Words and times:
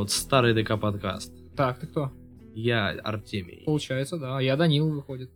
Народ, 0.00 0.10
старый 0.12 0.54
ДК 0.54 0.80
подкаст. 0.80 1.30
Так, 1.54 1.78
ты 1.78 1.86
кто? 1.86 2.10
Я 2.54 2.88
Артемий. 3.04 3.64
Получается, 3.66 4.16
да. 4.16 4.40
Я 4.40 4.56
Данил 4.56 4.88
выходит. 4.88 5.30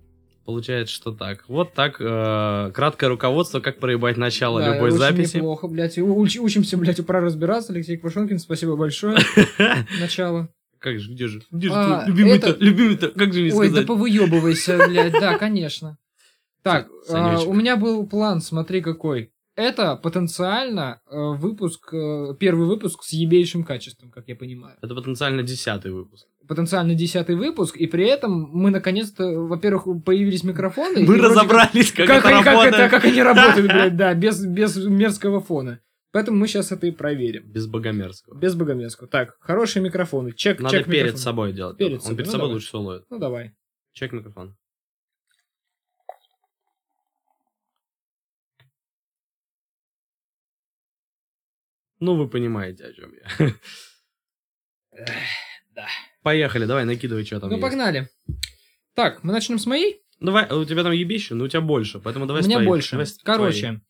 Получается, 0.46 0.94
что 0.94 1.12
так. 1.12 1.44
Вот 1.48 1.74
так, 1.74 2.00
э, 2.00 2.70
краткое 2.72 3.08
руководство, 3.10 3.60
как 3.60 3.78
проебать 3.78 4.16
начало 4.16 4.60
Да, 4.60 4.74
любой 4.74 4.88
очень 4.88 4.98
записи. 4.98 5.36
неплохо, 5.36 5.68
блядь. 5.68 5.98
Уч- 5.98 6.38
учимся, 6.38 6.78
блядь, 6.78 7.04
пора 7.06 7.20
разбираться. 7.20 7.74
Алексей 7.74 7.98
Квашонкин, 7.98 8.38
спасибо 8.38 8.74
большое. 8.74 9.18
Начало. 10.00 10.48
Как 10.78 10.98
же, 10.98 11.12
где 11.12 11.26
же? 11.26 11.42
Где 11.50 11.68
же 11.68 11.74
А, 11.74 12.04
любимый-то? 12.06 12.48
это- 12.48 12.64
Любимый-то? 12.64 13.08
Как 13.08 13.34
же 13.34 13.40
мне 13.42 13.52
Ой, 13.54 13.66
да 13.66 13.72
сказать? 13.72 13.86
повыебывайся, 13.86 14.78
блядь. 14.88 15.12
Да, 15.12 15.36
конечно. 15.36 15.98
Так, 16.62 16.88
а, 17.10 17.40
у 17.42 17.52
меня 17.52 17.76
был 17.76 18.06
план, 18.06 18.40
смотри 18.40 18.80
какой. 18.80 19.30
Это 19.56 19.94
потенциально 19.96 21.00
э, 21.08 21.14
выпуск, 21.16 21.92
э, 21.94 22.34
первый 22.40 22.66
выпуск 22.66 23.04
с 23.04 23.12
ебейшим 23.12 23.62
качеством, 23.62 24.10
как 24.10 24.26
я 24.26 24.34
понимаю. 24.34 24.76
Это 24.82 24.94
потенциально 24.94 25.42
десятый 25.42 25.92
выпуск. 25.92 26.26
Потенциально 26.48 26.94
десятый 26.94 27.36
выпуск, 27.36 27.76
и 27.76 27.86
при 27.86 28.06
этом 28.06 28.32
мы 28.52 28.70
наконец-то, 28.70 29.24
во-первых, 29.24 30.04
появились 30.04 30.42
микрофоны. 30.44 31.06
Мы 31.06 31.18
разобрались, 31.18 31.92
как, 31.92 32.06
как, 32.06 32.18
это 32.24 32.28
они- 32.34 32.44
как 32.44 32.66
это, 32.66 32.88
как 32.88 33.04
они 33.04 33.22
работают, 33.22 33.66
блядь, 33.72 33.96
да, 33.96 34.12
без, 34.14 34.44
без 34.44 34.76
мерзкого 34.76 35.40
фона. 35.40 35.78
Поэтому 36.10 36.38
мы 36.38 36.46
сейчас 36.48 36.70
это 36.70 36.86
и 36.86 36.90
проверим. 36.90 37.44
Без 37.50 37.66
богомерзкого. 37.66 38.36
Без 38.38 38.54
богомерзкого. 38.54 39.08
Так, 39.08 39.36
хорошие 39.40 39.82
микрофоны. 39.82 40.32
Чек, 40.32 40.60
Надо 40.60 40.76
чек 40.78 40.86
перед 40.86 40.96
микрофона. 41.06 41.18
собой 41.22 41.52
делать. 41.52 41.76
Перед 41.78 41.94
Он 41.94 42.00
собой, 42.00 42.16
перед 42.16 42.26
ну 42.26 42.32
собой 42.32 42.42
давай. 42.46 42.54
лучше 42.54 42.66
всего 42.68 42.82
ловит. 42.82 43.02
Ну, 43.10 43.18
давай. 43.18 43.52
Чек 43.94 44.12
микрофон. 44.12 44.56
Ну, 52.00 52.16
вы 52.16 52.28
понимаете, 52.28 52.84
о 52.86 52.92
чем 52.92 53.12
я. 53.14 53.54
да. 55.74 55.86
Поехали, 56.22 56.66
давай, 56.66 56.84
накидывай, 56.84 57.24
что 57.24 57.40
там 57.40 57.50
ну, 57.50 57.56
есть. 57.56 57.62
погнали. 57.62 58.08
Так, 58.94 59.22
мы 59.24 59.32
начнем 59.32 59.58
с 59.58 59.66
моей. 59.66 60.00
Давай, 60.20 60.50
у 60.50 60.64
тебя 60.64 60.82
там 60.82 60.92
ебище, 60.92 61.34
но 61.34 61.44
у 61.44 61.48
тебя 61.48 61.60
больше, 61.60 61.98
поэтому 62.00 62.26
давай 62.26 62.40
у 62.40 62.44
с 62.44 62.46
меня 62.46 62.56
твоей. 62.56 62.68
больше. 62.68 62.92
Давай 62.92 63.06
Короче. 63.24 63.80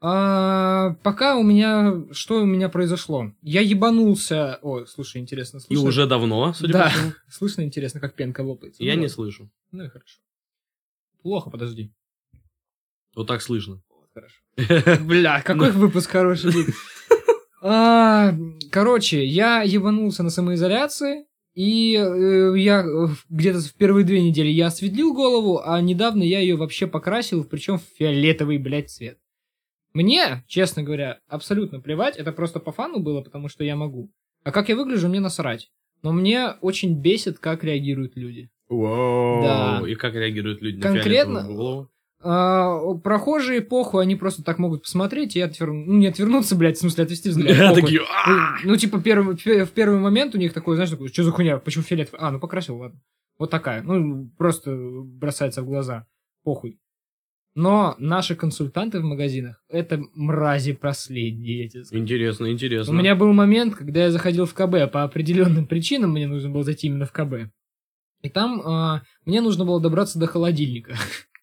а, 0.00 0.94
пока 1.02 1.36
у 1.36 1.42
меня... 1.42 2.04
Что 2.12 2.42
у 2.42 2.44
меня 2.44 2.68
произошло? 2.68 3.32
Я 3.42 3.60
ебанулся... 3.62 4.58
Ой, 4.62 4.86
слушай, 4.86 5.20
интересно. 5.20 5.60
твоей. 5.60 5.72
И 5.72 5.76
Слышно? 5.76 5.88
уже 5.88 6.06
давно, 6.06 6.52
судя 6.52 6.72
Да. 6.74 6.84
по 6.84 6.90
всему. 6.90 7.12
Слышно, 7.30 7.62
интересно, 7.62 8.00
как 8.00 8.14
пенка 8.14 8.42
лопается. 8.42 8.84
Я 8.84 8.94
Ну, 8.94 9.00
не 9.02 9.08
слышу. 9.08 9.50
Ну 9.72 9.84
и 9.84 9.88
хорошо. 9.88 10.20
Плохо, 11.22 11.50
подожди. 11.50 11.92
Вот 13.16 13.26
так 13.26 13.40
слышно. 13.42 13.82
Вот, 13.88 14.10
Хорошо. 14.12 15.00
Бля, 15.04 15.40
какой 15.42 15.70
выпуск 15.72 16.10
хороший. 16.10 16.52
А, 17.66 18.34
Короче, 18.70 19.24
я 19.24 19.62
ебанулся 19.62 20.22
на 20.22 20.28
самоизоляции, 20.28 21.24
и 21.54 21.94
э, 21.96 22.54
я 22.58 22.84
где-то 23.30 23.60
в 23.60 23.74
первые 23.74 24.04
две 24.04 24.20
недели 24.20 24.48
я 24.48 24.66
осветлил 24.66 25.14
голову, 25.14 25.62
а 25.64 25.80
недавно 25.80 26.22
я 26.22 26.40
ее 26.40 26.56
вообще 26.56 26.86
покрасил, 26.86 27.42
причем 27.44 27.78
в 27.78 27.82
фиолетовый, 27.96 28.58
блядь, 28.58 28.90
цвет. 28.90 29.18
Мне, 29.94 30.44
честно 30.46 30.82
говоря, 30.82 31.20
абсолютно 31.26 31.80
плевать, 31.80 32.16
это 32.16 32.32
просто 32.32 32.60
по 32.60 32.70
фану 32.72 32.98
было, 32.98 33.22
потому 33.22 33.48
что 33.48 33.64
я 33.64 33.76
могу. 33.76 34.10
А 34.42 34.50
как 34.52 34.68
я 34.68 34.76
выгляжу, 34.76 35.08
мне 35.08 35.20
насрать. 35.20 35.70
Но 36.02 36.12
мне 36.12 36.50
очень 36.60 37.00
бесит, 37.00 37.38
как 37.38 37.64
реагируют 37.64 38.14
люди. 38.16 38.50
Вау. 38.68 39.42
Да. 39.42 39.82
И 39.88 39.94
как 39.94 40.14
реагируют 40.14 40.60
люди 40.60 40.80
Конкретно- 40.82 41.00
на 41.00 41.40
фиолетовую 41.40 41.56
голову? 41.56 41.90
А, 42.26 42.94
прохожие 43.02 43.60
похуй, 43.60 44.02
они 44.02 44.16
просто 44.16 44.42
так 44.42 44.58
могут 44.58 44.82
посмотреть 44.82 45.36
и 45.36 45.40
отвер... 45.42 45.72
ну, 45.72 45.92
не 45.98 46.06
отвернуться, 46.06 46.56
блядь, 46.56 46.78
в 46.78 46.80
смысле 46.80 47.04
отвести 47.04 47.28
взгляд. 47.28 47.74
Такие, 47.74 48.00
Ну, 48.00 48.06
«А!» 48.08 48.56
Ну, 48.64 48.76
типа, 48.76 48.98
первый, 49.00 49.36
в 49.36 49.70
первый 49.72 49.98
момент 50.00 50.34
у 50.34 50.38
них 50.38 50.54
такой, 50.54 50.76
знаешь, 50.76 50.90
такой, 50.90 51.08
что 51.08 51.22
за 51.22 51.32
хуйня, 51.32 51.58
почему 51.58 51.84
фиолетовый? 51.84 52.20
А, 52.20 52.30
ну 52.30 52.40
покрасил, 52.40 52.78
ладно. 52.78 52.98
Вот 53.38 53.50
такая. 53.50 53.82
Ну, 53.82 54.30
просто 54.38 54.74
бросается 54.74 55.62
в 55.62 55.66
глаза. 55.66 56.06
Похуй. 56.44 56.78
Но 57.54 57.94
наши 57.98 58.34
консультанты 58.34 59.00
в 59.00 59.04
магазинах 59.04 59.62
это 59.68 60.02
мрази 60.14 60.72
последние, 60.72 61.64
я 61.64 61.68
тебе 61.68 61.84
скажу. 61.84 62.02
Интересно, 62.02 62.46
У 62.46 62.50
интересно. 62.50 62.92
меня 62.92 63.14
был 63.14 63.32
момент, 63.32 63.76
когда 63.76 64.04
я 64.04 64.10
заходил 64.10 64.46
в 64.46 64.54
КБ 64.54 64.90
по 64.90 65.04
определенным 65.04 65.66
причинам, 65.66 66.12
мне 66.12 66.26
нужно 66.26 66.50
было 66.50 66.64
зайти 66.64 66.88
именно 66.88 67.06
в 67.06 67.12
КБ. 67.12 67.52
И 68.22 68.30
там 68.30 68.62
а, 68.64 69.02
мне 69.24 69.40
нужно 69.40 69.64
было 69.64 69.80
добраться 69.80 70.18
до 70.18 70.26
холодильника. 70.26 70.96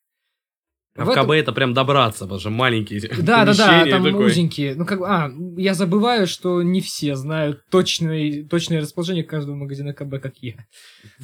А 0.96 1.04
В 1.06 1.08
в 1.08 1.10
этом- 1.12 1.26
КБ 1.26 1.32
это 1.32 1.54
прям 1.54 1.74
добраться, 1.74 2.26
потому 2.26 2.40
что 2.40 2.50
маленькие 2.50 3.00
Да, 3.22 3.46
да, 3.46 3.54
да, 3.54 3.86
там 3.86 4.04
такое. 4.04 4.26
узенькие. 4.28 4.76
Ну, 4.76 4.86
как 4.86 5.00
бы, 5.00 5.08
а, 5.08 5.32
я 5.58 5.74
забываю, 5.74 6.28
что 6.28 6.62
не 6.62 6.82
все 6.82 7.16
знают 7.16 7.64
точное, 7.70 8.44
точное 8.44 8.82
расположение 8.82 9.24
каждого 9.24 9.56
магазина 9.56 9.94
КБ, 9.94 10.22
как 10.22 10.34
я. 10.42 10.56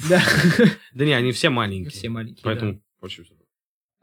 Да, 0.08 0.22
Да 0.94 1.04
не, 1.04 1.12
они 1.12 1.32
все 1.32 1.50
маленькие. 1.50 1.90
все 1.90 2.08
маленькие. 2.08 2.40
Поэтому 2.44 2.80
очень. 3.02 3.24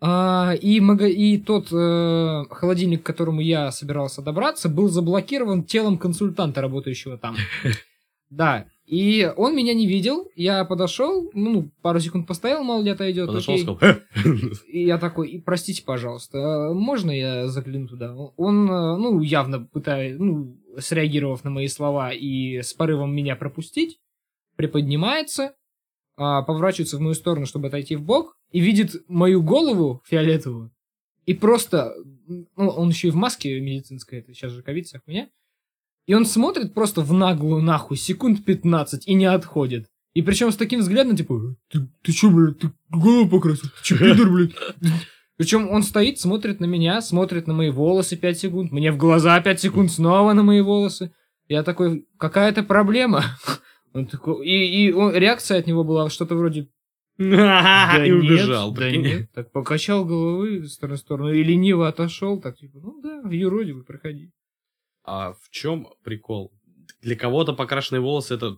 А, 0.02 0.54
и, 0.62 0.80
мага- 0.82 1.08
и 1.08 1.38
тот 1.40 1.70
э, 1.72 2.44
холодильник, 2.52 3.02
к 3.02 3.06
которому 3.06 3.42
я 3.42 3.72
собирался 3.72 4.22
добраться, 4.22 4.70
был 4.70 4.90
заблокирован 4.90 5.64
телом 5.64 5.98
консультанта, 5.98 6.62
работающего 6.62 7.18
там. 7.18 7.36
Да, 8.30 8.66
и 8.86 9.32
он 9.36 9.56
меня 9.56 9.74
не 9.74 9.88
видел, 9.88 10.30
я 10.36 10.64
подошел, 10.64 11.30
ну, 11.34 11.72
пару 11.82 12.00
секунд 12.00 12.28
постоял, 12.28 12.64
мало 12.64 12.84
ли 12.84 12.92
отойдет, 12.92 13.28
Подошел, 13.28 13.56
окей. 13.56 13.64
сказал! 13.64 13.96
И 14.68 14.84
я 14.84 14.98
такой, 15.00 15.30
«И 15.30 15.40
простите, 15.40 15.84
пожалуйста, 15.84 16.70
а 16.70 16.74
можно 16.74 17.10
я 17.10 17.48
загляну 17.48 17.88
туда? 17.88 18.16
Он, 18.16 18.70
э, 18.70 18.98
ну, 18.98 19.22
явно 19.22 19.62
пытаясь, 19.62 20.18
ну, 20.20 20.56
среагировав 20.78 21.44
на 21.44 21.50
мои 21.50 21.68
слова 21.68 22.12
и 22.12 22.62
с 22.62 22.74
порывом 22.74 23.16
меня 23.16 23.36
пропустить, 23.36 24.00
приподнимается, 24.56 25.56
а, 26.18 26.44
поворачивается 26.44 26.98
в 26.98 27.02
мою 27.02 27.16
сторону, 27.16 27.46
чтобы 27.46 27.68
отойти 27.68 27.96
в 27.96 28.04
бок, 28.04 28.38
и 28.52 28.60
видит 28.60 29.04
мою 29.08 29.42
голову 29.42 30.02
фиолетовую. 30.06 30.72
И 31.26 31.34
просто, 31.34 31.96
ну, 32.28 32.70
он 32.70 32.90
еще 32.90 33.08
и 33.08 33.12
в 33.12 33.16
маске 33.16 33.60
медицинской, 33.60 34.20
это 34.20 34.34
сейчас 34.34 34.52
же 34.52 34.62
ковид, 34.62 34.86
вся 34.86 35.00
хуйня. 35.04 35.30
И 36.08 36.14
он 36.14 36.26
смотрит 36.26 36.74
просто 36.74 37.02
в 37.02 37.14
наглую 37.14 37.62
нахуй 37.64 37.98
секунд 37.98 38.46
15 38.46 39.08
и 39.08 39.14
не 39.14 39.26
отходит. 39.26 39.88
И 40.14 40.22
причем 40.22 40.52
с 40.52 40.56
таким 40.56 40.80
взглядом, 40.80 41.16
типа, 41.18 41.34
«Э, 41.34 41.56
ты, 41.70 41.88
ты 42.02 42.12
че, 42.14 42.30
блядь, 42.30 42.60
ты 42.60 42.72
голову 42.90 43.30
покрасил? 43.30 43.70
Ты 43.70 43.84
че, 43.84 43.98
пидор, 44.00 44.30
блядь? 44.30 44.52
Причем 45.38 45.70
он 45.70 45.84
стоит, 45.84 46.20
смотрит 46.20 46.62
на 46.62 46.66
меня, 46.66 47.02
смотрит 47.02 47.48
на 47.48 47.54
мои 47.54 47.70
волосы 47.70 48.16
5 48.16 48.40
секунд, 48.40 48.72
мне 48.72 48.92
в 48.92 48.98
глаза 48.98 49.40
5 49.42 49.60
секунд, 49.60 49.92
снова 49.92 50.32
на 50.34 50.44
мои 50.44 50.62
волосы. 50.62 51.12
Я 51.50 51.64
такой, 51.64 52.08
какая-то 52.18 52.64
проблема. 52.64 53.24
Он 53.94 54.08
такой, 54.08 54.46
и, 54.46 54.88
и 54.88 54.92
он- 54.92 55.14
реакция 55.14 55.58
от 55.58 55.68
него 55.68 55.86
была 55.86 56.10
что-то 56.10 56.36
вроде 56.36 56.68
И 57.18 57.24
нет, 57.24 58.12
убежал. 58.12 58.74
Да 58.74 58.92
нет. 58.92 59.32
Так 59.34 59.52
покачал 59.54 60.04
головы 60.04 60.60
в 60.60 60.68
сторону 60.68 60.98
сторону 60.98 61.32
и 61.32 61.42
лениво 61.44 61.88
отошел. 61.88 62.42
Так 62.42 62.58
типа, 62.58 62.80
ну 62.84 63.02
да, 63.02 63.22
юродивый, 63.30 63.86
проходи. 63.86 64.32
А 65.06 65.34
в 65.34 65.50
чем 65.52 65.88
прикол? 66.04 66.52
Для 67.02 67.16
кого-то 67.16 67.54
покрашенные 67.54 68.02
волосы 68.02 68.36
это 68.36 68.58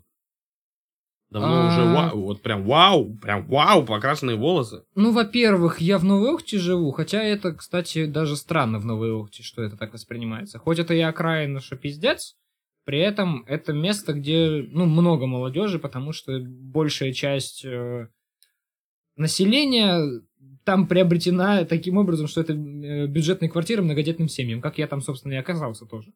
давно 1.29 1.67
А. 1.67 1.67
уже 1.67 1.93
вау, 1.93 2.21
вот 2.21 2.41
прям 2.41 2.63
вау, 2.63 3.13
прям 3.17 3.45
вау, 3.47 3.85
покрашенные 3.85 4.37
волосы. 4.37 4.83
Ну, 4.95 5.11
во-первых, 5.11 5.81
я 5.81 5.97
в 5.97 6.05
Новой 6.05 6.31
Охте 6.33 6.57
живу, 6.57 6.91
хотя 6.91 7.21
это, 7.21 7.53
кстати, 7.53 8.05
даже 8.05 8.37
странно 8.37 8.79
в 8.79 8.85
Новой 8.85 9.11
Охте, 9.11 9.43
что 9.43 9.61
это 9.61 9.75
так 9.75 9.93
воспринимается. 9.93 10.59
Хоть 10.59 10.79
это 10.79 10.93
и 10.93 11.01
окраина, 11.01 11.59
что 11.59 11.75
пиздец, 11.75 12.37
при 12.85 12.99
этом 12.99 13.43
это 13.47 13.73
место, 13.73 14.13
где, 14.13 14.65
ну, 14.69 14.85
много 14.85 15.25
молодежи, 15.25 15.79
потому 15.79 16.13
что 16.13 16.39
большая 16.39 17.11
часть 17.11 17.65
э, 17.65 18.07
населения 19.17 20.21
там 20.63 20.87
приобретена 20.87 21.65
таким 21.65 21.97
образом, 21.97 22.27
что 22.27 22.39
это 22.39 22.53
э, 22.53 23.07
бюджетные 23.07 23.49
квартиры 23.49 23.81
многодетным 23.81 24.29
семьям, 24.29 24.61
как 24.61 24.77
я 24.77 24.87
там, 24.87 25.01
собственно, 25.01 25.33
и 25.33 25.37
оказался 25.37 25.85
тоже. 25.85 26.13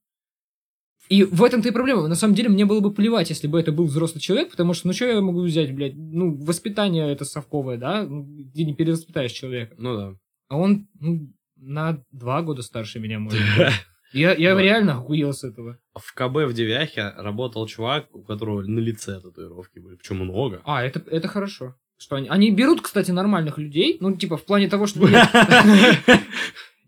И 1.12 1.26
в 1.26 1.44
этом-то 1.44 1.68
и 1.68 1.72
проблема. 1.74 2.08
На 2.08 2.16
самом 2.16 2.36
деле, 2.36 2.48
мне 2.48 2.64
было 2.66 2.80
бы 2.80 2.94
плевать, 2.94 3.30
если 3.30 3.48
бы 3.48 3.60
это 3.60 3.74
был 3.74 3.86
взрослый 3.86 4.22
человек, 4.22 4.50
потому 4.52 4.74
что, 4.74 4.88
ну, 4.88 4.94
что 4.94 5.06
я 5.06 5.20
могу 5.20 5.42
взять, 5.42 5.76
блядь? 5.76 5.94
Ну, 5.96 6.38
воспитание 6.42 7.12
это 7.12 7.26
совковое, 7.26 7.78
да? 7.78 8.04
Ну, 8.04 8.24
где 8.24 8.64
не 8.64 8.74
перевоспитаешь 8.74 9.34
человека. 9.34 9.76
Ну 9.78 9.98
да. 9.98 10.14
А 10.48 10.58
он, 10.58 10.88
ну, 11.02 11.28
на 11.58 12.02
два 12.12 12.42
года 12.44 12.62
старше 12.62 13.00
меня, 13.02 13.20
может 13.20 13.42
быть. 13.58 13.68
Я, 14.14 14.34
я 14.34 14.56
Да. 14.56 14.62
реально 14.62 14.94
охуел 15.00 15.34
с 15.34 15.44
этого. 15.44 15.78
В 15.96 16.14
КБ 16.14 16.50
в 16.50 16.54
Девяхе 16.54 17.14
работал 17.18 17.66
чувак, 17.68 18.08
у 18.14 18.24
которого 18.24 18.62
на 18.62 18.80
лице 18.80 19.20
татуировки 19.22 19.80
были, 19.80 19.96
причем 19.96 20.18
много. 20.18 20.62
А, 20.66 20.84
это, 20.84 21.02
это 21.10 21.28
хорошо. 21.30 21.76
Что 21.98 22.16
они, 22.18 22.28
они 22.30 22.52
берут, 22.52 22.82
кстати, 22.82 23.12
нормальных 23.12 23.58
людей, 23.58 23.98
ну, 24.02 24.16
типа, 24.16 24.36
в 24.36 24.44
плане 24.46 24.68
того, 24.70 24.86
что... 24.88 25.00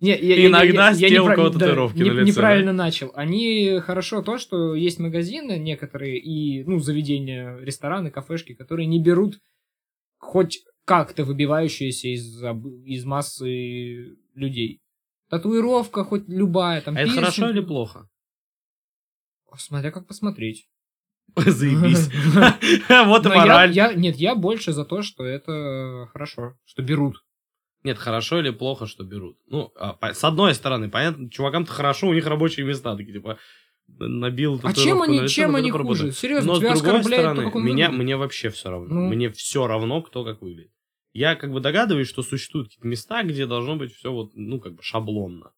Не, 0.03 0.09
я- 0.09 0.17
я- 0.35 0.47
Иногда 0.49 0.89
я- 0.91 0.97
я 0.97 1.09
тем, 1.09 1.23
у 1.25 1.29
неправ- 1.29 1.53
да, 1.53 1.59
татуировки 1.59 1.97
не- 1.97 2.03
на 2.09 2.13
лице, 2.13 2.25
Неправильно 2.31 2.73
начал. 2.73 3.11
Они 3.15 3.79
хорошо 3.79 4.21
то, 4.21 4.37
что 4.37 4.75
есть 4.75 4.99
магазины 4.99 5.57
некоторые 5.57 6.19
и, 6.19 6.63
ну, 6.65 6.79
заведения, 6.79 7.57
рестораны, 7.57 8.11
кафешки, 8.11 8.53
которые 8.53 8.85
не 8.85 8.99
берут 9.01 9.39
хоть 10.17 10.59
как-то 10.85 11.23
выбивающиеся 11.23 12.09
из, 12.09 12.43
из 12.85 13.05
массы 13.05 14.17
людей. 14.35 14.79
Татуировка 15.29 16.03
хоть 16.03 16.27
любая, 16.27 16.81
там, 16.81 16.95
А 16.95 16.99
это 16.99 17.05
пирсинг. 17.07 17.25
хорошо 17.25 17.49
или 17.49 17.61
плохо? 17.61 18.09
Смотря 19.57 19.91
как 19.91 20.07
посмотреть. 20.07 20.67
Заебись. 21.35 22.09
Вот 23.05 23.25
и 23.25 23.29
я- 23.29 23.35
мораль. 23.35 23.71
я- 23.71 23.93
Нет, 23.93 24.17
я 24.17 24.35
больше 24.35 24.73
за 24.73 24.83
то, 24.85 25.01
что 25.01 25.23
это 25.23 26.09
хорошо, 26.11 26.55
что 26.65 26.81
берут. 26.83 27.23
Нет, 27.83 27.97
хорошо 27.97 28.39
или 28.39 28.49
плохо, 28.49 28.87
что 28.87 29.03
берут. 29.03 29.37
Ну, 29.47 29.71
а, 29.75 29.93
по- 29.93 30.13
с 30.13 30.23
одной 30.23 30.53
стороны, 30.55 30.89
понятно, 30.89 31.29
чувакам-то 31.29 31.71
хорошо, 31.71 32.07
у 32.07 32.13
них 32.13 32.25
рабочие 32.25 32.65
места, 32.65 32.95
такие, 32.95 33.13
типа, 33.13 33.37
набил 33.87 34.59
А 34.63 34.73
чем 34.73 35.01
они, 35.01 35.19
лицо, 35.19 35.27
чем 35.27 35.55
они 35.55 35.69
хуже? 35.69 36.11
Серьезно, 36.11 36.53
Но 36.53 36.55
с 36.55 36.59
тебя 36.59 36.73
другой 36.73 36.99
оскорбляют 36.99 37.31
стороны, 37.31 37.51
то, 37.51 37.59
меня, 37.59 37.87
выглядит. 37.87 38.03
мне 38.03 38.17
вообще 38.17 38.49
все 38.49 38.69
равно. 38.69 38.93
Ну. 38.95 39.07
Мне 39.09 39.29
все 39.31 39.67
равно, 39.67 40.01
кто 40.01 40.23
как 40.23 40.41
выглядит. 40.41 40.71
Я 41.11 41.35
как 41.35 41.51
бы 41.51 41.59
догадываюсь, 41.59 42.07
что 42.07 42.23
существуют 42.23 42.69
какие-то 42.69 42.87
места, 42.87 43.21
где 43.23 43.45
должно 43.45 43.75
быть 43.75 43.93
все 43.93 44.11
вот, 44.11 44.31
ну, 44.33 44.59
как 44.59 44.75
бы 44.75 44.81
шаблонно. 44.81 45.51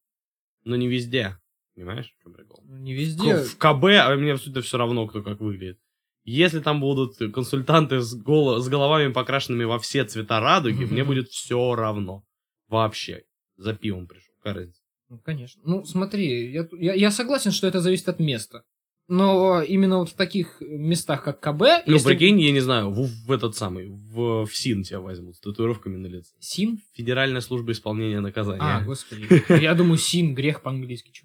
Но 0.63 0.75
не 0.75 0.87
везде. 0.87 1.37
Понимаешь, 1.75 2.13
в 2.19 2.23
чем 2.23 2.33
прикол? 2.33 2.63
Ну, 2.65 2.77
Не 2.77 2.93
везде. 2.93 3.37
В 3.43 3.57
КБ, 3.57 3.83
а 4.01 4.15
мне 4.15 4.33
абсолютно 4.33 4.61
все 4.61 4.77
равно, 4.77 5.07
кто 5.07 5.21
как 5.21 5.39
выглядит. 5.39 5.79
Если 6.25 6.59
там 6.59 6.79
будут 6.79 7.17
консультанты 7.33 8.01
с, 8.01 8.15
голо- 8.15 8.59
с 8.59 8.67
головами 8.67 9.13
покрашенными 9.13 9.63
во 9.63 9.77
все 9.79 10.03
цвета 10.05 10.39
радуги, 10.39 10.83
мне 10.83 11.03
будет 11.03 11.29
все 11.29 11.75
равно. 11.75 12.23
Вообще. 12.67 13.23
За 13.57 13.73
пивом 13.73 14.07
пришел. 14.07 14.33
Разница? 14.43 14.81
Ну, 15.09 15.19
конечно. 15.19 15.61
Ну, 15.65 15.85
смотри, 15.85 16.51
я, 16.51 16.67
я, 16.79 16.93
я 16.93 17.11
согласен, 17.11 17.51
что 17.51 17.67
это 17.67 17.79
зависит 17.79 18.09
от 18.09 18.19
места. 18.19 18.63
Но 19.07 19.61
именно 19.61 19.99
вот 19.99 20.09
в 20.09 20.15
таких 20.15 20.57
местах, 20.61 21.23
как 21.23 21.39
КБ... 21.39 21.61
Ну, 21.85 21.93
если- 21.93 22.07
прикинь, 22.07 22.41
я 22.41 22.51
не 22.51 22.59
знаю, 22.59 22.89
в, 22.89 23.07
в 23.27 23.31
этот 23.31 23.55
самый, 23.55 23.89
в, 23.89 24.45
в 24.47 24.55
СИН 24.55 24.81
тебя 24.81 24.99
возьмут 24.99 25.35
с 25.35 25.39
татуировками 25.39 25.95
на 25.97 26.07
лице. 26.07 26.31
СИН? 26.39 26.79
Федеральная 26.93 27.41
служба 27.41 27.71
исполнения 27.71 28.19
наказания. 28.19 28.61
А, 28.63 28.81
господи. 28.81 29.27
Я 29.61 29.75
думаю, 29.75 29.99
СИН, 29.99 30.33
грех 30.33 30.63
по-английски. 30.63 31.11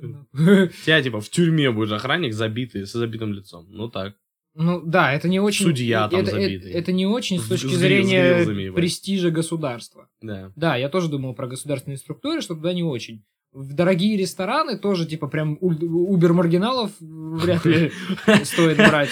Тебя, 0.85 1.03
типа, 1.03 1.23
в 1.23 1.31
тюрьме 1.31 1.71
будет 1.71 1.93
охранник 1.93 2.35
забитый, 2.35 2.87
с 2.87 2.93
забитым 2.93 3.33
лицом. 3.33 3.67
Ну 3.71 3.89
так. 3.89 4.15
Ну, 4.61 4.83
да, 4.85 5.13
это 5.13 5.27
не 5.29 5.41
очень... 5.41 5.65
Судья 5.65 6.07
там 6.09 6.21
это, 6.21 6.33
забитый. 6.33 6.71
Это, 6.71 6.79
это 6.79 6.93
не 6.93 7.07
очень 7.07 7.39
с 7.39 7.49
точки 7.49 7.67
с 7.67 7.71
грил- 7.71 7.77
с 7.77 7.81
зрения 7.81 8.41
ебать. 8.41 8.75
престижа 8.77 9.31
государства. 9.31 10.09
Да. 10.21 10.53
Да, 10.55 10.77
я 10.77 10.91
тоже 10.91 11.09
думал 11.09 11.35
про 11.35 11.47
государственные 11.47 11.97
структуры, 11.97 12.43
что 12.43 12.55
туда 12.55 12.75
не 12.75 12.83
очень. 12.83 13.25
В 13.53 13.73
дорогие 13.73 14.17
рестораны 14.19 14.79
тоже, 14.79 15.07
типа, 15.07 15.29
прям 15.29 15.57
убер-маргиналов 15.61 16.93
вряд 17.01 17.65
ли 17.65 17.91
стоит 18.45 18.77
брать. 18.77 19.09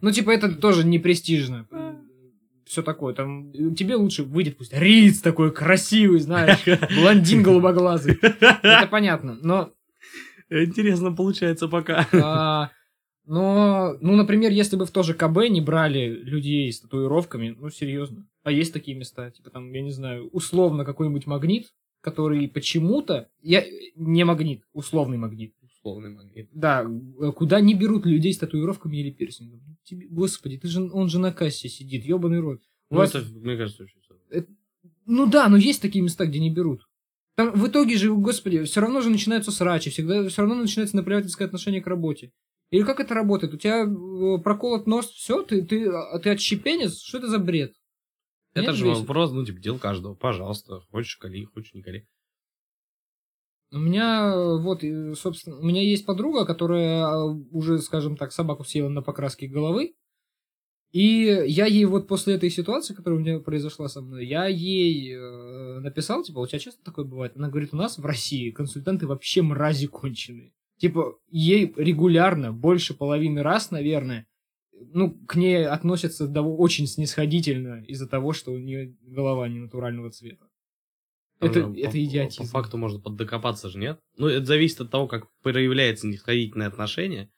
Ну, 0.00 0.10
типа, 0.10 0.30
это 0.30 0.50
тоже 0.54 0.84
не 0.84 0.98
престижно. 0.98 1.68
Все 2.64 2.82
такое. 2.82 3.14
Там 3.14 3.52
тебе 3.74 3.94
лучше 3.96 4.24
выйдет 4.24 4.56
пусть 4.56 4.72
Риц 4.72 5.20
такой 5.20 5.52
красивый, 5.52 6.18
знаешь, 6.20 6.64
блондин 6.96 7.42
голубоглазый. 7.42 8.18
Это 8.22 8.88
понятно. 8.90 9.38
Но 9.40 9.72
Интересно 10.48 11.12
получается 11.12 11.68
пока. 11.68 12.70
Но, 13.26 13.96
ну, 14.00 14.14
например, 14.16 14.50
если 14.52 14.76
бы 14.76 14.86
в 14.86 14.90
то 14.90 15.02
же 15.02 15.14
КБ 15.14 15.48
не 15.50 15.60
брали 15.60 16.06
людей 16.08 16.72
с 16.72 16.80
татуировками, 16.80 17.56
ну, 17.58 17.70
серьезно. 17.70 18.26
А 18.44 18.50
есть 18.52 18.72
такие 18.72 18.96
места, 18.96 19.30
типа 19.30 19.50
там, 19.50 19.72
я 19.72 19.82
не 19.82 19.90
знаю, 19.90 20.28
условно 20.28 20.84
какой-нибудь 20.84 21.26
магнит, 21.26 21.72
который 22.00 22.46
почему-то... 22.48 23.28
Я, 23.42 23.64
не 23.96 24.24
магнит, 24.24 24.62
условный 24.72 25.18
магнит. 25.18 25.52
Условный 25.62 26.10
магнит. 26.10 26.48
Да, 26.52 26.84
э, 27.20 27.32
куда 27.32 27.60
не 27.60 27.74
берут 27.74 28.06
людей 28.06 28.32
с 28.32 28.38
татуировками 28.38 28.96
или 28.96 29.10
пирсингом. 29.10 29.60
Тебе- 29.84 30.06
господи, 30.08 30.58
ты 30.58 30.68
же, 30.68 30.88
он 30.92 31.08
же 31.08 31.18
на 31.18 31.32
кассе 31.32 31.68
сидит, 31.68 32.04
ебаный 32.04 32.38
рот. 32.40 32.60
У 32.90 32.94
Ну, 32.94 33.00
вас- 33.00 33.14
это, 33.14 33.24
мне 33.34 33.56
кажется, 33.56 33.82
очень 33.82 34.00
всё. 34.00 34.46
ну 35.06 35.26
да, 35.26 35.48
но 35.48 35.56
есть 35.56 35.82
такие 35.82 36.02
места, 36.02 36.26
где 36.26 36.38
не 36.38 36.50
берут. 36.50 36.86
Там 37.34 37.52
в 37.52 37.66
итоге 37.68 37.96
же, 37.98 38.12
господи, 38.14 38.62
все 38.64 38.80
равно 38.80 39.00
же 39.00 39.10
начинаются 39.10 39.50
срачи, 39.50 39.90
всегда 39.90 40.26
все 40.28 40.42
равно 40.42 40.54
начинается 40.54 40.96
наплевательское 40.96 41.46
отношение 41.46 41.80
к 41.82 41.86
работе. 41.86 42.30
Или 42.70 42.82
как 42.82 43.00
это 43.00 43.14
работает? 43.14 43.54
У 43.54 43.58
тебя 43.58 43.84
э, 43.84 44.38
проколот 44.42 44.86
нос, 44.86 45.10
все, 45.10 45.42
ты, 45.42 45.62
ты, 45.62 45.88
а 45.88 46.18
ты 46.18 46.30
отщепенец? 46.30 47.00
Что 47.00 47.18
это 47.18 47.28
за 47.28 47.38
бред? 47.38 47.74
Это 48.54 48.68
Нет, 48.68 48.74
же 48.74 48.86
весит? 48.86 49.00
вопрос, 49.00 49.32
ну, 49.32 49.44
типа, 49.44 49.60
дел 49.60 49.78
каждого. 49.78 50.14
Пожалуйста. 50.14 50.80
Хочешь 50.90 51.16
кали, 51.16 51.44
хочешь 51.44 51.74
не 51.74 51.82
кали. 51.82 52.08
У 53.72 53.78
меня, 53.78 54.32
э, 54.34 54.58
вот, 54.58 54.82
собственно, 55.18 55.58
у 55.58 55.62
меня 55.64 55.82
есть 55.82 56.06
подруга, 56.06 56.44
которая 56.44 57.06
э, 57.06 57.34
уже, 57.50 57.78
скажем 57.78 58.16
так, 58.16 58.32
собаку 58.32 58.64
съела 58.64 58.88
на 58.88 59.02
покраске 59.02 59.46
головы. 59.46 59.94
И 60.92 61.44
я 61.46 61.66
ей 61.66 61.84
вот 61.84 62.08
после 62.08 62.34
этой 62.34 62.48
ситуации, 62.48 62.94
которая 62.94 63.20
у 63.20 63.22
меня 63.22 63.38
произошла 63.40 63.88
со 63.88 64.00
мной, 64.00 64.26
я 64.26 64.46
ей 64.46 65.14
э, 65.14 65.80
написал, 65.80 66.22
типа, 66.22 66.38
у 66.38 66.46
тебя 66.46 66.58
часто 66.58 66.82
такое 66.84 67.04
бывает? 67.04 67.36
Она 67.36 67.48
говорит, 67.48 67.74
у 67.74 67.76
нас 67.76 67.98
в 67.98 68.06
России 68.06 68.50
консультанты 68.50 69.06
вообще 69.06 69.42
мрази 69.42 69.88
конченые. 69.88 70.52
Типа, 70.78 71.18
ей 71.28 71.72
регулярно, 71.76 72.52
больше 72.52 72.94
половины 72.94 73.42
раз, 73.42 73.70
наверное, 73.70 74.26
ну, 74.92 75.12
к 75.26 75.36
ней 75.36 75.66
относятся 75.66 76.26
дов- 76.26 76.56
очень 76.58 76.86
снисходительно 76.86 77.82
из-за 77.84 78.06
того, 78.06 78.32
что 78.32 78.52
у 78.52 78.58
нее 78.58 78.94
голова 79.00 79.48
не 79.48 79.58
натурального 79.58 80.10
цвета. 80.10 80.46
Это, 81.40 81.62
Тоже 81.62 81.80
это 81.80 81.90
по- 81.90 82.04
идиотизм. 82.04 82.42
По 82.42 82.48
факту 82.48 82.78
можно 82.78 83.00
поддокопаться 83.00 83.68
же, 83.68 83.78
нет? 83.78 84.00
Ну, 84.16 84.26
это 84.26 84.44
зависит 84.44 84.80
от 84.80 84.90
того, 84.90 85.06
как 85.06 85.28
проявляется 85.42 86.06
нисходительное 86.06 86.68
отношение. 86.68 87.30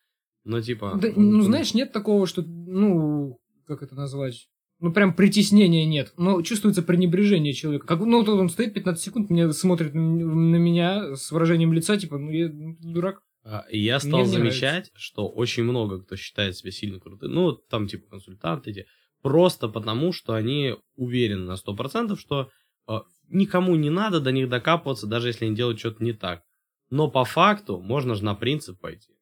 Но, 0.44 0.60
типа... 0.60 0.98
Да, 1.00 1.08
ну, 1.14 1.42
знаешь, 1.42 1.74
нет 1.74 1.92
такого, 1.92 2.26
что, 2.26 2.42
ну, 2.42 3.40
как 3.66 3.82
это 3.82 3.94
назвать? 3.94 4.48
Ну, 4.80 4.92
прям 4.92 5.12
притеснения 5.12 5.84
нет. 5.84 6.12
Но 6.16 6.40
чувствуется 6.42 6.82
пренебрежение 6.82 7.52
человека. 7.52 7.86
Как, 7.86 7.98
ну, 8.00 8.18
вот 8.18 8.28
он 8.28 8.48
стоит 8.48 8.74
15 8.74 9.02
секунд, 9.02 9.30
мне 9.30 9.52
смотрит 9.52 9.92
на 9.94 10.56
меня 10.56 11.16
с 11.16 11.32
выражением 11.32 11.72
лица, 11.72 11.96
типа, 11.96 12.18
ну, 12.18 12.30
я 12.30 12.48
ну, 12.48 12.76
дурак. 12.80 13.20
А, 13.50 13.64
и 13.70 13.78
я 13.78 13.94
Мне 13.94 14.00
стал 14.00 14.20
не 14.20 14.26
замечать, 14.26 14.90
что 14.94 15.26
очень 15.26 15.62
много 15.62 16.02
кто 16.02 16.16
считает 16.16 16.54
себя 16.54 16.70
сильно 16.70 17.00
крутым. 17.00 17.32
Ну, 17.32 17.52
там, 17.52 17.88
типа, 17.88 18.10
консультанты 18.10 18.70
эти. 18.72 18.86
Просто 19.22 19.68
потому, 19.68 20.12
что 20.12 20.34
они 20.34 20.74
уверены 20.96 21.46
на 21.46 21.54
100%, 21.54 22.18
что 22.18 22.50
э, 22.86 22.98
никому 23.28 23.74
не 23.76 23.88
надо 23.88 24.20
до 24.20 24.32
них 24.32 24.50
докапываться, 24.50 25.06
даже 25.06 25.28
если 25.28 25.46
они 25.46 25.56
делают 25.56 25.78
что-то 25.78 26.04
не 26.04 26.12
так. 26.12 26.42
Но 26.90 27.10
по 27.10 27.24
факту 27.24 27.80
можно 27.80 28.14
же 28.14 28.22
на 28.22 28.34
принцип 28.34 28.78
пойти. 28.80 29.14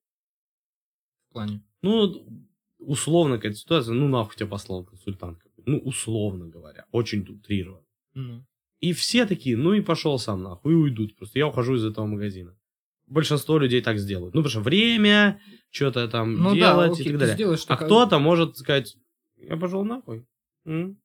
В 1.30 1.34
плане. 1.34 1.62
Ну, 1.82 2.26
условно 2.78 3.36
какая-то 3.36 3.58
ситуация, 3.58 3.94
ну, 3.94 4.08
нахуй 4.08 4.34
тебя 4.34 4.48
послал 4.48 4.84
консультант. 4.84 5.38
Ну, 5.66 5.78
условно 5.78 6.48
говоря, 6.48 6.84
очень 6.90 7.22
утрированно. 7.22 7.86
Ну. 8.14 8.44
И 8.80 8.92
все 8.92 9.24
такие, 9.24 9.56
ну 9.56 9.72
и 9.72 9.80
пошел 9.80 10.18
сам 10.18 10.42
нахуй, 10.42 10.72
и 10.72 10.76
уйдут. 10.76 11.16
Просто 11.16 11.38
я 11.38 11.46
ухожу 11.46 11.76
из 11.76 11.84
этого 11.84 12.06
магазина. 12.06 12.56
Большинство 13.06 13.58
людей 13.58 13.80
так 13.82 13.98
сделают. 13.98 14.34
Ну, 14.34 14.42
потому 14.42 14.50
что 14.50 14.60
время, 14.60 15.40
что-то 15.70 16.08
там 16.08 16.34
Ну 16.36 16.50
да, 16.50 16.56
делать 16.56 16.92
окей, 17.00 17.06
и 17.06 17.08
так 17.10 17.18
далее. 17.20 17.34
сделаешь 17.36 17.64
А 17.64 17.68
такая- 17.68 17.86
кто-то 17.86 18.18
может 18.18 18.56
сказать, 18.56 18.96
я 19.36 19.56
пошел 19.56 19.84
нахуй. 19.84 20.26
М? 20.64 20.98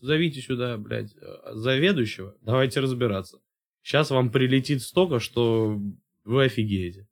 Зовите 0.00 0.40
сюда, 0.40 0.78
блядь, 0.78 1.14
э, 1.14 1.52
заведующего, 1.52 2.34
давайте 2.40 2.80
разбираться. 2.80 3.38
Сейчас 3.82 4.10
вам 4.10 4.30
прилетит 4.30 4.82
столько, 4.82 5.20
что 5.20 5.78
вы 6.24 6.44
офигеете. 6.44 7.06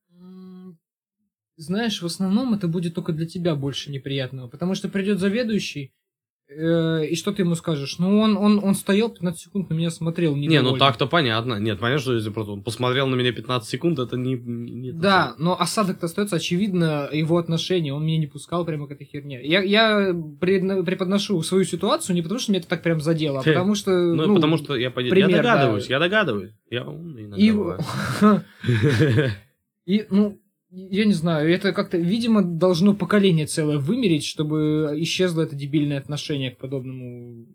Знаешь, 1.57 2.01
в 2.01 2.07
основном 2.07 2.55
это 2.55 2.69
будет 2.69 2.95
только 2.95 3.13
для 3.13 3.27
тебя 3.27 3.55
больше 3.55 3.91
неприятного, 3.91 4.49
потому 4.49 4.75
что 4.75 4.89
придет 4.89 5.19
заведующий, 5.19 5.93
и 6.53 7.15
что 7.17 7.33
ты 7.33 7.43
ему 7.43 7.55
скажешь? 7.55 7.99
Ну, 7.99 8.19
он, 8.19 8.37
он, 8.37 8.59
он 8.63 8.75
стоял 8.75 9.09
15 9.09 9.41
секунд 9.41 9.71
на 9.71 9.75
меня 9.75 9.91
смотрел, 9.91 10.35
Не, 10.35 10.47
ну 10.49 10.53
недовольный. 10.55 10.79
так-то 10.81 11.07
понятно. 11.07 11.55
Нет, 11.61 11.79
понятно, 11.79 12.03
что 12.03 12.15
если 12.15 12.31
просто 12.31 12.53
он 12.53 12.63
посмотрел 12.63 13.07
на 13.07 13.15
меня 13.15 13.33
15 13.33 13.69
секунд, 13.69 13.99
это 14.01 14.17
не... 14.17 14.35
не- 14.35 14.73
не 14.73 14.93
Да, 14.93 15.29
самое. 15.29 15.35
но 15.39 15.61
осадок-то 15.61 16.07
остается, 16.07 16.37
очевидно, 16.37 17.09
его 17.13 17.39
отношение. 17.39 17.95
Он 17.95 18.05
меня 18.05 18.19
не 18.19 18.27
пускал 18.27 18.65
прямо 18.65 18.89
к 18.89 18.91
этой 18.91 19.05
херне. 19.07 19.41
Я, 19.45 19.63
я 19.63 20.13
преподношу 20.41 21.41
свою 21.43 21.65
ситуацию 21.65 22.17
не 22.17 22.23
потому, 22.23 22.41
что 22.41 22.51
меня 22.53 22.61
это 22.61 22.69
так 22.69 22.83
прям 22.83 23.01
задело, 23.01 23.41
а 23.41 23.43
потому 23.45 23.75
что... 23.75 23.91
Ну, 23.93 24.35
потому 24.35 24.57
что 24.59 24.77
я, 24.77 24.91
поди- 24.91 25.09
я 25.09 25.11
пример, 25.15 25.37
догадываюсь, 25.43 25.87
да. 25.87 25.95
я 25.95 25.99
догадываюсь. 26.01 26.53
Я 26.71 26.85
умный 26.85 27.27
иногда 27.27 28.45
И, 28.67 29.31
и, 29.99 30.07
ну, 30.11 30.39
я 30.71 31.05
не 31.05 31.13
знаю, 31.13 31.51
это 31.53 31.73
как-то, 31.73 31.99
видимо, 31.99 32.43
должно 32.43 32.95
поколение 32.95 33.47
целое 33.47 33.79
вымереть, 33.79 34.25
чтобы 34.25 34.95
исчезло 34.99 35.43
это 35.43 35.57
дебильное 35.57 35.99
отношение 35.99 36.51
к 36.51 36.59
подобному, 36.59 37.47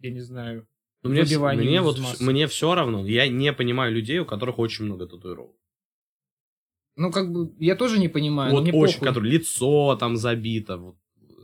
я 0.00 0.10
не 0.10 0.20
знаю. 0.20 0.66
Ну, 1.02 1.10
мне, 1.10 1.22
мне 1.22 1.80
вот 1.82 1.98
мне 2.20 2.46
все 2.46 2.74
равно. 2.74 3.06
Я 3.06 3.28
не 3.28 3.52
понимаю 3.52 3.92
людей, 3.92 4.18
у 4.20 4.24
которых 4.24 4.58
очень 4.58 4.86
много 4.86 5.06
татуировок. 5.06 5.54
Ну, 6.96 7.10
как 7.10 7.30
бы, 7.32 7.52
я 7.58 7.74
тоже 7.74 7.98
не 7.98 8.08
понимаю, 8.08 8.52
вот 8.52 8.62
очень, 8.62 8.72
похуй. 8.72 9.08
которые 9.08 9.32
лицо 9.32 9.96
там 9.96 10.16
забито, 10.16 10.76
вот, 10.78 10.96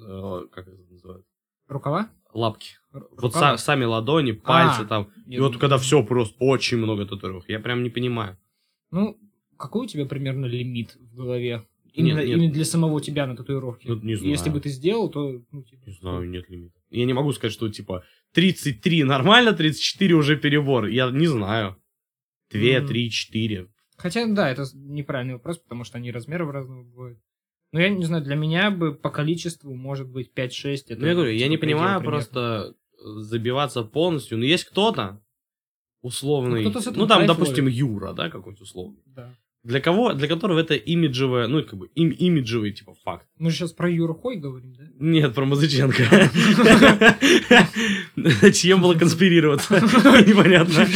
э, 0.06 0.46
как 0.52 0.68
это 0.68 0.80
называют? 0.90 1.26
Рукава? 1.66 2.08
Лапки. 2.32 2.74
Р- 2.94 3.08
Вот 3.10 3.20
рукава? 3.20 3.54
са- 3.54 3.58
сами 3.58 3.84
ладони, 3.84 4.32
пальцы 4.32 4.82
А, 4.82 4.84
там. 4.84 5.08
И 5.26 5.38
вот 5.40 5.56
когда 5.58 5.76
все 5.76 6.04
просто 6.04 6.36
очень 6.38 6.78
много 6.78 7.04
татуировок, 7.04 7.48
я 7.48 7.58
прям 7.58 7.82
не 7.82 7.90
понимаю. 7.90 8.38
Ну, 8.92 9.18
какой 9.60 9.86
у 9.86 9.88
тебя 9.88 10.06
примерно 10.06 10.46
лимит 10.46 10.96
в 10.98 11.16
голове? 11.16 11.66
Именно, 11.92 12.20
нет. 12.20 12.38
именно 12.38 12.52
для 12.52 12.64
самого 12.64 13.00
тебя 13.00 13.26
на 13.26 13.36
татуировке. 13.36 13.88
Ну, 13.88 13.96
не 14.00 14.14
знаю. 14.14 14.30
Если 14.30 14.48
бы 14.50 14.60
ты 14.60 14.68
сделал, 14.68 15.10
то... 15.10 15.42
Ну, 15.50 15.62
типа, 15.62 15.82
Не 15.86 15.92
знаю, 15.92 16.28
нет 16.28 16.48
лимита. 16.48 16.78
Я 16.90 17.04
не 17.04 17.12
могу 17.12 17.32
сказать, 17.32 17.52
что 17.52 17.68
типа 17.68 18.04
33 18.32 19.04
нормально, 19.04 19.52
34 19.52 20.14
уже 20.14 20.36
перебор. 20.36 20.86
Я 20.86 21.10
не 21.10 21.26
знаю. 21.26 21.76
2, 22.52 22.60
Мгм. 22.60 22.86
3, 22.88 23.10
4. 23.10 23.68
Хотя, 23.96 24.26
да, 24.26 24.48
это 24.50 24.64
неправильный 24.74 25.34
вопрос, 25.34 25.58
потому 25.58 25.84
что 25.84 25.98
они 25.98 26.10
размеров 26.10 26.50
разного 26.50 26.82
бывают. 26.84 27.18
Ну, 27.72 27.80
я 27.80 27.88
не 27.88 28.04
знаю, 28.04 28.24
для 28.24 28.34
меня 28.34 28.70
бы 28.70 28.94
по 28.94 29.10
количеству 29.10 29.74
может 29.74 30.08
быть 30.08 30.32
5-6. 30.34 30.84
Это, 30.88 31.00
Ну, 31.00 31.06
я 31.06 31.14
говорю, 31.14 31.30
я 31.32 31.38
типа, 31.38 31.50
не 31.50 31.56
предел 31.58 31.76
понимаю 31.78 32.00
примерно. 32.00 32.18
просто 32.18 32.74
э, 32.98 33.20
забиваться 33.20 33.82
полностью. 33.84 34.38
Но 34.38 34.44
есть 34.44 34.64
кто-то 34.64 35.20
условный, 36.02 36.62
Ну, 36.64 36.70
кто-то 36.70 36.90
с 36.90 36.94
ну, 36.96 37.06
там, 37.06 37.26
допустим, 37.26 37.64
ловит. 37.64 37.76
Юра, 37.76 38.12
да, 38.12 38.30
какой-нибудь 38.30 38.62
условный. 38.62 39.02
Да. 39.06 39.36
Для 39.62 39.80
кого, 39.80 40.14
для 40.14 40.26
которого 40.26 40.58
это 40.58 40.74
имиджевое, 40.74 41.46
ну, 41.46 41.62
как 41.62 41.78
бы, 41.78 41.88
им, 41.94 42.10
имиджевый, 42.10 42.72
типа, 42.72 42.94
факт. 43.04 43.26
Мы 43.38 43.50
же 43.50 43.56
сейчас 43.56 43.72
про 43.72 43.90
Юру 43.90 44.14
Хой 44.14 44.36
говорим, 44.36 44.72
да? 44.72 44.84
Нет, 44.98 45.34
про 45.34 45.44
Музыченко. 45.44 46.02
Чьем 48.52 48.80
было 48.80 48.94
конспирироваться? 48.94 49.74
Непонятно. 50.26 50.86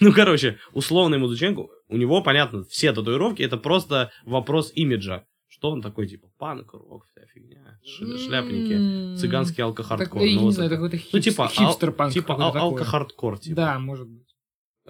Ну, 0.00 0.12
короче, 0.12 0.58
условный 0.74 1.18
Музыченко, 1.18 1.66
у 1.88 1.96
него, 1.96 2.22
понятно, 2.22 2.64
все 2.64 2.92
татуировки, 2.92 3.42
это 3.42 3.56
просто 3.56 4.10
вопрос 4.24 4.72
имиджа. 4.74 5.24
Что 5.48 5.70
он 5.70 5.82
такой, 5.82 6.06
типа, 6.06 6.28
панк, 6.38 6.72
рок, 6.72 7.04
вся 7.10 7.22
фигня, 7.34 7.78
ш- 7.84 8.18
шляпники, 8.18 9.16
цыганский 9.18 9.56
так, 9.56 9.66
алкохардкор. 9.66 10.22
Я 10.22 10.36
ну, 10.36 10.46
не 10.46 10.52
знаю, 10.52 10.70
какой-то 10.70 10.96
Ну, 10.96 11.02
хипс- 11.18 11.22
типа, 11.22 11.48
хипстер-панк 11.48 12.12
типа 12.12 12.34
ал- 12.38 12.56
алкохардкор, 12.56 13.38
типа. 13.38 13.56
Да, 13.56 13.78
может 13.78 14.08
быть. 14.08 14.26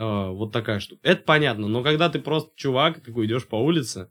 А, 0.03 0.31
вот 0.31 0.51
такая 0.51 0.81
штука. 0.81 1.01
Это 1.05 1.23
понятно, 1.25 1.69
но 1.69 1.83
когда 1.83 2.09
ты 2.09 2.21
просто 2.21 2.51
чувак, 2.57 3.01
такой 3.01 3.27
идешь 3.27 3.47
по 3.47 3.57
улице, 3.57 4.09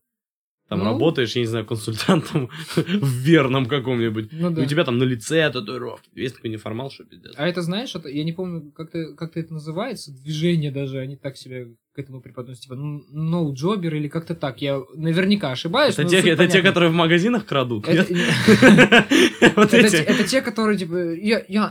там 0.70 0.80
Ну. 0.80 0.86
работаешь, 0.86 1.36
я 1.36 1.42
не 1.42 1.48
знаю, 1.48 1.66
консультантом 1.66 2.50
в 2.76 3.08
верном 3.26 3.66
каком-нибудь, 3.66 4.30
Ну 4.32 4.52
и 4.52 4.54
да. 4.54 4.62
у 4.62 4.66
тебя 4.66 4.84
там 4.84 5.00
на 5.00 5.04
лице 5.04 5.50
татуировки. 5.50 6.12
Есть 6.14 6.36
такой 6.36 6.52
неформал, 6.52 6.92
что 6.92 7.06
пиздец. 7.06 7.34
А 7.38 7.48
это 7.48 7.64
знаешь, 7.64 7.96
это, 7.96 8.08
я 8.08 8.24
не 8.24 8.34
помню, 8.34 8.72
как, 8.72 8.92
ты, 8.92 9.16
как 9.16 9.34
ты 9.34 9.40
это 9.40 9.52
называется, 9.56 10.12
движение 10.14 10.70
даже, 10.72 11.00
они 11.00 11.16
так 11.18 11.38
себя 11.38 11.66
к 11.96 11.98
этому 11.98 12.22
преподносят, 12.22 12.62
типа 12.62 12.76
ноу-джобер 12.76 13.96
или 13.96 14.08
как-то 14.10 14.36
так. 14.36 14.62
Я 14.62 14.80
наверняка 14.94 15.52
ошибаюсь. 15.52 15.98
Это 15.98 16.08
те, 16.08 16.20
это 16.20 16.48
те, 16.48 16.62
которые 16.62 16.92
в 16.92 16.94
магазинах 16.94 17.48
крадут, 17.48 17.88
Это, 17.88 18.14
нет? 18.14 18.30
Это 19.58 20.24
те- 20.28 20.42
которые, 20.44 20.78
типа, 20.78 21.14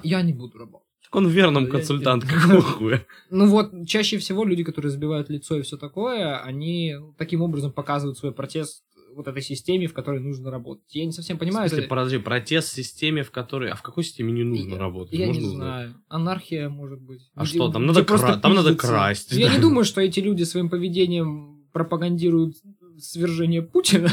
я 0.03 0.23
не 0.23 0.33
буду 0.33 0.59
работать. 0.59 0.88
Он 1.13 1.27
верным 1.29 1.65
Я- 1.65 1.71
консультант, 1.71 2.25
какого 2.25 2.61
хуя? 2.63 3.05
Ну 3.31 3.47
вот, 3.49 3.71
чаще 3.87 4.19
всего 4.19 4.45
люди, 4.45 4.63
которые 4.65 4.91
забивают 4.91 5.31
лицо 5.31 5.57
и 5.59 5.63
все 5.63 5.77
такое, 5.77 6.39
они 6.39 6.97
таким 7.17 7.43
образом 7.43 7.73
показывают 7.73 8.19
свой 8.19 8.33
протест 8.33 8.85
вот 9.15 9.27
этой 9.27 9.43
системе, 9.43 9.89
в 9.89 9.95
которой 9.95 10.21
нужно 10.21 10.51
работать. 10.51 10.85
Я 10.95 11.05
не 11.07 11.13
совсем 11.13 11.39
В 11.39 11.41
понимаю. 11.41 11.69
смысле, 11.69 11.85
это- 11.85 11.89
подожди, 11.91 12.19
протест 12.19 12.69
в 12.69 12.75
системе, 12.75 13.25
в 13.25 13.31
которой... 13.33 13.71
А 13.71 13.75
в 13.75 13.83
какой 13.83 14.05
системе 14.05 14.33
не 14.33 14.45
нужно 14.45 14.75
Я- 14.75 14.79
работать? 14.79 15.13
Я 15.19 15.27
Можно 15.27 15.41
не 15.41 15.47
узнать? 15.47 15.59
знаю. 15.61 15.95
Анархия, 16.09 16.69
может 16.69 17.01
быть. 17.01 17.23
А 17.35 17.43
Где- 17.43 17.55
что, 17.55 17.69
там 17.73 17.87
надо 17.87 18.05
кра- 18.05 18.37
там 18.37 18.55
надо 18.55 18.77
красть, 18.77 19.33
Я 19.33 19.49
да. 19.49 19.55
не 19.57 19.59
думаю, 19.63 19.85
что 19.85 20.01
эти 20.03 20.21
люди 20.21 20.45
своим 20.45 20.69
поведением 20.71 21.65
пропагандируют 21.73 22.57
свержение 22.99 23.63
Путина. 23.63 24.11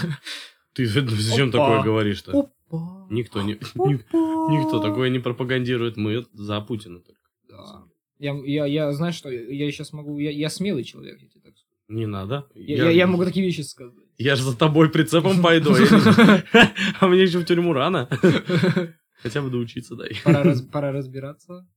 Ты 0.73 0.85
зачем 0.87 1.49
Опа. 1.49 1.57
такое 1.59 1.83
говоришь-то? 1.83 2.49
Никто 3.09 3.41
не... 3.41 3.53
Никто 4.53 4.79
такое 4.81 5.09
не 5.09 5.19
пропагандирует. 5.19 5.97
Мы 5.97 6.25
за 6.33 6.61
Путина 6.61 6.99
только. 6.99 7.21
Да. 7.49 7.83
Я, 8.19 8.33
я, 8.45 8.65
я, 8.65 8.91
знаешь 8.93 9.15
что, 9.15 9.29
я 9.29 9.71
сейчас 9.71 9.91
могу, 9.93 10.17
я, 10.19 10.31
я 10.31 10.49
смелый 10.49 10.83
человек, 10.83 11.21
я 11.21 11.27
тебе 11.27 11.41
так 11.41 11.53
скажу. 11.57 11.65
Не 11.89 12.07
надо. 12.07 12.47
Я, 12.55 12.85
я, 12.85 12.89
я 12.91 13.07
могу 13.07 13.25
такие 13.25 13.45
вещи 13.45 13.61
сказать. 13.61 13.93
Я 14.17 14.35
же 14.35 14.43
за 14.43 14.57
тобой 14.57 14.89
прицепом 14.89 15.41
пойду. 15.43 15.71
я 15.75 15.81
не- 15.81 16.69
А 16.99 17.07
мне 17.07 17.23
еще 17.23 17.39
в 17.39 17.45
тюрьму 17.45 17.73
рано. 17.73 18.07
Хотя 19.21 19.41
бы 19.41 19.49
доучиться 19.49 19.95
дай. 19.95 20.11
Раз- 20.23 20.61
пора 20.61 20.91
разбираться. 20.91 21.67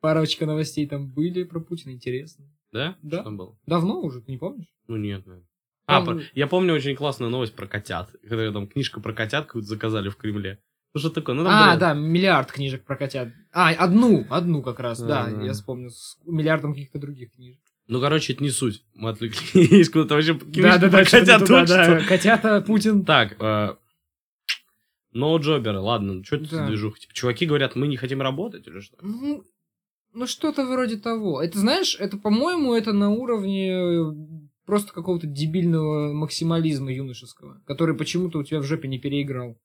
Парочка 0.00 0.46
новостей 0.46 0.86
там 0.86 1.10
были 1.10 1.42
про 1.44 1.58
Путина, 1.60 1.90
интересно. 1.92 2.44
Да? 2.72 2.96
Да. 3.02 3.16
Что 3.18 3.24
там 3.24 3.36
было? 3.36 3.58
Давно 3.66 4.00
уже, 4.02 4.20
ты 4.20 4.30
не 4.30 4.38
помнишь? 4.38 4.66
Ну 4.86 4.96
нет, 4.96 5.26
наверное. 5.26 5.48
А, 5.86 6.04
про- 6.04 6.20
я 6.34 6.46
помню 6.46 6.74
очень 6.74 6.96
классную 6.96 7.30
новость 7.30 7.54
про 7.54 7.66
котят. 7.66 8.10
Когда 8.28 8.52
там 8.52 8.66
книжка 8.66 9.00
про 9.00 9.12
котят 9.12 9.46
какую-то 9.46 9.68
заказали 9.68 10.08
в 10.08 10.16
Кремле. 10.16 10.58
Ну 10.94 11.00
что 11.00 11.10
такое? 11.10 11.34
Ну, 11.34 11.44
там 11.44 11.52
А, 11.52 11.70
были- 11.70 11.80
да, 11.80 11.94
миллиард 11.94 12.50
книжек 12.50 12.84
про 12.84 12.96
котят. 12.96 13.28
А, 13.52 13.70
одну, 13.70 14.26
одну 14.30 14.62
как 14.62 14.80
раз, 14.80 14.98
да, 15.00 15.26
Да, 15.26 15.30
да. 15.30 15.42
я 15.44 15.52
вспомнил, 15.52 15.90
с 15.90 16.16
миллиардом 16.24 16.72
каких-то 16.74 16.98
других 16.98 17.32
книжек. 17.32 17.60
Ну, 17.86 18.00
короче, 18.00 18.32
это 18.32 18.42
не 18.42 18.50
суть. 18.50 18.82
Мы 18.94 19.10
отвлеклись 19.10 19.88
куда-то 19.90 20.14
вообще. 20.14 20.34
Да-да-да, 20.34 20.88
про 20.88 21.04
что-то 21.04 21.20
котят 21.26 21.40
туда, 21.46 21.64
да. 21.66 22.00
Котята, 22.00 22.60
Путин. 22.62 23.04
Так, 23.04 23.36
э, 23.40 23.76
ноуджоберы, 25.12 25.78
ладно, 25.78 26.22
что 26.24 26.36
это 26.36 26.50
Да. 26.50 26.56
за 26.56 26.66
движуха? 26.66 26.98
Типа, 27.00 27.14
чуваки 27.14 27.46
говорят, 27.46 27.76
мы 27.76 27.86
не 27.86 27.96
хотим 27.96 28.20
работать 28.22 28.66
или 28.66 28.80
что? 28.80 28.96
Ну, 29.02 29.44
ну, 30.14 30.26
что-то 30.26 30.64
вроде 30.66 30.96
того. 30.96 31.42
Это, 31.42 31.58
знаешь, 31.58 31.96
это, 31.98 32.16
по-моему, 32.16 32.74
это 32.74 32.92
на 32.92 33.10
уровне 33.10 33.70
э, 33.72 34.12
просто 34.66 34.92
какого-то 34.92 35.26
дебильного 35.26 36.12
максимализма 36.12 36.92
юношеского, 36.92 37.62
который 37.66 37.94
почему-то 37.96 38.38
у 38.38 38.42
тебя 38.42 38.60
в 38.60 38.64
жопе 38.64 38.88
не 38.88 38.98
переиграл. 38.98 39.58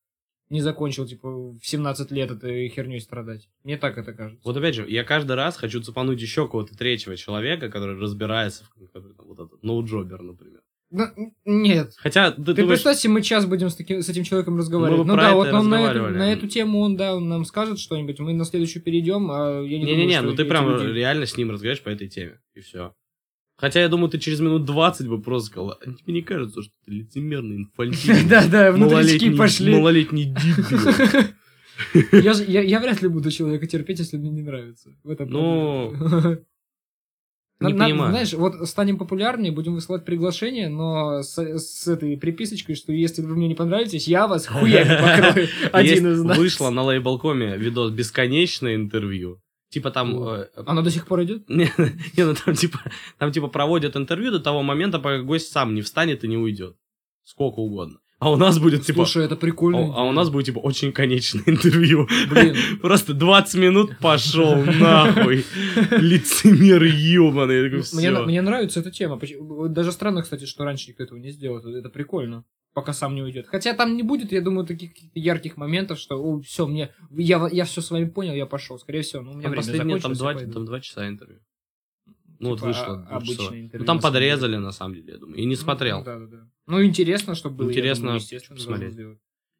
Не 0.49 0.61
закончил, 0.61 1.05
типа, 1.07 1.29
в 1.29 1.59
17 1.61 2.11
лет 2.11 2.29
этой 2.29 2.67
херней 2.69 2.99
страдать. 2.99 3.47
Мне 3.63 3.77
так 3.77 3.97
это 3.97 4.11
кажется. 4.13 4.41
Вот 4.43 4.57
опять 4.57 4.75
же, 4.75 4.85
я 4.89 5.05
каждый 5.05 5.37
раз 5.37 5.55
хочу 5.55 5.81
цепануть 5.81 6.21
еще 6.21 6.45
кого-то 6.47 6.77
третьего 6.77 7.15
человека, 7.15 7.69
который 7.69 7.97
разбирается 7.97 8.65
в 8.65 8.91
который, 8.91 9.15
там, 9.15 9.27
вот 9.27 9.39
этот 9.39 9.63
ноуджобер, 9.63 10.21
например. 10.21 10.59
Ну, 10.89 11.05
нет. 11.45 11.93
Хотя, 11.95 12.31
ты, 12.31 12.43
Ты 12.43 12.53
думаешь, 12.53 12.67
представь, 12.67 12.97
если 12.97 13.07
мы 13.07 13.21
час 13.21 13.45
будем 13.45 13.69
с, 13.69 13.75
таким, 13.75 14.01
с 14.01 14.09
этим 14.09 14.25
человеком 14.25 14.57
разговаривать. 14.57 15.07
ну 15.07 15.15
да, 15.15 15.33
вот 15.35 15.47
он 15.47 15.69
на 15.69 15.89
эту, 15.89 16.07
на 16.09 16.33
эту 16.33 16.47
тему 16.49 16.79
он, 16.81 16.97
да, 16.97 17.15
он 17.15 17.29
нам 17.29 17.45
скажет 17.45 17.79
что-нибудь, 17.79 18.19
мы 18.19 18.33
на 18.33 18.43
следующую 18.43 18.83
перейдем, 18.83 19.31
а 19.31 19.61
я 19.61 19.79
не 19.79 19.85
Не-не-не, 19.85 20.21
ну 20.21 20.35
ты 20.35 20.43
прям 20.43 20.69
люди- 20.69 20.91
реально 20.93 21.25
с 21.27 21.37
ним 21.37 21.51
разговариваешь 21.51 21.81
по 21.81 21.89
этой 21.89 22.09
теме, 22.09 22.41
и 22.55 22.59
все. 22.59 22.93
Хотя 23.61 23.79
я 23.79 23.87
думаю, 23.89 24.09
ты 24.09 24.17
через 24.17 24.39
минут 24.41 24.65
20 24.65 25.07
бы 25.07 25.21
просто 25.21 25.49
сказал, 25.51 25.69
а 25.79 25.85
тебе 25.85 26.13
не 26.15 26.21
кажется, 26.23 26.63
что 26.63 26.71
ты 26.83 26.91
лицемерный, 26.91 27.57
инфантильный, 27.57 28.25
Да-да, 28.29 28.71
внутрички 28.73 29.33
пошли. 29.37 29.71
малолетний 29.75 30.25
дебил. 30.33 31.23
Я, 32.23 32.33
же- 32.33 32.43
я, 32.47 32.61
я 32.61 32.79
вряд 32.79 33.01
ли 33.01 33.07
буду 33.07 33.31
человека 33.31 33.65
терпеть, 33.67 33.99
если 33.99 34.17
мне 34.17 34.29
не 34.29 34.41
нравится. 34.41 34.89
В 35.03 35.09
этом 35.09 35.29
Ну. 35.29 35.91
Не 37.59 37.73
На- 37.73 37.85
понимаю. 37.85 38.11
Знаешь, 38.11 38.33
вот 38.33 38.67
станем 38.67 38.97
популярнее, 38.97 39.51
будем 39.51 39.73
высылать 39.75 40.03
приглашение, 40.05 40.67
но 40.69 41.21
с, 41.21 41.37
с 41.37 41.87
этой 41.87 42.17
приписочкой, 42.17 42.75
что 42.75 42.91
если 42.91 43.21
вы 43.21 43.35
мне 43.35 43.47
не 43.47 43.53
понравитесь, 43.55 44.07
я 44.07 44.27
вас 44.27 44.47
хуями 44.47 44.89
покрою. 45.01 45.47
Один 45.71 46.07
из 46.11 46.23
нас. 46.23 46.37
Вышло 46.37 46.71
на 46.71 46.81
лейблкоме 46.83 47.57
видос 47.57 47.91
«Бесконечное 47.91 48.75
интервью». 48.75 49.40
Типа 49.71 49.89
там... 49.89 50.21
Э, 50.27 50.47
Оно 50.65 50.81
до 50.81 50.91
сих 50.91 51.07
пор 51.07 51.23
идет? 51.23 51.49
Не, 51.49 51.71
не, 52.17 52.25
ну 52.25 52.35
там 52.35 52.53
типа, 52.55 52.79
там 53.17 53.31
типа 53.31 53.47
проводят 53.47 53.95
интервью 53.95 54.31
до 54.31 54.39
того 54.39 54.63
момента, 54.63 54.99
пока 54.99 55.19
гость 55.19 55.51
сам 55.51 55.73
не 55.73 55.81
встанет 55.81 56.23
и 56.25 56.27
не 56.27 56.37
уйдет. 56.37 56.75
Сколько 57.23 57.59
угодно. 57.59 57.99
А 58.19 58.29
у 58.29 58.35
нас 58.35 58.59
будет 58.59 58.85
типа... 58.85 59.05
Слушай, 59.05 59.25
это 59.25 59.37
прикольно. 59.37 59.95
А, 59.95 60.01
а 60.01 60.03
у 60.03 60.11
нас 60.11 60.29
будет 60.29 60.47
типа 60.47 60.59
очень 60.59 60.91
конечное 60.91 61.43
интервью. 61.45 62.07
Блин. 62.29 62.55
Просто 62.81 63.13
20 63.13 63.55
минут 63.55 63.97
пошел 63.99 64.55
нахуй. 64.79 65.45
Лицемер 65.91 66.83
ебаный. 66.83 67.69
Мне, 68.25 68.41
нравится 68.41 68.81
эта 68.81 68.91
тема. 68.91 69.19
Даже 69.69 69.93
странно, 69.93 70.21
кстати, 70.21 70.45
что 70.45 70.65
раньше 70.65 70.89
никто 70.89 71.03
этого 71.03 71.17
не 71.17 71.31
сделал. 71.31 71.59
Это 71.59 71.89
прикольно. 71.89 72.43
Пока 72.73 72.93
сам 72.93 73.15
не 73.15 73.21
уйдет. 73.21 73.47
Хотя 73.47 73.73
там 73.73 73.97
не 73.97 74.03
будет, 74.03 74.31
я 74.31 74.41
думаю, 74.41 74.65
таких 74.65 74.91
ярких 75.13 75.57
моментов, 75.57 75.99
что 75.99 76.39
все, 76.41 76.65
мне. 76.67 76.93
Я, 77.11 77.49
я 77.51 77.65
все 77.65 77.81
с 77.81 77.91
вами 77.91 78.05
понял, 78.05 78.33
я 78.33 78.45
пошел. 78.45 78.79
Скорее 78.79 79.01
всего, 79.01 79.21
ну, 79.23 79.31
у 79.31 79.33
меня 79.33 79.43
Там 79.43 79.51
время 79.51 79.61
последнее, 79.63 79.99
там 79.99 80.15
закончилось, 80.15 80.45
два, 80.45 80.53
там 80.53 80.65
два 80.65 80.79
часа 80.79 81.07
интервью. 81.09 81.39
Ну 82.39 82.49
вот 82.49 82.55
Типа, 82.59 82.67
вышло. 82.67 82.83
а- 82.85 82.87
двухчасовое. 82.87 83.17
обычное 83.17 83.61
интервью, 83.61 83.79
Ну 83.79 83.85
там 83.85 83.95
на 83.97 84.01
самом 84.01 84.13
деле. 84.13 84.31
подрезали, 84.31 84.55
на 84.57 84.71
самом 84.71 84.93
деле, 84.95 85.11
я 85.13 85.17
думаю. 85.19 85.37
И 85.37 85.45
не 85.45 85.55
смотрел. 85.55 85.99
Ну, 85.99 86.05
да, 86.05 86.19
да, 86.19 86.25
да. 86.27 86.37
Ну, 86.67 86.83
интересно, 86.83 87.35
чтобы 87.35 87.55
было. 87.57 87.69
Интересно 87.69 88.03
думаю, 88.05 88.19
естественно, 88.21 88.55
посмотреть. 88.57 88.95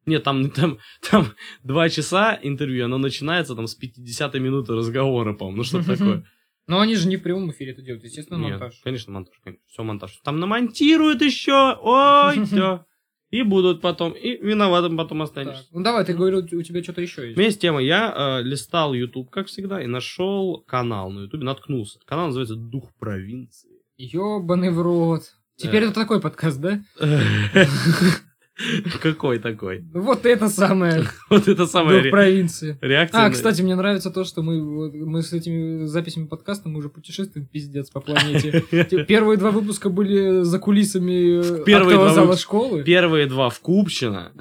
Нет, 0.06 0.24
там, 0.24 0.50
там, 0.50 0.78
там 1.10 1.26
два 1.62 1.88
часа 1.90 2.38
интервью, 2.42 2.86
оно 2.86 2.98
начинается 2.98 3.54
там 3.54 3.66
с 3.66 3.74
50 3.74 4.34
минуты 4.34 4.74
разговора, 4.74 5.32
по-моему, 5.34 5.58
ну 5.58 5.64
что 5.64 5.84
такое. 5.84 6.24
Но 6.66 6.80
они 6.80 6.94
же 6.96 7.08
не 7.08 7.16
в 7.18 7.22
прямом 7.22 7.50
эфире 7.50 7.72
это 7.72 7.82
делают, 7.82 8.04
естественно, 8.04 8.38
Нет, 8.38 8.50
монтаж. 8.58 8.80
конечно, 8.82 9.12
монтаж, 9.12 9.34
конечно. 9.44 9.64
Все 9.68 9.82
монтаж. 9.82 10.16
Там 10.24 10.40
намонтируют 10.40 11.20
еще, 11.20 11.76
ой, 11.80 12.44
все. 12.46 12.84
И 13.32 13.42
будут 13.42 13.80
потом, 13.80 14.12
и 14.12 14.36
виноватым 14.36 14.96
потом 14.96 15.18
Так, 15.18 15.28
останешься. 15.28 15.64
Ну 15.72 15.82
давай, 15.82 16.04
ты 16.04 16.12
говорил, 16.14 16.38
у 16.40 16.62
тебя 16.62 16.82
что-то 16.82 17.00
еще 17.00 17.22
У 17.22 17.24
есть. 17.24 17.36
меня 17.36 17.46
есть 17.46 17.60
тема. 17.60 17.80
Я 17.82 18.14
э, 18.40 18.42
листал 18.44 18.92
YouTube, 18.94 19.30
как 19.30 19.46
всегда, 19.48 19.82
и 19.82 19.86
нашел 19.86 20.62
канал 20.66 21.10
на 21.10 21.20
YouTube, 21.22 21.42
наткнулся. 21.42 21.98
Канал 22.04 22.26
называется 22.26 22.54
«Дух 22.56 22.90
провинции». 23.00 23.70
Ёбаный 23.96 24.70
в 24.70 24.80
рот. 24.80 25.22
Теперь 25.56 25.82
Э. 25.82 25.86
это 25.86 25.94
такой 25.94 26.20
подкаст, 26.20 26.60
да? 26.60 26.82
Какой 29.02 29.38
такой? 29.38 29.84
Вот 29.92 30.26
это 30.26 30.48
самое. 30.48 31.04
Вот 31.30 31.48
это 31.48 31.66
самая 31.66 31.96
Дух 31.96 32.04
ре- 32.04 32.10
провинции. 32.10 32.78
реакция. 32.80 33.24
А, 33.24 33.30
кстати, 33.30 33.62
мне 33.62 33.74
нравится 33.74 34.10
то, 34.10 34.24
что 34.24 34.42
мы, 34.42 34.90
мы 35.06 35.22
с 35.22 35.32
этими 35.32 35.86
записями 35.86 36.26
подкаста 36.26 36.68
мы 36.68 36.78
уже 36.78 36.88
путешествуем 36.88 37.46
пиздец 37.46 37.90
по 37.90 38.00
планете. 38.00 38.60
Первые 39.08 39.38
два 39.38 39.50
выпуска 39.50 39.88
были 39.88 40.42
за 40.42 40.58
кулисами 40.58 41.64
Первые 41.64 41.96
актового 41.96 42.04
два 42.06 42.14
зала 42.14 42.36
школы. 42.36 42.82
Первые 42.84 43.26
два 43.26 43.48
в 43.50 43.60
Купчино, 43.60 44.32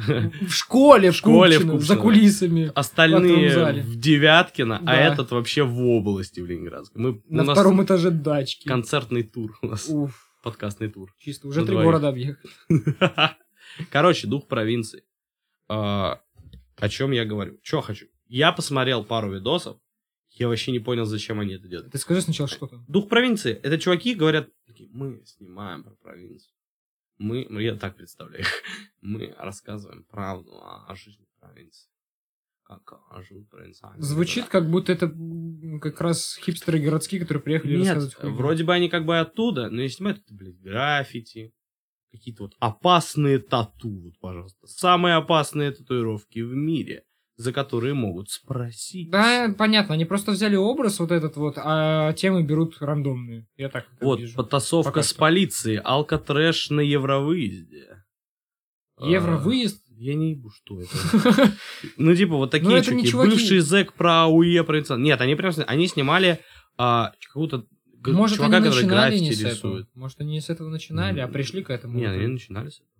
В 0.42 0.52
школе, 0.52 1.12
в 1.12 1.16
школе 1.16 1.58
в 1.58 1.62
Купчино, 1.62 1.80
за 1.80 1.96
кулисами. 1.96 2.66
В 2.68 2.72
остальные 2.76 3.82
в 3.84 3.96
Девяткино, 3.96 4.82
а 4.86 4.96
этот 4.96 5.32
вообще 5.32 5.64
в 5.64 5.82
области 5.82 6.40
в 6.42 6.46
Ленинградской. 6.48 7.02
Мы, 7.02 7.22
На 7.30 7.44
втором 7.44 7.84
этаже 7.84 8.12
дачки. 8.12 8.68
концертный 8.68 9.24
тур 9.24 9.58
у 9.62 9.68
нас, 9.68 9.88
Уф, 9.90 10.12
подкастный 10.44 10.90
тур. 10.90 11.10
чисто, 11.20 11.48
уже 11.48 11.66
три 11.66 11.76
города 11.76 12.10
объехали. 12.10 12.52
Короче, 13.90 14.28
дух 14.28 14.48
провинции. 14.48 15.04
А, 15.68 16.22
о 16.78 16.90
чем 16.90 17.12
я 17.12 17.26
говорю? 17.26 17.60
Что 17.64 17.82
хочу? 17.82 18.08
Я 18.28 18.52
посмотрел 18.52 19.04
пару 19.04 19.32
видосов, 19.34 19.78
я 20.32 20.48
вообще 20.48 20.72
не 20.72 20.80
понял, 20.80 21.06
зачем 21.06 21.40
они 21.40 21.56
это 21.56 21.68
делают. 21.68 21.92
Ты 21.92 21.98
скажи 21.98 22.22
сначала, 22.22 22.48
что 22.48 22.68
там. 22.68 22.86
Дух 22.88 23.10
провинции. 23.10 23.54
Это 23.54 23.78
чуваки 23.78 24.16
говорят, 24.16 24.50
такие, 24.66 24.90
мы 24.92 25.22
снимаем 25.26 25.84
про 25.84 25.96
провинцию. 25.96 26.54
Мы, 27.18 27.46
ну, 27.50 27.60
я 27.60 27.76
так 27.76 27.96
представляю 27.96 28.46
мы 29.02 29.36
рассказываем 29.38 30.04
правду 30.06 30.60
о 30.62 30.96
жизни 30.96 31.28
провинции. 31.40 31.90
Как 32.64 33.00
живут 33.28 33.50
провинциальные. 33.50 34.02
Звучит, 34.02 34.46
города. 34.46 34.52
как 34.52 34.72
будто 34.72 34.94
это 34.94 35.14
как 35.82 36.00
раз 36.00 36.38
хипстеры 36.38 36.80
городские, 36.80 37.20
которые 37.20 37.44
приехали 37.44 37.76
Нет, 37.76 37.88
рассказывать 37.88 38.16
хуйню. 38.16 38.36
вроде 38.36 38.64
бы 38.64 38.74
они 38.74 38.90
как 38.90 39.06
бы 39.06 39.20
оттуда, 39.20 39.70
но 39.70 39.82
и 39.82 39.90
снимают 39.90 40.20
это, 40.20 40.34
блядь, 40.34 40.60
граффити, 40.62 41.54
какие-то 42.12 42.44
вот 42.44 42.54
опасные 42.60 43.40
тату, 43.40 43.90
вот, 44.04 44.14
пожалуйста. 44.20 44.68
Самые 44.68 45.16
опасные 45.16 45.72
татуировки 45.72 46.40
в 46.40 46.54
мире, 46.54 47.04
за 47.38 47.54
которые 47.54 47.94
могут 47.94 48.30
спросить. 48.30 49.10
Да, 49.10 49.54
понятно, 49.58 49.94
они 49.96 50.06
просто 50.06 50.32
взяли 50.32 50.56
образ 50.56 51.00
вот 51.00 51.12
этот 51.12 51.36
вот, 51.38 51.56
а 51.58 52.14
темы 52.14 52.44
берут 52.44 52.78
рандомные. 52.82 53.48
Я 53.58 53.70
так 53.70 53.86
Вот, 54.02 54.20
вижу. 54.20 54.36
потасовка 54.36 54.92
Пока 54.92 55.04
с 55.04 55.10
что. 55.10 55.20
полицией, 55.20 55.78
алкотрэш 55.80 56.70
на 56.70 56.82
евровыезде. 56.82 58.04
Евровыезд? 59.00 59.84
А, 59.90 59.94
Я 59.98 60.16
не 60.16 60.32
ебу, 60.32 60.50
что 60.50 60.82
это. 60.82 60.92
Ну, 61.98 62.16
типа, 62.16 62.36
вот 62.36 62.52
такие 62.52 62.70
Ну, 62.70 62.84
чуваки. 62.84 63.32
Бывший 63.32 63.60
зэк 63.60 63.94
про 63.94 64.24
АУЕ 64.24 64.64
провинциал. 64.64 65.00
Нет, 65.00 65.22
они 65.22 65.36
прям... 65.36 65.54
Они 65.68 65.88
снимали 65.88 66.40
а, 66.78 67.12
какого-то 67.28 67.60
г- 67.60 67.66
Может, 68.06 68.38
чувака, 68.38 68.58
они 68.58 68.70
начинали 68.70 69.20
не 69.20 69.34
с 69.34 69.40
этого. 69.40 69.52
рисует. 69.52 69.90
Может, 69.96 70.22
они 70.22 70.32
не 70.32 70.42
с 70.42 70.50
этого 70.50 70.70
начинали, 70.70 71.20
а 71.20 71.28
пришли 71.28 71.64
к 71.64 71.70
этому. 71.70 71.98
Не, 71.98 72.08
уже. 72.08 72.16
они 72.16 72.28
начинали 72.28 72.70
с 72.70 72.76
этого. 72.80 72.92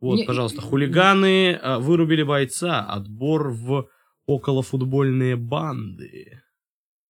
Вот, 0.00 0.16
Не, 0.18 0.24
пожалуйста, 0.24 0.60
хулиганы 0.60 1.54
а, 1.54 1.78
вырубили 1.78 2.22
бойца. 2.22 2.84
Отбор 2.84 3.50
в 3.50 3.88
околофутбольные 4.26 5.36
банды. 5.36 6.42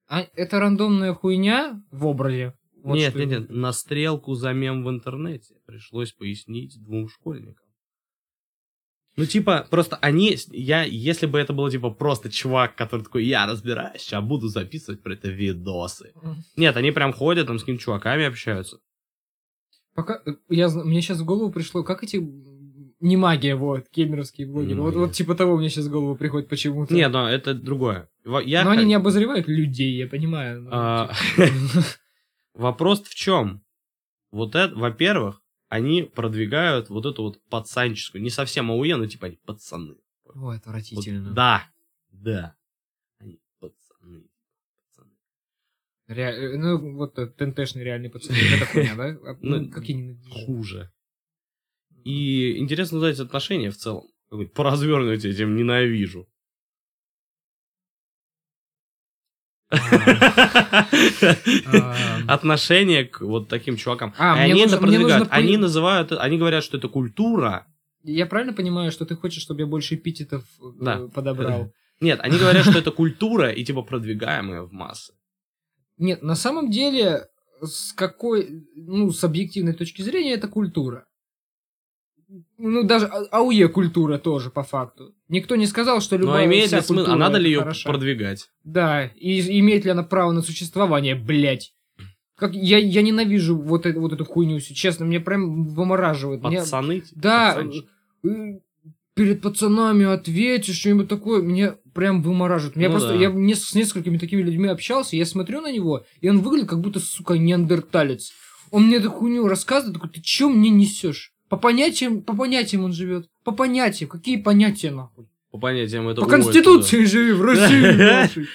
А 0.09 0.23
это 0.35 0.61
рандомная 0.61 1.15
хуйня 1.15 1.83
в 1.91 2.07
образе? 2.07 2.55
Вот 2.83 2.95
нет, 2.95 3.11
что 3.11 3.25
нет, 3.25 3.41
нет, 3.41 3.51
на 3.51 3.73
стрелку 3.73 4.35
за 4.35 4.53
мем 4.53 4.85
в 4.85 4.91
интернете 4.91 5.57
пришлось 5.67 6.13
пояснить 6.13 6.81
двум 6.81 7.09
школьникам. 7.09 7.66
Ну, 9.17 9.25
типа, 9.25 9.67
просто 9.71 9.97
они, 9.97 10.37
я, 10.51 10.83
если 10.83 11.25
бы 11.27 11.39
это 11.39 11.55
было, 11.55 11.71
типа, 11.71 11.91
просто 11.91 12.31
чувак, 12.31 12.75
который 12.77 13.03
такой, 13.03 13.25
я 13.25 13.47
разбираюсь, 13.47 14.03
сейчас 14.03 14.23
буду 14.23 14.49
записывать 14.49 15.03
про 15.03 15.15
это 15.15 15.29
видосы. 15.29 16.13
Нет, 16.57 16.77
они 16.77 16.91
прям 16.93 17.13
ходят, 17.15 17.47
там 17.47 17.59
с 17.59 17.63
какими 17.63 17.79
чуваками 17.79 18.25
общаются. 18.27 18.79
Пока 19.95 20.21
я 20.51 20.69
мне 20.69 21.01
сейчас 21.01 21.21
в 21.21 21.25
голову 21.25 21.51
пришло, 21.51 21.83
как 21.83 22.03
эти 22.05 22.17
не 23.01 23.17
магия, 23.17 23.55
вот, 23.57 23.89
кемеровские 23.89 24.47
блогеры. 24.47 24.75
Не 24.75 24.81
Вот, 24.81 24.95
вот 24.95 25.13
типа 25.13 25.35
того 25.35 25.57
мне 25.57 25.71
сейчас 25.71 25.87
в 25.87 25.91
голову 25.91 26.17
приходит 26.17 26.49
почему-то. 26.49 26.93
Нет, 26.95 27.11
но 27.11 27.29
это 27.29 27.55
другое. 27.55 28.09
Я 28.45 28.65
Но 28.65 28.71
х- 28.71 28.77
они 28.77 28.85
не 28.85 28.95
обозревают 28.95 29.49
людей, 29.49 29.97
я 29.97 30.07
понимаю. 30.07 30.63
ну, 30.63 30.69
А, 30.73 31.11
типа. 31.37 31.49
Вопрос 32.55 33.03
в 33.03 33.15
чем? 33.15 33.63
Вот 34.31 34.55
это, 34.55 34.75
во-первых, 34.75 35.41
они 35.69 36.03
продвигают 36.03 36.89
вот 36.91 37.07
эту 37.07 37.23
вот 37.23 37.43
пацанческую, 37.49 38.23
не 38.23 38.31
совсем 38.31 38.71
АУЕ, 38.71 38.97
но 38.97 39.07
типа 39.07 39.27
они 39.27 39.37
пацаны. 39.45 39.97
Ой, 40.25 40.33
Вот, 40.35 40.57
отвратительно. 40.57 41.33
да, 41.33 41.69
да. 42.11 42.57
Они 43.19 43.41
пацаны. 43.61 44.25
пацаны. 44.89 45.11
Ре- 46.09 46.23
э, 46.55 46.57
Ну, 46.57 46.95
вот 46.95 47.19
э, 47.19 47.27
ТНТшный 47.27 47.85
реальный 47.85 48.11
пацан. 48.11 48.37
Это 48.37 48.67
хуйня, 48.67 48.95
да? 48.97 49.05
А, 49.09 49.37
Ну, 49.41 49.61
Ну, 49.63 49.71
как 49.71 49.85
я 49.89 49.95
ненавижу. 49.97 50.31
Хуже. 50.47 50.93
И 52.05 52.59
интересно 52.59 52.99
узнать 52.99 53.19
отношения 53.19 53.71
в 53.71 53.77
целом. 53.77 54.05
Какой-то 54.31 54.53
По 54.55 54.65
развернутию 54.65 55.33
этим 55.33 55.57
ненавижу. 55.57 56.29
Отношение 62.29 63.05
к 63.05 63.21
вот 63.21 63.49
таким 63.49 63.77
чувакам. 63.77 64.15
А, 64.17 64.35
они 64.35 64.61
это 64.61 64.79
продвигают. 64.79 65.27
Они 65.31 65.57
называют, 65.57 66.13
они 66.13 66.39
говорят, 66.39 66.63
что 66.63 66.77
это 66.77 66.89
культура. 66.89 67.67
Я 68.05 68.27
правильно 68.27 68.53
понимаю, 68.53 68.93
что 68.93 69.05
ты 69.05 69.17
хочешь, 69.17 69.43
чтобы 69.43 69.63
я 69.63 69.67
больше 69.67 69.97
эпитетов 69.97 70.45
э, 70.81 71.09
подобрал? 71.13 71.73
Нет, 72.01 72.21
они 72.23 72.39
говорят, 72.39 72.65
что 72.65 72.79
это 72.79 72.93
культура 72.93 73.51
и 73.51 73.65
типа 73.65 73.83
продвигаемая 73.83 74.63
в 74.63 74.73
массы. 74.73 75.13
Нет, 75.99 76.23
на 76.23 76.37
самом 76.37 76.71
деле, 76.71 77.27
с 77.61 77.93
какой, 77.93 78.69
ну, 78.77 79.11
с 79.11 79.25
объективной 79.25 79.73
точки 79.73 80.03
зрения, 80.03 80.35
это 80.35 80.47
культура. 80.47 81.07
Ну, 82.59 82.83
даже 82.83 83.07
А- 83.07 83.39
АУЕ 83.39 83.69
культура 83.69 84.19
тоже, 84.19 84.51
по 84.51 84.63
факту. 84.65 85.15
Никто 85.29 85.55
не 85.57 85.67
сказал, 85.67 86.01
что 86.01 86.17
Но 86.19 86.23
любая 86.25 86.47
имеет 86.47 86.67
вся 86.69 86.79
ли 86.79 86.83
смысл? 86.83 87.11
А 87.11 87.17
надо 87.17 87.39
ли 87.39 87.51
ее 87.51 87.61
хороша. 87.61 87.89
продвигать? 87.89 88.49
Да, 88.65 89.05
и 89.05 89.59
имеет 89.61 89.85
ли 89.85 89.91
она 89.93 90.03
право 90.03 90.33
на 90.33 90.43
существование, 90.43 91.15
блять. 91.15 91.73
Как, 92.37 92.53
я, 92.55 92.79
я 92.79 93.03
ненавижу 93.03 93.57
вот, 93.57 93.87
эту 93.87 94.01
вот 94.01 94.13
эту 94.13 94.25
хуйню, 94.25 94.61
честно, 94.61 95.07
мне 95.07 95.21
прям 95.21 95.65
вымораживает. 95.69 96.43
Пацаны? 96.43 97.01
типа, 97.01 97.21
да, 97.21 97.57
перед 99.15 99.41
пацанами 99.41 100.05
ответишь, 100.05 100.77
что-нибудь 100.79 101.09
такое, 101.09 101.41
меня 101.41 101.77
прям 101.95 102.23
вымораживает. 102.23 102.77
Меня 102.77 102.89
Ну 102.89 102.95
просто, 102.95 103.15
да. 103.15 103.21
я 103.21 103.31
не- 103.31 103.55
с 103.55 103.75
несколькими 103.75 104.19
такими 104.19 104.43
людьми 104.43 104.69
общался, 104.69 105.17
я 105.17 105.25
смотрю 105.25 105.63
на 105.63 105.73
него, 105.73 106.05
и 106.21 106.29
он 106.29 106.41
выглядит 106.41 106.69
как 106.69 106.81
будто, 106.81 107.01
сука, 107.01 107.35
неандерталец. 107.39 108.33
Он 108.71 108.89
мне 108.89 108.97
эту 108.97 109.11
хуйню 109.11 109.49
рассказывает, 109.49 109.95
такой, 109.95 110.11
ты 110.11 110.21
чё 110.21 110.51
мне 110.51 110.69
несешь? 110.69 111.33
По 111.49 111.57
понятиям, 111.57 112.23
по 112.23 112.37
понятиям 112.37 112.85
он 112.85 112.93
живет. 112.93 113.29
По 113.45 113.53
понятиям. 113.53 114.11
Какие 114.11 114.37
понятия, 114.37 114.91
нахуй? 114.91 115.27
По 115.51 115.59
понятиям 115.59 116.09
это... 116.09 116.23
По 116.23 116.29
Конституции 116.29 117.05
живи 117.05 117.33
в 117.33 117.43
России, 117.43 117.93
нашей. 117.97 118.49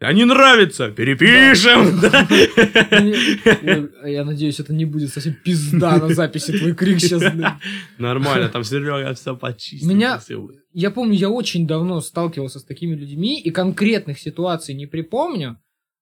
А 0.00 0.12
не 0.12 0.24
нравится? 0.24 0.90
Перепишем! 0.90 1.98
да. 2.00 2.28
Я 4.06 4.24
надеюсь, 4.24 4.60
это 4.60 4.74
не 4.74 4.84
будет 4.84 5.12
совсем 5.12 5.34
пизда 5.34 5.96
на 5.96 6.12
записи 6.12 6.58
твой 6.58 6.74
крик 6.74 7.00
сейчас. 7.00 7.22
Нормально, 7.98 8.48
там 8.48 8.64
Серега 8.64 9.14
все 9.14 9.34
почистил. 9.36 9.88
Меня-. 9.88 10.20
Я 10.72 10.90
помню, 10.90 11.14
я 11.14 11.30
очень 11.30 11.66
давно 11.66 12.00
сталкивался 12.00 12.58
с 12.58 12.64
такими 12.64 12.94
людьми, 12.94 13.40
и 13.40 13.50
конкретных 13.50 14.18
ситуаций 14.18 14.74
не 14.74 14.86
припомню, 14.86 15.58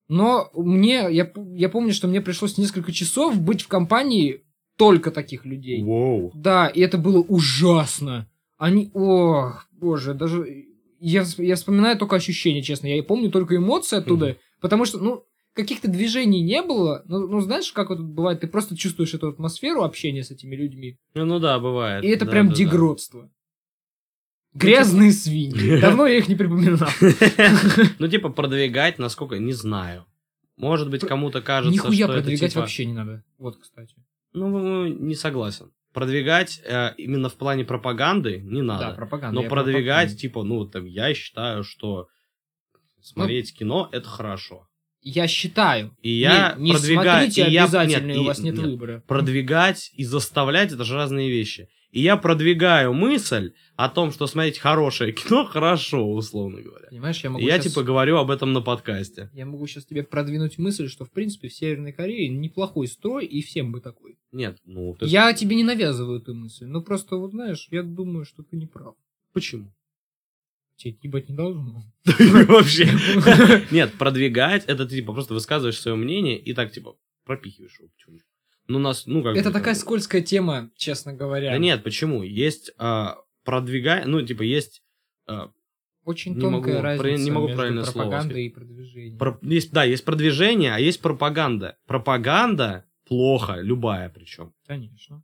но 0.08 0.50
мне, 0.54 1.06
я, 1.10 1.30
я 1.54 1.68
помню, 1.68 1.92
что 1.92 2.08
мне 2.08 2.20
пришлось 2.20 2.58
несколько 2.58 2.92
часов 2.92 3.40
быть 3.40 3.62
в 3.62 3.68
компании 3.68 4.42
только 4.76 5.10
таких 5.10 5.44
людей. 5.44 5.82
Воу. 5.82 6.30
Да, 6.34 6.66
и 6.68 6.80
это 6.80 6.98
было 6.98 7.20
ужасно. 7.20 8.28
Они, 8.58 8.90
о, 8.94 9.54
боже, 9.72 10.14
даже 10.14 10.66
я, 11.00 11.24
я 11.38 11.56
вспоминаю 11.56 11.98
только 11.98 12.16
ощущения, 12.16 12.62
честно. 12.62 12.86
Я 12.86 13.02
помню 13.02 13.30
только 13.30 13.56
эмоции 13.56 13.96
оттуда, 13.98 14.26
Мгм. 14.26 14.36
потому 14.60 14.84
что, 14.84 14.98
ну, 14.98 15.24
каких-то 15.52 15.88
движений 15.88 16.42
не 16.42 16.62
было. 16.62 17.02
Ну, 17.06 17.26
ну, 17.26 17.40
знаешь, 17.40 17.72
как 17.72 17.90
вот 17.90 18.00
бывает, 18.00 18.40
ты 18.40 18.46
просто 18.46 18.76
чувствуешь 18.76 19.12
эту 19.14 19.28
атмосферу 19.28 19.82
общения 19.82 20.22
с 20.22 20.30
этими 20.30 20.54
людьми. 20.56 20.96
Ну, 21.14 21.24
ну 21.24 21.38
да, 21.40 21.58
бывает. 21.58 22.04
И 22.04 22.08
это 22.08 22.24
Да, 22.24 22.30
прям 22.30 22.48
да, 22.48 22.52
да. 22.54 22.58
дегродство. 22.58 23.30
Грязные 24.54 25.12
свиньи. 25.12 25.78
Давно 25.80 26.06
я 26.06 26.18
их 26.18 26.28
не 26.28 26.34
припоминал. 26.34 26.88
Ну, 27.98 28.08
типа, 28.08 28.28
продвигать, 28.28 28.98
насколько, 28.98 29.38
не 29.38 29.52
знаю. 29.52 30.04
Может 30.56 30.90
быть, 30.90 31.00
кому-то 31.06 31.40
кажется, 31.40 31.72
Нихуя 31.72 32.04
что 32.06 32.12
это, 32.14 32.22
продвигать 32.22 32.50
типа, 32.50 32.60
вообще 32.60 32.84
не 32.84 32.92
надо. 32.92 33.24
Вот, 33.38 33.56
кстати. 33.56 33.94
Ну, 34.32 34.86
не 34.86 35.14
согласен. 35.14 35.72
Продвигать 35.92 36.60
э, 36.64 36.94
именно 36.96 37.28
в 37.28 37.34
плане 37.34 37.64
пропаганды 37.64 38.38
не 38.38 38.62
надо. 38.62 38.90
Да, 38.90 38.94
пропаганда. 38.94 39.40
Но 39.40 39.48
продвигать, 39.48 39.84
пропаганда. 39.84 40.16
типа, 40.16 40.42
ну, 40.42 40.56
вот 40.58 40.72
там, 40.72 40.86
я 40.86 41.12
считаю, 41.12 41.64
что 41.64 42.08
смотреть 43.02 43.54
кино 43.56 43.88
это 43.92 44.08
хорошо. 44.08 44.68
Я 45.02 45.26
считаю. 45.26 45.96
И 46.02 46.10
я 46.10 46.54
не, 46.56 46.66
не 46.66 46.72
продвигаю. 46.72 47.04
смотрите 47.28 47.46
и 47.48 47.52
я- 47.52 47.64
обязательно, 47.64 48.06
нет, 48.06 48.16
и 48.16 48.20
у 48.20 48.24
вас 48.24 48.38
нет, 48.38 48.54
нет. 48.54 48.64
выбора. 48.64 49.02
Продвигать 49.08 49.90
и 49.94 50.04
заставлять 50.04 50.72
это 50.72 50.84
же 50.84 50.94
разные 50.94 51.28
вещи. 51.30 51.68
И 51.90 52.00
я 52.00 52.16
продвигаю 52.16 52.94
мысль 52.94 53.52
о 53.76 53.90
том, 53.90 54.12
что 54.12 54.26
смотреть 54.26 54.58
хорошее 54.58 55.12
кино 55.12 55.44
хорошо, 55.44 56.10
условно 56.10 56.62
говоря. 56.62 56.86
Понимаешь, 56.88 57.20
я 57.22 57.28
И 57.28 57.32
могу 57.32 57.44
я 57.46 57.58
типа 57.58 57.82
говорю 57.82 58.16
об 58.16 58.30
этом 58.30 58.54
на 58.54 58.62
подкасте. 58.62 59.28
Я 59.34 59.44
могу 59.44 59.66
сейчас 59.66 59.84
тебе 59.84 60.02
продвинуть 60.02 60.56
мысль, 60.56 60.88
что, 60.88 61.04
в 61.04 61.10
принципе, 61.10 61.48
в 61.48 61.52
Северной 61.52 61.92
Корее 61.92 62.28
неплохой 62.28 62.86
строй, 62.88 63.26
и 63.26 63.42
всем 63.42 63.72
бы 63.72 63.80
такой. 63.80 64.16
Нет, 64.32 64.56
ну 64.64 64.94
ты- 64.98 65.04
Я 65.06 65.32
тебе 65.34 65.54
не 65.54 65.64
навязываю 65.64 66.18
эту 66.20 66.32
мысль. 66.34 66.64
Ну, 66.64 66.80
просто, 66.80 67.16
вот 67.16 67.32
знаешь, 67.32 67.68
я 67.70 67.82
думаю, 67.82 68.24
что 68.24 68.42
ты 68.42 68.56
не 68.56 68.66
прав. 68.66 68.94
почему? 69.34 69.70
Тебе 70.82 70.98
ебать 71.02 71.28
не 71.28 71.34
должно. 71.36 71.84
Вообще. 72.04 72.88
Нет, 73.70 73.92
продвигать, 73.98 74.64
это 74.66 74.86
ты 74.86 74.96
типа 74.96 75.12
просто 75.12 75.34
высказываешь 75.34 75.78
свое 75.78 75.96
мнение 75.96 76.38
и 76.38 76.52
так 76.54 76.72
типа 76.72 76.96
пропихиваешь 77.24 77.78
его 77.78 77.88
почему-нибудь. 77.94 78.26
Ну, 78.68 78.78
нас, 78.78 79.06
ну, 79.06 79.22
как 79.22 79.36
Это 79.36 79.50
такая 79.52 79.74
скользкая 79.74 80.22
тема, 80.22 80.70
честно 80.76 81.12
говоря. 81.12 81.50
Да 81.50 81.58
нет, 81.58 81.82
почему? 81.82 82.22
Есть 82.22 82.72
а, 82.78 83.18
продвигай, 83.44 84.04
ну, 84.06 84.22
типа, 84.22 84.42
есть, 84.42 84.82
а, 85.26 85.50
Очень 86.04 86.34
Не 86.34 86.40
тонкая 86.40 86.74
могу, 86.74 86.80
про- 86.80 86.82
разница 86.82 87.24
не 87.24 87.30
могу 87.30 87.46
между 87.46 87.58
правильное 87.58 87.84
слово 87.84 88.04
пропагандой 88.08 88.46
и 88.46 88.50
продвижением. 88.50 89.18
про- 89.18 89.38
есть, 89.42 89.72
да, 89.72 89.84
есть 89.84 90.04
продвижение, 90.04 90.74
а 90.74 90.78
есть 90.78 91.00
пропаганда. 91.00 91.76
Пропаганда 91.86 92.84
плохо, 93.06 93.60
любая 93.60 94.08
причем. 94.10 94.52
Конечно. 94.66 95.22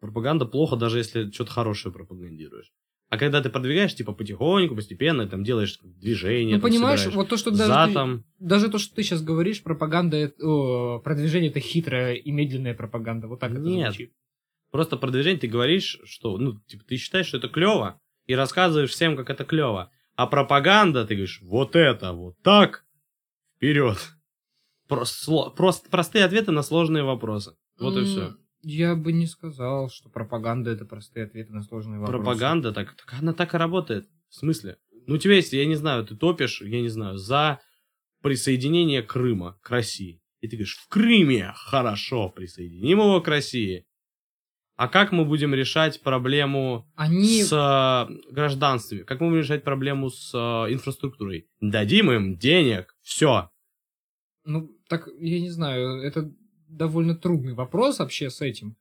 Пропаганда 0.00 0.44
плохо, 0.44 0.76
даже 0.76 0.98
если 0.98 1.30
что-то 1.30 1.50
хорошее 1.52 1.94
пропагандируешь. 1.94 2.72
А 3.14 3.16
когда 3.16 3.40
ты 3.40 3.48
продвигаешь, 3.48 3.94
типа, 3.94 4.12
потихоньку, 4.12 4.74
постепенно, 4.74 5.28
там, 5.28 5.44
делаешь 5.44 5.78
движение, 5.84 6.56
Ну, 6.56 6.62
там, 6.62 6.68
понимаешь, 6.68 7.06
вот 7.14 7.28
то, 7.28 7.36
что 7.36 7.52
за 7.52 7.68
даже, 7.68 7.88
ты- 7.88 7.94
там, 7.94 8.24
даже 8.40 8.68
то, 8.68 8.78
что 8.78 8.92
ты 8.96 9.04
сейчас 9.04 9.22
говоришь, 9.22 9.62
пропаганда, 9.62 10.16
это- 10.16 10.44
о, 10.44 10.98
продвижение 10.98 11.50
это 11.50 11.60
хитрая 11.60 12.14
и 12.14 12.32
медленная 12.32 12.74
пропаганда. 12.74 13.28
Вот 13.28 13.38
так 13.38 13.52
это 13.52 13.60
Нет. 13.60 13.92
звучит. 13.94 14.12
просто 14.72 14.96
продвижение, 14.96 15.38
ты 15.38 15.46
говоришь, 15.46 16.00
что, 16.04 16.36
ну, 16.38 16.58
типа, 16.66 16.82
ты 16.88 16.96
считаешь, 16.96 17.26
что 17.28 17.36
это 17.36 17.46
клево, 17.48 18.00
и 18.26 18.34
рассказываешь 18.34 18.90
всем, 18.90 19.16
как 19.16 19.30
это 19.30 19.44
клево. 19.44 19.92
А 20.16 20.26
пропаганда, 20.26 21.06
ты 21.06 21.14
говоришь, 21.14 21.40
вот 21.44 21.76
это, 21.76 22.12
вот 22.12 22.34
так, 22.42 22.84
вперед. 23.54 23.96
Просто, 24.88 25.50
просто 25.56 25.88
простые 25.88 26.24
ответы 26.24 26.50
на 26.50 26.62
сложные 26.64 27.04
вопросы. 27.04 27.54
Вот 27.78 27.94
и 27.96 28.00
М, 28.00 28.04
все. 28.06 28.34
Я 28.64 28.96
бы 28.96 29.12
не 29.12 29.26
сказал, 29.26 29.90
что 29.90 30.08
пропаганда 30.08 30.70
это 30.70 30.86
простые 30.86 31.26
ответы 31.26 31.52
на 31.52 31.62
сложные 31.62 32.00
вопросы. 32.00 32.24
Пропаганда, 32.24 32.72
так, 32.72 32.94
так 32.94 33.14
она 33.20 33.34
так 33.34 33.54
и 33.54 33.58
работает. 33.58 34.08
В 34.30 34.34
смысле? 34.34 34.78
Ну, 35.06 35.16
у 35.16 35.18
тебя 35.18 35.34
есть, 35.34 35.52
я 35.52 35.66
не 35.66 35.74
знаю, 35.74 36.06
ты 36.06 36.16
топишь, 36.16 36.62
я 36.62 36.80
не 36.80 36.88
знаю, 36.88 37.18
за 37.18 37.60
присоединение 38.22 39.02
Крыма 39.02 39.58
к 39.60 39.68
России. 39.68 40.22
И 40.40 40.48
ты 40.48 40.56
говоришь, 40.56 40.78
в 40.78 40.88
Крыме 40.88 41.52
хорошо, 41.54 42.30
присоединим 42.30 43.00
его 43.00 43.20
к 43.20 43.28
России. 43.28 43.86
А 44.76 44.88
как 44.88 45.12
мы 45.12 45.26
будем 45.26 45.54
решать 45.54 46.00
проблему 46.02 46.90
Они... 46.96 47.42
с 47.42 47.52
э, 47.52 48.32
гражданствами? 48.32 49.02
Как 49.02 49.20
мы 49.20 49.28
будем 49.28 49.42
решать 49.42 49.62
проблему 49.62 50.08
с 50.08 50.34
э, 50.34 50.72
инфраструктурой? 50.72 51.48
Дадим 51.60 52.10
им 52.10 52.36
денег, 52.36 52.96
все. 53.02 53.50
Ну, 54.44 54.70
так, 54.88 55.08
я 55.20 55.40
не 55.40 55.50
знаю, 55.50 56.02
это 56.02 56.32
довольно 56.76 57.14
трудный 57.14 57.54
вопрос 57.54 57.98
вообще 57.98 58.30
с 58.30 58.40
этим. 58.40 58.76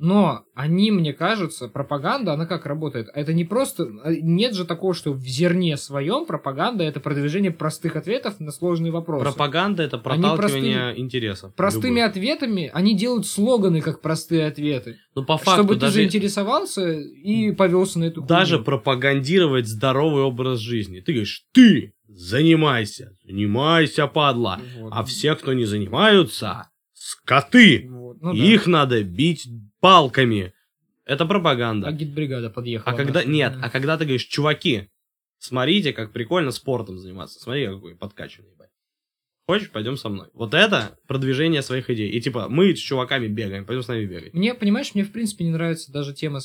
Но 0.00 0.44
они, 0.54 0.92
мне 0.92 1.12
кажется, 1.12 1.66
пропаганда, 1.66 2.32
она 2.32 2.46
как 2.46 2.66
работает? 2.66 3.08
Это 3.14 3.32
не 3.34 3.44
просто... 3.44 3.88
а, 4.04 4.12
Нет 4.12 4.54
же 4.54 4.64
такого, 4.64 4.94
что 4.94 5.12
в 5.12 5.24
зерне 5.26 5.76
своем 5.76 6.24
пропаганда 6.24 6.84
это 6.84 7.00
продвижение 7.00 7.50
простых 7.50 7.96
ответов 7.96 8.38
на 8.38 8.52
сложные 8.52 8.92
вопросы. 8.92 9.24
Пропаганда 9.24 9.82
это 9.82 9.98
проталкивание 9.98 10.96
интересов. 11.00 11.52
Простыми 11.56 11.98
любых. 11.98 12.10
ответами 12.10 12.70
они 12.72 12.96
делают 12.96 13.26
слоганы 13.26 13.80
как 13.80 14.00
простые 14.00 14.46
ответы. 14.46 14.98
Ну, 15.16 15.24
по 15.24 15.36
факту, 15.36 15.62
чтобы 15.62 15.74
ты 15.74 15.80
даже, 15.80 15.94
заинтересовался 15.94 16.92
и 16.92 17.50
повелся 17.50 17.98
на 17.98 18.04
эту 18.04 18.22
даже 18.22 18.58
хуйню. 18.58 18.64
пропагандировать 18.66 19.66
здоровый 19.66 20.22
образ 20.22 20.60
жизни. 20.60 21.00
Ты 21.00 21.10
говоришь, 21.10 21.42
ты 21.52 21.92
занимайся, 22.06 23.16
занимайся, 23.24 24.06
падла. 24.06 24.60
Вот. 24.78 24.92
А 24.94 25.02
все, 25.02 25.34
кто 25.34 25.54
не 25.54 25.64
занимаются, 25.64 26.68
скоты. 27.08 27.86
Вот. 27.88 28.20
Ну 28.20 28.34
да. 28.34 28.38
Их 28.38 28.66
надо 28.66 29.02
бить 29.02 29.48
палками. 29.80 30.52
Это 31.06 31.24
пропаганда. 31.24 31.88
Агитбригада 31.88 32.50
подъехала. 32.50 32.94
А 32.94 32.96
когда... 32.96 33.20
наша. 33.20 33.28
Нет, 33.28 33.54
а 33.62 33.70
когда 33.70 33.96
ты 33.96 34.04
говоришь, 34.04 34.26
чуваки, 34.26 34.88
смотрите, 35.38 35.94
как 35.94 36.12
прикольно 36.12 36.50
спортом 36.50 36.98
заниматься. 36.98 37.40
Смотри, 37.40 37.66
какой 37.66 37.96
подкачанный, 37.96 38.50
ебать. 38.50 38.68
Хочешь, 39.46 39.70
пойдем 39.70 39.96
со 39.96 40.10
мной. 40.10 40.28
Вот 40.34 40.52
это 40.52 40.98
продвижение 41.06 41.62
своих 41.62 41.88
идей. 41.88 42.10
И 42.10 42.20
типа, 42.20 42.48
мы 42.50 42.76
с 42.76 42.78
чуваками 42.78 43.26
бегаем, 43.26 43.64
пойдем 43.64 43.82
с 43.82 43.88
нами 43.88 44.04
бегать. 44.04 44.34
Мне, 44.34 44.52
понимаешь, 44.52 44.94
мне 44.94 45.04
в 45.04 45.10
принципе 45.10 45.44
не 45.44 45.50
нравится 45.50 45.90
даже 45.90 46.12
тема... 46.12 46.40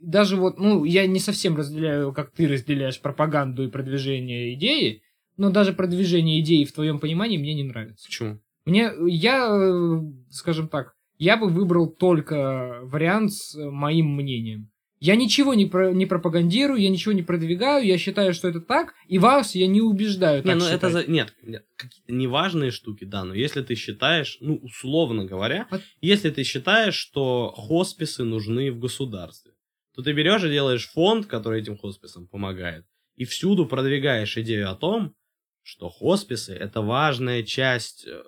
Даже 0.00 0.34
вот, 0.34 0.58
ну, 0.58 0.82
я 0.82 1.06
не 1.06 1.20
совсем 1.20 1.56
разделяю, 1.56 2.12
как 2.12 2.32
ты 2.32 2.48
разделяешь 2.48 3.00
пропаганду 3.00 3.62
и 3.62 3.68
продвижение 3.68 4.52
идеи, 4.54 5.04
но 5.36 5.50
даже 5.50 5.72
продвижение 5.72 6.40
идеи 6.40 6.64
в 6.64 6.72
твоем 6.72 6.98
понимании 6.98 7.38
мне 7.38 7.54
не 7.54 7.62
нравится. 7.62 8.06
Почему? 8.08 8.40
Мне, 8.64 8.90
я, 9.06 9.48
э, 9.48 10.00
скажем 10.30 10.68
так, 10.68 10.94
я 11.18 11.36
бы 11.36 11.48
выбрал 11.48 11.88
только 11.88 12.80
вариант 12.82 13.32
с 13.32 13.56
э, 13.56 13.70
моим 13.70 14.14
мнением. 14.14 14.70
Я 15.00 15.16
ничего 15.16 15.54
не, 15.54 15.66
про, 15.66 15.92
не 15.92 16.06
пропагандирую, 16.06 16.80
я 16.80 16.88
ничего 16.88 17.12
не 17.12 17.24
продвигаю, 17.24 17.84
я 17.84 17.98
считаю, 17.98 18.32
что 18.32 18.46
это 18.46 18.60
так, 18.60 18.94
и 19.08 19.18
вас 19.18 19.56
я 19.56 19.66
не 19.66 19.80
убеждаю 19.80 20.44
Не, 20.44 20.54
ну 20.54 20.64
это 20.64 20.88
считать. 20.88 20.92
за... 20.92 21.10
Нет, 21.10 21.34
нет, 21.42 21.66
какие-то 21.74 22.12
неважные 22.12 22.70
штуки, 22.70 23.04
да, 23.04 23.24
но 23.24 23.34
если 23.34 23.62
ты 23.62 23.74
считаешь, 23.74 24.38
ну, 24.40 24.60
условно 24.62 25.24
говоря, 25.24 25.66
А- 25.72 25.80
если 26.00 26.30
ты 26.30 26.44
считаешь, 26.44 26.94
что 26.94 27.50
хосписы 27.50 28.22
нужны 28.22 28.70
в 28.70 28.78
государстве, 28.78 29.50
то 29.96 30.02
ты 30.02 30.12
берешь 30.12 30.44
и 30.44 30.50
делаешь 30.50 30.88
фонд, 30.88 31.26
который 31.26 31.60
этим 31.60 31.76
хосписам 31.76 32.28
помогает, 32.28 32.86
и 33.16 33.24
всюду 33.24 33.66
продвигаешь 33.66 34.38
идею 34.38 34.70
о 34.70 34.76
том, 34.76 35.16
что 35.62 35.88
хосписы— 35.88 36.52
это 36.54 36.80
важная 36.80 37.42
часть 37.42 38.06
э, 38.06 38.22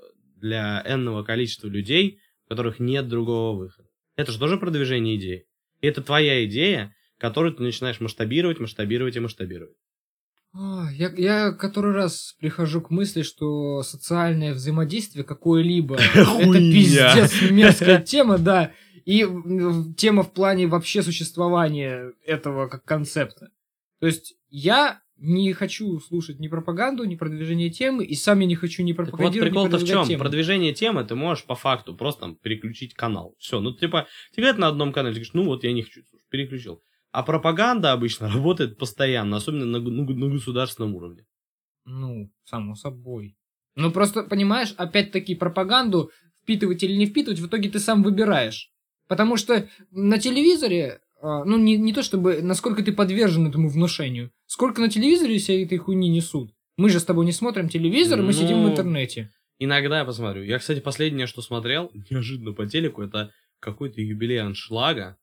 для 0.44 0.84
энного 0.86 1.22
количества 1.22 1.68
людей, 1.68 2.20
у 2.44 2.50
которых 2.50 2.78
нет 2.78 3.08
другого 3.08 3.58
выхода. 3.58 3.88
Это 4.14 4.30
же 4.30 4.38
тоже 4.38 4.58
продвижение 4.58 5.16
идеи. 5.16 5.46
И 5.80 5.86
это 5.86 6.02
твоя 6.02 6.44
идея, 6.44 6.94
которую 7.18 7.54
ты 7.54 7.62
начинаешь 7.62 7.98
масштабировать, 7.98 8.60
масштабировать 8.60 9.16
и 9.16 9.20
масштабировать. 9.20 9.76
А, 10.52 10.88
Я, 10.92 11.10
я 11.16 11.52
который 11.52 11.92
раз 11.92 12.36
прихожу 12.38 12.82
к 12.82 12.90
мысли, 12.90 13.22
что 13.22 13.82
социальное 13.82 14.52
взаимодействие 14.52 15.24
какое-либо 15.24 15.96
это 16.14 16.58
пиздец 16.58 17.50
мерзкая 17.50 18.02
тема, 18.06 18.36
да. 18.36 18.72
И 19.06 19.26
тема 19.96 20.22
в 20.22 20.32
плане 20.32 20.66
вообще 20.66 21.02
существования 21.02 22.12
этого 22.26 22.68
как 22.68 22.84
концепта. 22.84 23.48
То 23.98 24.06
есть 24.06 24.34
я 24.50 25.00
не 25.24 25.52
хочу 25.52 25.98
слушать 26.00 26.38
ни 26.38 26.48
пропаганду, 26.48 27.04
ни 27.04 27.16
продвижение 27.16 27.70
темы, 27.70 28.04
и 28.04 28.14
сам 28.14 28.40
я 28.40 28.46
не 28.46 28.54
хочу 28.54 28.82
ни 28.82 28.92
Так 28.92 28.98
вот, 28.98 29.10
пропагандировать, 29.10 29.52
ни 29.52 29.54
прикол-то 29.54 29.78
в 29.78 29.88
чем? 29.88 30.06
тему. 30.06 30.18
Продвижение 30.18 30.74
темы 30.74 31.04
ты 31.04 31.14
можешь 31.14 31.44
по 31.44 31.54
факту 31.54 31.94
просто 31.94 32.22
там 32.22 32.36
переключить 32.36 32.94
канал. 32.94 33.34
Все, 33.38 33.60
ну 33.60 33.72
типа, 33.72 34.06
тебе 34.36 34.48
это 34.48 34.60
на 34.60 34.68
одном 34.68 34.92
канале, 34.92 35.14
ты 35.14 35.20
говоришь, 35.20 35.34
ну 35.34 35.44
вот 35.44 35.64
я 35.64 35.72
не 35.72 35.82
хочу, 35.82 36.02
слушать, 36.08 36.28
переключил. 36.28 36.82
А 37.10 37.22
пропаганда 37.22 37.92
обычно 37.92 38.28
работает 38.34 38.76
постоянно, 38.76 39.36
особенно 39.38 39.66
на, 39.66 39.78
ну, 39.78 40.04
на 40.04 40.28
государственном 40.28 40.94
уровне. 40.94 41.24
Ну, 41.84 42.30
само 42.44 42.74
собой. 42.74 43.36
Ну, 43.76 43.90
просто, 43.90 44.22
понимаешь, 44.22 44.74
опять-таки 44.76 45.34
пропаганду 45.34 46.10
впитывать 46.42 46.82
или 46.82 46.94
не 46.94 47.06
впитывать, 47.06 47.40
в 47.40 47.46
итоге 47.46 47.70
ты 47.70 47.78
сам 47.78 48.02
выбираешь. 48.02 48.70
Потому 49.08 49.36
что 49.36 49.68
на 49.90 50.18
телевизоре, 50.18 51.00
а, 51.20 51.44
ну, 51.44 51.58
не, 51.58 51.76
не 51.76 51.92
то 51.92 52.02
чтобы, 52.02 52.42
насколько 52.42 52.82
ты 52.82 52.92
подвержен 52.92 53.46
этому 53.46 53.68
внушению, 53.68 54.30
сколько 54.54 54.80
на 54.80 54.88
телевизоре 54.88 55.38
всей 55.38 55.64
этой 55.64 55.78
хуйни 55.78 56.08
несут. 56.08 56.52
Мы 56.76 56.88
же 56.88 57.00
с 57.00 57.04
тобой 57.04 57.26
не 57.26 57.32
смотрим 57.32 57.68
телевизор, 57.68 58.22
мы 58.22 58.32
сидим 58.32 58.58
в 58.62 58.66
Ну, 58.66 58.70
интернете. 58.70 59.30
Иногда 59.58 59.98
я 59.98 60.04
посмотрю. 60.04 60.44
Я, 60.44 60.60
кстати, 60.60 60.78
последнее, 60.78 61.26
что 61.26 61.42
смотрел, 61.42 61.90
неожиданно 62.10 62.52
по 62.52 62.64
телеку, 62.64 63.02
это 63.02 63.32
какой-то 63.58 64.00
юбилей 64.00 64.40
аншлага. 64.40 65.16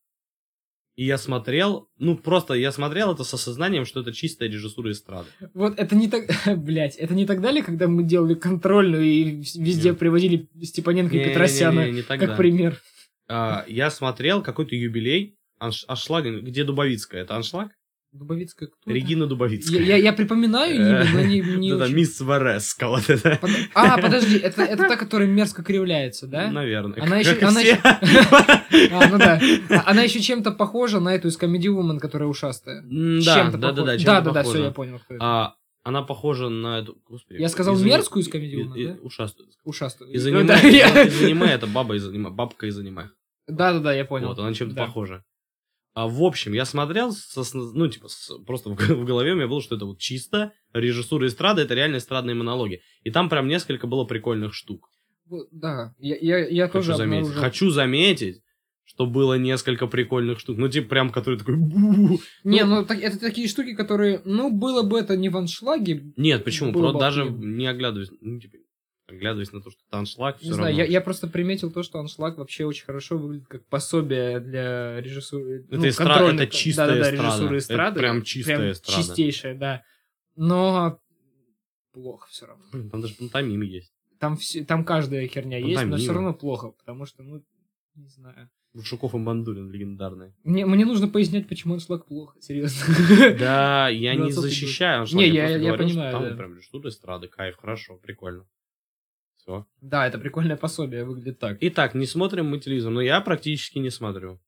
И 0.97 1.05
я 1.05 1.17
смотрел, 1.17 1.87
ну 1.97 2.17
просто 2.17 2.55
я 2.55 2.73
смотрел 2.73 3.13
это 3.13 3.23
с 3.23 3.33
осознанием, 3.33 3.85
что 3.85 4.01
это 4.01 4.11
чистая 4.11 4.49
режиссура 4.49 4.91
эстрады. 4.91 5.29
Вот 5.53 5.79
это 5.79 5.95
не 5.95 6.09
так, 6.09 6.25
блять, 6.57 6.97
это 6.97 7.13
не 7.15 7.25
тогда 7.25 7.51
ли, 7.51 7.61
когда 7.61 7.87
мы 7.87 8.03
делали 8.03 8.33
контрольную 8.33 9.05
и 9.05 9.23
везде 9.23 9.89
Нет. 9.91 9.99
приводили 9.99 10.49
Степаненко 10.61 11.15
и 11.15 11.19
Не-не-не, 11.19 11.33
Петросяна 11.33 11.89
не 11.89 12.01
тогда. 12.01 12.27
как 12.27 12.37
пример. 12.37 12.81
А, 13.29 13.63
я 13.69 13.89
смотрел 13.89 14.43
какой-то 14.43 14.75
юбилей 14.75 15.37
анш- 15.61 15.85
аншлага, 15.87 16.41
где 16.41 16.65
Дубовицкая. 16.65 17.21
Это 17.23 17.37
аншлаг? 17.37 17.71
Дубовицкая 18.13 18.67
кто? 18.69 18.91
Регина 18.91 19.25
Дубовицкая. 19.25 19.79
Я, 19.79 19.95
я, 19.95 20.03
я 20.03 20.13
припоминаю, 20.13 20.73
не, 20.77 21.13
но 21.13 21.21
не, 21.21 21.39
не 21.39 21.73
очень. 21.73 21.95
мисс 21.95 22.19
Вареска, 22.19 22.89
вот 22.89 23.09
это. 23.09 23.37
Под- 23.41 23.49
А, 23.73 23.97
подожди, 23.97 24.37
это, 24.37 24.63
это 24.63 24.83
та, 24.87 24.97
которая 24.97 25.29
мерзко 25.29 25.63
кривляется, 25.63 26.27
да? 26.27 26.51
Наверное. 26.51 27.01
Она 27.01 27.19
еще- 27.19 27.37
она 27.39 27.61
все. 27.61 27.79
А, 28.91 29.07
ну 29.09 29.17
да. 29.17 29.39
А- 29.69 29.91
Она 29.91 30.03
еще 30.03 30.19
чем-то 30.19 30.51
похожа 30.51 30.99
на 30.99 31.15
эту 31.15 31.29
из 31.29 31.37
Comedy 31.39 31.67
Woman, 31.67 31.99
которая 31.99 32.27
ушастая. 32.27 32.81
Да, 32.83 33.49
да, 33.51 33.57
да, 33.57 33.71
да, 33.71 33.97
Да, 33.97 34.21
да, 34.21 34.31
да, 34.31 34.43
все, 34.43 34.63
я 34.65 34.71
понял, 34.71 34.99
кто 34.99 35.15
это. 35.15 35.23
А, 35.23 35.55
Она 35.83 36.01
похожа 36.03 36.49
на 36.49 36.79
эту... 36.79 36.97
Господи. 37.07 37.39
Я 37.39 37.47
сказал 37.49 37.75
из- 37.75 37.81
мерзкую 37.83 38.23
из 38.23 38.29
Comedy 38.29 38.55
Woman, 38.55 38.87
да? 38.87 38.97
Ушастую. 39.03 39.49
Ушастую. 39.63 40.11
Из 40.11 40.25
аниме, 40.27 40.43
да, 40.43 40.57
я- 40.59 41.03
из 41.05 41.23
аниме 41.23 41.47
это 41.47 41.65
баба 41.65 41.95
из 41.95 42.05
аниме, 42.07 42.29
бабка 42.29 42.65
из 42.67 42.77
аниме. 42.77 43.09
Да, 43.47 43.73
да, 43.73 43.79
да, 43.79 43.93
я 43.93 44.03
понял. 44.05 44.27
Вот, 44.29 44.39
она 44.39 44.53
чем-то 44.53 44.75
Да. 44.75 44.85
похожа. 44.85 45.23
А, 45.93 46.07
в 46.07 46.23
общем, 46.23 46.53
я 46.53 46.63
смотрел, 46.65 47.11
со 47.11 47.43
ну, 47.53 47.87
типа, 47.87 48.07
с- 48.07 48.37
просто 48.45 48.69
в, 48.69 48.75
в 48.77 49.05
голове 49.05 49.33
у 49.33 49.35
меня 49.35 49.47
было, 49.47 49.61
что 49.61 49.75
это 49.75 49.85
вот 49.85 49.99
чисто 49.99 50.53
режиссура 50.73 51.27
эстрады, 51.27 51.61
это 51.63 51.73
реально 51.73 51.97
эстрадные 51.97 52.35
монологи. 52.35 52.81
И 53.03 53.11
там 53.11 53.29
прям 53.29 53.47
несколько 53.47 53.87
было 53.87 54.05
прикольных 54.05 54.53
штук. 54.53 54.89
Да, 55.51 55.93
я, 55.99 56.17
я, 56.17 56.47
я 56.47 56.67
тоже 56.67 56.87
Хочу 56.91 56.97
заметить. 56.97 57.21
обнаружил. 57.23 57.41
Хочу 57.41 57.69
заметить, 57.69 58.41
что 58.83 59.05
было 59.05 59.37
несколько 59.37 59.87
прикольных 59.87 60.39
штук. 60.39 60.57
Ну, 60.57 60.67
типа, 60.69 60.89
прям, 60.89 61.09
который 61.09 61.39
такой... 61.39 61.55
Не, 61.55 62.65
Ну, 62.65 62.75
ну 62.81 62.85
так, 62.85 62.99
это 63.01 63.19
такие 63.19 63.47
штуки, 63.47 63.73
которые, 63.73 64.21
ну, 64.25 64.49
было 64.49 64.83
бы 64.83 64.99
это 64.99 65.15
не 65.15 65.29
в 65.29 65.37
аншлаге, 65.37 66.13
Нет, 66.17 66.43
почему? 66.43 66.73
Просто 66.73 66.99
даже 66.99 67.29
не 67.29 67.67
оглядываясь, 67.67 68.11
ну, 68.21 68.39
типа, 68.39 68.57
оглядываясь 69.11 69.51
на 69.51 69.61
то, 69.61 69.69
что 69.71 69.79
это 69.87 69.97
аншлаг, 69.97 70.35
не 70.41 70.45
все 70.45 70.53
знаю, 70.53 70.69
равно. 70.69 70.83
я, 70.83 70.89
я 70.89 71.01
просто 71.01 71.27
приметил 71.27 71.71
то, 71.71 71.83
что 71.83 71.99
аншлаг 71.99 72.37
вообще 72.37 72.65
очень 72.65 72.85
хорошо 72.85 73.17
выглядит 73.17 73.47
как 73.47 73.65
пособие 73.67 74.39
для 74.39 74.99
режиссуры. 75.01 75.63
Это 75.65 75.75
ну, 75.77 75.85
эстра- 75.85 76.05
контрольной- 76.07 76.43
это 76.45 76.55
чистая 76.55 76.87
да-да-да, 76.87 77.09
эстрада. 77.09 77.27
режиссура 77.27 77.47
Это 77.49 77.57
эстрады. 77.59 77.99
прям 77.99 78.23
чистая 78.23 78.71
эстрада. 78.71 79.01
Чистейшая, 79.03 79.55
да. 79.57 79.83
Но 80.35 80.99
плохо 81.93 82.27
все 82.29 82.45
равно. 82.47 82.63
Блин, 82.71 82.89
Там 82.89 83.01
даже 83.01 83.15
пантомим 83.15 83.61
есть. 83.61 83.91
Там, 84.19 84.37
все, 84.37 84.63
там 84.63 84.85
каждая 84.85 85.27
херня 85.27 85.57
есть, 85.57 85.83
но 85.85 85.97
все 85.97 86.13
равно 86.13 86.33
плохо, 86.33 86.69
потому 86.71 87.05
что, 87.05 87.23
ну, 87.23 87.43
не 87.95 88.07
знаю. 88.07 88.49
Шуков 88.83 89.13
и 89.15 89.17
Бандурин 89.17 89.69
легендарные. 89.69 90.33
Мне, 90.45 90.65
мне 90.65 90.85
нужно 90.85 91.09
пояснять, 91.09 91.49
почему 91.49 91.73
аншлаг 91.73 92.05
плохо, 92.05 92.37
серьезно. 92.39 92.95
Да, 93.37 93.89
я 93.89 94.15
не 94.15 94.27
20-й 94.29 94.33
год. 94.35 94.43
защищаю 94.45 95.01
аншлаг, 95.01 95.21
Не, 95.21 95.27
я- 95.29 95.57
я 95.57 95.73
что 95.75 95.83
понимаю, 95.83 96.11
Там 96.13 96.23
да. 96.29 96.35
прям 96.35 96.61
ждут 96.61 96.85
эстрады, 96.85 97.27
кайф, 97.27 97.57
хорошо, 97.57 97.97
прикольно. 97.97 98.45
Все. 99.41 99.65
Да, 99.81 100.07
это 100.07 100.19
прикольное 100.19 100.55
пособие, 100.55 101.03
выглядит 101.03 101.39
так. 101.39 101.57
Итак, 101.61 101.95
не 101.95 102.05
смотрим 102.05 102.47
мы 102.47 102.59
телевизор, 102.59 102.91
но 102.91 103.01
я 103.01 103.19
практически 103.21 103.79
не 103.79 103.89
смотрю. 103.89 104.39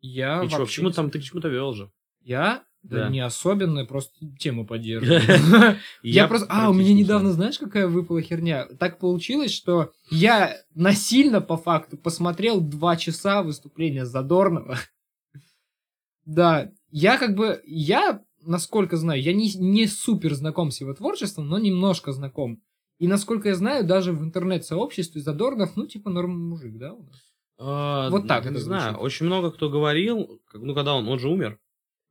Я 0.00 0.42
И 0.44 0.48
чё, 0.48 0.58
вообще 0.58 0.66
почему 0.66 0.88
не 0.88 0.94
там 0.94 1.10
ты 1.10 1.18
к 1.18 1.22
чему-то 1.24 1.48
вел 1.48 1.72
же? 1.72 1.90
Я? 2.20 2.64
Да, 2.82 3.04
Да. 3.04 3.08
не 3.08 3.20
особенно, 3.20 3.84
просто 3.86 4.14
тему 4.38 4.66
поддерживаю. 4.66 5.20
Я 6.02 6.28
просто... 6.28 6.46
А, 6.48 6.68
у 6.70 6.72
меня 6.74 6.84
практически 6.84 7.02
недавно, 7.02 7.32
знаешь, 7.32 7.58
какая 7.58 7.88
выпала 7.88 8.20
херня? 8.22 8.66
Так 8.78 8.98
получилось, 8.98 9.52
что 9.52 9.92
я 10.10 10.56
насильно, 10.74 11.40
по 11.40 11.56
факту, 11.56 11.96
посмотрел 11.96 12.60
два 12.60 12.96
часа 12.96 13.42
выступления 13.42 14.04
Задорнова. 14.04 14.78
Да, 16.24 16.70
я 16.90 17.16
как 17.16 17.34
бы... 17.34 17.62
Я, 17.64 18.22
насколько 18.42 18.98
знаю, 18.98 19.22
я 19.22 19.32
не, 19.32 19.50
не 19.54 19.86
супер 19.86 20.34
знаком 20.34 20.70
с 20.70 20.80
его 20.82 20.92
творчеством, 20.92 21.48
но 21.48 21.58
немножко 21.58 22.12
знаком. 22.12 22.60
И 22.98 23.06
насколько 23.06 23.48
я 23.48 23.54
знаю, 23.54 23.86
даже 23.86 24.12
в 24.12 24.22
интернет-сообществе 24.22 25.20
Задорнов, 25.20 25.76
ну, 25.76 25.86
типа, 25.86 26.10
норм 26.10 26.38
мужик, 26.48 26.76
да, 26.78 26.92
у 26.94 27.02
нас? 27.04 27.16
А, 27.58 28.10
Вот 28.10 28.26
так 28.28 28.44
не 28.44 28.50
это 28.50 28.60
знаю. 28.60 28.82
звучит. 28.92 29.02
Очень 29.04 29.26
много 29.26 29.50
кто 29.50 29.68
говорил, 29.70 30.40
ну, 30.52 30.74
когда 30.74 30.94
он, 30.94 31.08
он 31.08 31.18
же 31.18 31.28
умер. 31.28 31.58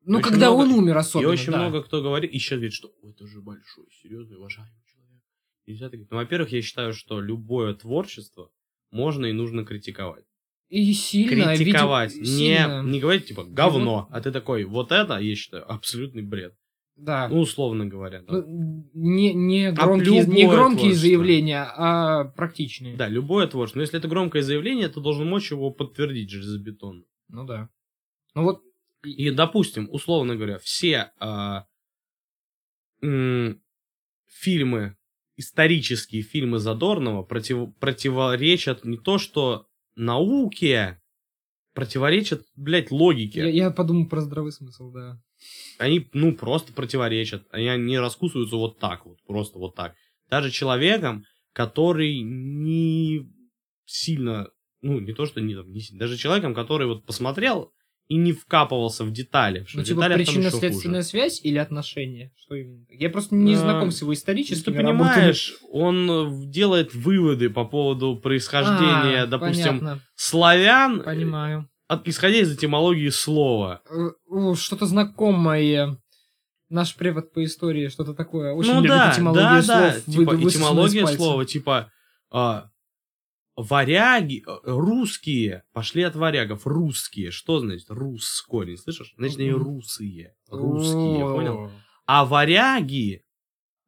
Ну, 0.06 0.20
Очень 0.20 0.30
когда 0.30 0.50
много- 0.52 0.62
он 0.62 0.72
умер 0.80 0.96
и 0.96 1.00
особенно, 1.00 1.30
очень 1.32 1.52
да. 1.52 1.58
много 1.58 1.84
кто 1.84 2.02
говорит, 2.02 2.32
и 2.32 2.40
сейчас 2.40 2.58
говорит, 2.60 2.74
что 2.74 2.92
«Ой, 3.02 3.12
это 3.12 3.28
же 3.28 3.42
большой, 3.42 3.86
серьезный, 4.02 4.38
уважаемый 4.38 4.72
человек. 4.86 5.22
Нельзя 5.66 5.86
так 5.90 5.94
говорить. 6.00 6.12
Ну, 6.12 6.18
во-первых, 6.18 6.52
я 6.54 6.62
считаю, 6.62 6.94
что 6.94 7.20
любое 7.20 7.74
творчество 7.74 8.50
можно 8.92 9.26
и 9.26 9.34
нужно 9.34 9.66
критиковать. 9.66 10.24
И 10.70 10.94
сильно, 10.94 11.56
критиковать. 11.56 12.14
видимо, 12.16 12.24
Не, 12.26 12.58
сильно. 12.58 12.82
не 12.84 13.00
говорить, 13.02 13.26
типа, 13.28 13.44
говно, 13.46 14.08
а 14.12 14.22
ты 14.22 14.32
такой, 14.32 14.64
вот 14.64 14.92
это, 14.94 15.18
я 15.18 15.36
считаю, 15.36 15.70
абсолютный 15.70 16.22
бред. 16.24 16.56
Да. 16.98 17.28
Ну, 17.30 17.40
условно 17.42 17.86
говоря. 17.86 18.22
да. 18.24 18.34
Ну, 18.42 18.90
Не, 18.94 19.34
не 19.34 19.72
громкие, 19.72 20.22
любое 20.22 20.36
не 20.36 20.48
громкие 20.48 20.94
заявления, 20.94 21.64
а 21.64 22.26
практичные. 22.26 22.96
Да, 22.98 23.08
любое 23.08 23.48
творчество. 23.48 23.78
Но 23.80 23.84
если 23.84 24.00
это 24.00 24.08
громкое 24.08 24.42
заявление, 24.42 24.88
ты 24.90 25.00
должен 25.00 25.28
мочь 25.30 25.52
его 25.52 25.70
подтвердить 25.72 26.30
железобетонно. 26.32 27.04
Ну 27.30 27.46
да. 27.46 27.70
Ну 28.34 28.44
вот, 28.44 28.64
И, 29.04 29.30
допустим, 29.32 29.88
условно 29.92 30.36
говоря, 30.36 30.58
все 30.58 31.12
а, 31.20 31.66
м, 33.02 33.62
фильмы, 34.28 34.96
исторические 35.36 36.24
фильмы 36.24 36.58
Задорнова 36.60 37.22
против- 37.24 37.76
противоречат 37.80 38.86
не 38.86 38.98
то, 38.98 39.18
что 39.20 39.68
науке, 39.96 41.00
противоречат, 41.74 42.44
блядь, 42.56 42.90
логике. 42.92 43.40
я, 43.42 43.48
я 43.50 43.72
подумал 43.72 44.08
про 44.08 44.22
здравый 44.22 44.52
смысл, 44.52 44.92
да. 44.92 45.22
Они, 45.78 46.08
ну, 46.14 46.34
просто 46.34 46.74
противоречат. 46.74 47.44
Они 47.52 47.66
не 47.78 48.00
раскусываются 48.00 48.56
вот 48.56 48.80
так 48.80 49.06
вот, 49.06 49.18
просто 49.28 49.60
вот 49.60 49.76
так. 49.76 49.94
Даже 50.30 50.52
человеком, 50.52 51.24
который 51.54 52.20
не 52.22 53.28
сильно, 53.86 54.50
ну, 54.82 55.00
не 55.00 55.14
то, 55.14 55.26
что 55.26 55.42
не, 55.42 55.56
там, 55.56 55.72
не 55.72 55.80
сильно, 55.80 56.00
даже 56.00 56.18
человеком, 56.18 56.54
который 56.54 56.88
вот 56.88 57.06
посмотрел 57.06 57.72
и 58.08 58.16
не 58.16 58.32
вкапывался 58.32 59.04
в 59.04 59.12
детали. 59.12 59.66
что 59.68 59.80
Ну, 59.80 59.84
типа 59.84 60.10
причинно-следственная 60.10 61.02
связь 61.02 61.42
или 61.44 61.58
отношения? 61.58 62.32
Что 62.38 62.56
именно? 62.56 62.86
Я 62.90 63.10
просто 63.10 63.36
не 63.36 63.54
А, 63.54 63.58
знаком 63.58 63.92
с 63.92 64.02
его 64.02 64.14
историческими 64.14 64.76
ты 64.76 64.82
работами. 64.82 64.98
понимаешь, 64.98 65.56
он 65.72 66.10
э, 66.10 66.46
делает 66.48 66.94
выводы 66.96 67.50
по 67.50 67.66
поводу 67.66 68.16
происхождения, 68.16 69.24
А, 69.24 69.28
допустим, 69.28 69.80
понятно, 69.80 70.02
славян, 70.16 71.02
э, 71.02 71.04
понимаю. 71.04 71.70
От- 71.88 72.08
исходя 72.08 72.38
из 72.38 72.54
этимологии 72.56 73.10
слова. 73.10 73.82
Э, 73.90 74.54
Что-то 74.56 74.86
знакомое. 74.86 75.98
Наш 76.70 76.96
препод 76.96 77.32
по 77.32 77.44
истории, 77.46 77.88
что-то 77.88 78.14
такое. 78.14 78.54
Очень 78.54 78.74
ну 78.74 78.82
любит 78.82 78.90
да, 78.90 79.14
этимологию 79.14 79.50
да, 79.50 79.62
слов. 79.62 79.78
да, 79.80 79.94
вы- 80.06 80.14
типа 80.14 80.36
из 80.36 80.56
этимология 80.56 81.06
слова, 81.06 81.46
типа 81.46 81.92
а, 82.30 82.70
варяги, 83.56 84.44
э, 84.46 84.60
русские, 84.66 85.64
пошли 85.74 86.04
от 86.04 86.16
варягов, 86.16 86.68
русские, 86.68 87.32
что 87.32 87.60
значит 87.60 87.90
рус 87.90 88.42
корень, 88.42 88.78
слышишь? 88.78 89.14
Значит, 89.18 89.40
они 89.40 89.52
русые, 89.52 90.36
русские, 90.50 91.26
О, 91.26 91.34
понял? 91.36 91.72
А 92.06 92.26
варяги 92.26 93.24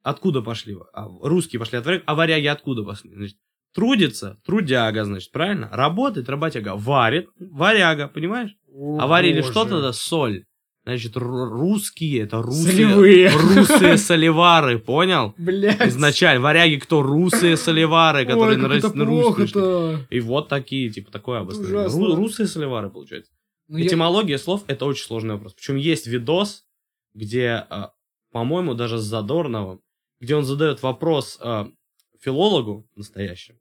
откуда 0.02 0.42
пошли? 0.42 0.76
А, 0.94 1.06
русские 1.22 1.60
пошли 1.60 1.78
от 1.78 1.86
варяг, 1.86 2.04
а 2.06 2.16
варяги 2.16 2.48
откуда 2.48 2.84
пошли? 2.84 3.14
Значит, 3.14 3.38
трудится, 3.74 4.38
трудяга, 4.46 5.06
значит, 5.06 5.32
правильно? 5.32 5.70
Работает, 5.72 6.30
работяга, 6.30 6.76
варит, 6.76 7.28
варяга, 7.40 8.08
понимаешь? 8.08 8.52
о, 8.72 9.00
А 9.00 9.08
варили 9.08 9.42
боже. 9.42 9.52
что 9.52 9.66
тогда? 9.66 9.94
Соль. 9.94 10.46
Значит, 10.86 11.18
ру- 11.18 11.46
русские, 11.50 12.22
это 12.24 12.42
русые, 12.42 12.72
Солевые. 12.72 13.30
русые 13.30 13.98
соливары, 13.98 14.80
понял? 14.80 15.36
Блядь. 15.38 15.88
Изначально, 15.88 16.42
варяги 16.42 16.78
кто? 16.78 17.02
Русые 17.04 17.58
соливары, 17.58 18.26
которые 18.26 18.58
Ой, 18.58 18.62
на, 18.62 18.68
на. 18.70 20.08
И 20.10 20.20
вот 20.20 20.48
такие, 20.48 20.90
типа, 20.90 21.12
такое 21.12 21.42
ужасно. 21.42 22.00
Ру- 22.00 22.16
русые 22.16 22.48
соливары, 22.48 22.90
получается. 22.90 23.32
Ну, 23.68 23.78
я- 23.78 23.86
Этимология 23.86 24.38
слов 24.40 24.64
это 24.68 24.86
очень 24.86 25.04
сложный 25.06 25.36
вопрос. 25.36 25.54
Причем 25.54 25.76
есть 25.76 26.08
видос, 26.08 26.64
где, 27.14 27.66
а, 27.70 27.92
по-моему, 28.32 28.74
даже 28.74 28.98
с 28.98 29.04
Задорновым, 29.04 29.82
где 30.20 30.36
он 30.36 30.44
задает 30.46 30.82
вопрос 30.82 31.38
а, 31.42 31.68
филологу 32.22 32.88
настоящему. 32.96 33.59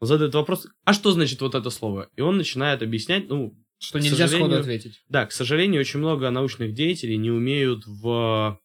Задает 0.00 0.34
вопрос, 0.34 0.66
а 0.84 0.92
что 0.92 1.10
значит 1.12 1.40
вот 1.40 1.54
это 1.54 1.70
слово? 1.70 2.08
И 2.16 2.20
он 2.20 2.36
начинает 2.36 2.82
объяснять, 2.82 3.28
ну, 3.28 3.54
Что 3.78 3.98
нельзя 3.98 4.28
сходу 4.28 4.56
ответить. 4.56 5.02
да, 5.08 5.26
к 5.26 5.32
сожалению, 5.32 5.80
очень 5.80 5.98
много 5.98 6.30
научных 6.30 6.72
деятелей 6.72 7.16
не 7.16 7.30
умеют 7.30 7.84
в, 7.86 8.60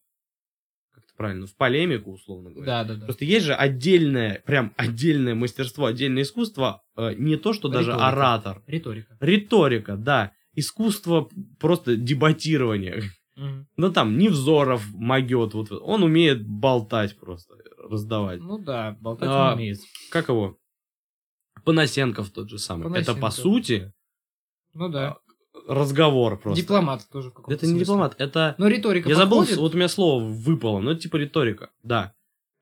как 0.94 1.04
это 1.04 1.14
правильно, 1.18 1.48
в 1.48 1.56
полемику, 1.56 2.12
условно 2.12 2.52
говоря. 2.52 2.66
Да, 2.66 2.84
да, 2.84 2.96
да. 3.00 3.06
Просто 3.06 3.26
есть 3.26 3.46
же 3.46 3.54
отдельное, 3.56 4.44
прям 4.46 4.74
отдельное 4.78 5.34
мастерство, 5.36 5.86
отдельное 5.88 6.22
искусство, 6.24 6.82
э, 6.96 7.14
не 7.18 7.36
то, 7.38 7.54
что 7.54 7.68
даже 7.68 7.90
Риторика. 7.92 8.08
оратор. 8.08 8.64
Риторика. 8.68 9.18
Риторика, 9.20 9.98
да. 9.98 10.32
Искусство 10.56 11.30
просто 11.60 11.96
дебатирования. 11.96 13.04
Ну 13.76 13.92
там 13.92 14.20
Невзоров 14.20 14.86
могет, 14.94 15.56
вот 15.56 15.72
он 15.72 16.04
умеет 16.04 16.46
болтать 16.48 17.18
просто, 17.18 17.56
раздавать. 17.90 18.40
Ну 18.40 18.60
да, 18.60 18.96
болтать 19.02 19.30
А, 19.32 19.48
он 19.50 19.56
умеет. 19.56 19.80
Как 20.12 20.30
его? 20.30 20.60
Панасенков 21.64 22.30
тот 22.32 22.50
же 22.50 22.58
самый. 22.60 22.88
Это 23.00 23.14
по 23.14 23.22
Панасенков. 23.22 23.34
сути 23.34 23.94
Ну 24.74 24.90
да. 24.90 25.18
разговор 25.68 26.40
просто. 26.40 26.62
Дипломат 26.62 27.08
тоже 27.12 27.30
в 27.30 27.34
каком-то 27.34 27.54
Это 27.54 27.66
не 27.66 27.72
смысле. 27.72 27.86
дипломат, 27.86 28.16
это... 28.20 28.56
Но 28.58 28.68
риторика 28.68 29.10
Я 29.10 29.16
забыл, 29.16 29.40
подходит? 29.40 29.60
вот 29.60 29.74
у 29.74 29.78
меня 29.78 29.88
слово 29.88 30.24
выпало, 30.24 30.80
но 30.80 30.92
это 30.92 31.02
типа 31.02 31.18
риторика, 31.18 31.70
да. 31.84 32.14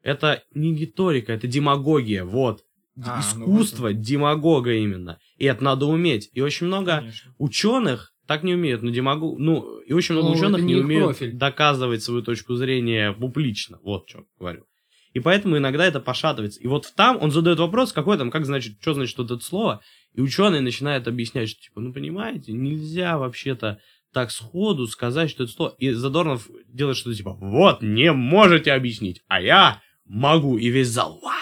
Это 0.04 0.44
не 0.54 0.76
риторика, 0.76 1.32
это 1.34 1.48
демагогия, 1.48 2.24
вот. 2.26 2.64
А, 3.04 3.22
ну 3.36 3.46
Искусство 3.46 3.94
демагога 3.94 4.74
именно. 4.74 5.18
И 5.38 5.46
это 5.46 5.64
надо 5.64 5.86
уметь. 5.86 6.30
И 6.34 6.42
очень 6.42 6.68
много 6.68 6.98
Конечно. 6.98 7.34
ученых 7.38 8.14
так 8.28 8.44
не 8.44 8.54
умеют, 8.54 8.82
но 8.82 8.90
демагог... 8.92 9.40
Ну, 9.40 9.80
и 9.80 9.94
очень 9.94 10.14
много 10.16 10.30
Ну, 10.30 10.36
ученых 10.36 10.62
не 10.62 10.74
не 10.76 10.82
умеют 10.82 11.06
профиль. 11.18 11.34
доказывать 11.34 12.04
свою 12.04 12.22
точку 12.22 12.56
зрения 12.56 13.14
публично. 13.14 13.80
Вот 13.84 14.08
что 14.10 14.26
говорю. 14.40 14.66
И 15.14 15.20
поэтому 15.20 15.58
иногда 15.58 15.86
это 15.86 16.00
пошатывается. 16.00 16.60
И 16.60 16.68
вот 16.68 16.94
там 16.96 17.18
он 17.22 17.32
задает 17.32 17.60
вопрос, 17.60 17.92
какой 17.92 18.18
там, 18.18 18.32
как 18.32 18.46
значит, 18.46 18.78
что 18.82 18.94
значит 18.94 19.18
вот 19.18 19.32
это 19.32 19.44
слово, 19.44 19.82
и 20.14 20.22
ученый 20.22 20.62
начинает 20.62 21.08
объяснять, 21.08 21.50
что 21.50 21.62
типа, 21.62 21.82
ну 21.82 21.94
понимаете, 21.94 22.54
нельзя 22.54 23.18
вообще-то 23.18 23.80
так 24.14 24.32
сходу 24.32 24.88
сказать, 24.88 25.30
что 25.30 25.44
это 25.44 25.52
слово. 25.52 25.76
И 25.78 25.92
Задорнов 25.92 26.50
делает 26.68 26.98
что-то 26.98 27.16
типа, 27.16 27.34
вот, 27.34 27.82
не 27.82 28.12
можете 28.12 28.74
объяснить, 28.74 29.22
а 29.28 29.42
я 29.42 29.82
могу. 30.06 30.58
И 30.58 30.70
весь 30.70 30.90
зал, 30.90 31.20
«Вау, 31.22 31.34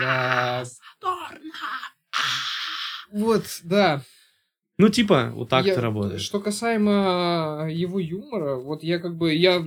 Да. 0.00 0.64
Задорнов!» 0.64 1.96
Вот, 3.12 3.44
да. 3.64 4.02
Ну, 4.78 4.88
типа, 4.90 5.32
вот 5.34 5.48
так 5.48 5.64
Я- 5.64 5.72
это 5.72 5.80
работает. 5.80 6.20
Что 6.20 6.40
касаемо 6.40 7.68
его 7.70 7.98
юмора, 7.98 8.56
вот 8.56 8.82
я 8.82 8.98
как 8.98 9.16
бы, 9.16 9.34
я 9.34 9.60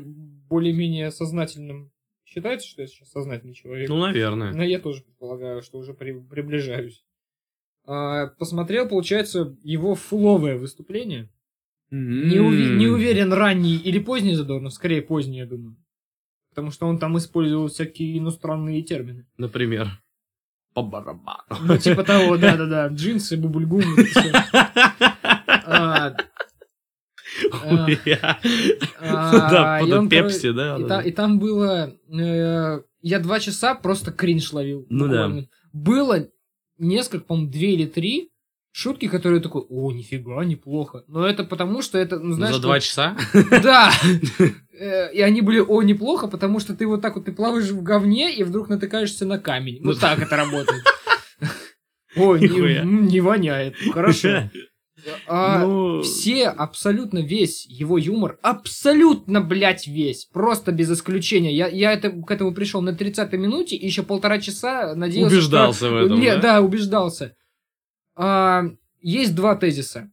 более-менее 0.49 1.11
сознательным... 1.11 1.91
Считается, 2.31 2.67
что 2.67 2.81
я 2.83 2.87
сейчас 2.87 3.09
сознательный 3.09 3.55
человек? 3.55 3.89
Ну, 3.89 3.97
наверное. 3.97 4.53
Но 4.53 4.63
я 4.63 4.79
тоже 4.79 5.01
предполагаю, 5.01 5.63
что 5.63 5.79
уже 5.79 5.93
при- 5.95 6.19
приближаюсь. 6.19 7.03
А, 7.87 8.27
посмотрел, 8.27 8.87
получается, 8.87 9.57
его 9.63 9.95
фуловое 9.95 10.55
выступление. 10.57 11.29
Не, 11.89 12.37
уви- 12.37 12.75
не 12.75 12.85
уверен, 12.85 13.33
ранний 13.33 13.77
или 13.77 13.97
поздний 13.97 14.35
Задорнов, 14.35 14.73
скорее 14.73 15.01
поздний, 15.01 15.39
я 15.39 15.47
думаю. 15.47 15.75
Потому 16.51 16.69
что 16.69 16.85
он 16.85 16.99
там 16.99 17.17
использовал 17.17 17.67
всякие 17.67 18.19
иностранные 18.19 18.83
термины. 18.83 19.25
Например, 19.37 19.87
по 20.75 20.83
барабану. 20.83 21.43
Ну, 21.63 21.77
типа 21.79 22.03
того, 22.03 22.37
да-да-да, 22.37 22.89
джинсы, 22.89 23.37
бубульгум. 23.37 23.81
а, 25.65 26.15
Да, 29.01 29.79
и 29.79 29.83
под 29.89 29.91
он, 29.99 30.09
пепси, 30.09 30.51
да? 30.51 30.77
И, 30.77 30.81
да, 30.81 30.87
та- 30.87 30.97
да. 30.97 31.01
и 31.01 31.11
там 31.11 31.39
было... 31.39 31.93
э, 32.11 32.81
я 33.01 33.19
два 33.19 33.39
часа 33.39 33.75
просто 33.75 34.11
кринж 34.11 34.51
ловил. 34.53 34.85
Ну 34.89 35.07
да. 35.07 35.31
Было 35.73 36.27
несколько, 36.77 37.25
по-моему, 37.25 37.51
две 37.51 37.73
или 37.73 37.85
три 37.85 38.31
шутки, 38.71 39.07
которые 39.07 39.41
такой, 39.41 39.63
о, 39.69 39.91
нифига, 39.91 40.43
неплохо. 40.45 41.03
Но 41.07 41.25
это 41.25 41.43
потому, 41.43 41.81
что 41.81 41.97
это, 41.97 42.19
ну, 42.19 42.33
знаешь... 42.33 42.55
За 42.55 42.61
два 42.61 42.79
часа? 42.79 43.17
Да! 43.63 43.91
Э, 44.81 45.11
И 45.13 45.19
они 45.19 45.41
были, 45.41 45.59
о, 45.59 45.81
неплохо, 45.81 46.29
потому 46.29 46.61
что 46.61 46.73
ты 46.73 46.87
вот 46.87 47.01
так 47.01 47.15
вот, 47.17 47.25
ты 47.25 47.33
плаваешь 47.33 47.67
в 47.69 47.83
говне 47.83 48.33
и 48.33 48.43
вдруг 48.43 48.69
натыкаешься 48.69 49.25
на 49.25 49.37
камень. 49.37 49.79
Ну 49.81 49.89
Вот 49.91 49.99
так 49.99 50.19
это 50.19 50.37
работает. 50.37 50.81
О, 52.15 52.37
не, 52.37 53.11
не 53.11 53.19
воняет. 53.19 53.75
Хорошо. 53.93 54.49
А, 55.27 55.59
Ну, 55.65 56.01
все, 56.01 56.47
абсолютно 56.47 57.19
весь 57.19 57.65
его 57.65 57.97
юмор, 57.97 58.37
абсолютно, 58.41 59.41
блядь, 59.41 59.87
весь, 59.87 60.25
просто 60.25 60.71
без 60.71 60.91
исключения. 60.91 61.53
Я, 61.55 61.67
я 61.67 61.93
это, 61.93 62.09
к 62.09 62.29
этому 62.31 62.53
пришел 62.53 62.81
на 62.81 62.89
30-й 62.91 63.37
минуте 63.37 63.75
и 63.75 63.85
еще 63.85 64.03
полтора 64.03 64.39
часа 64.39 64.95
надеялся, 64.95 65.35
Убеждался 65.35 65.85
что... 65.85 65.89
в 65.91 65.97
этом, 65.97 66.19
Не, 66.19 66.35
да? 66.35 66.41
да, 66.41 66.61
убеждался. 66.61 67.35
А, 68.15 68.65
есть 69.01 69.35
два 69.35 69.55
тезиса. 69.55 70.11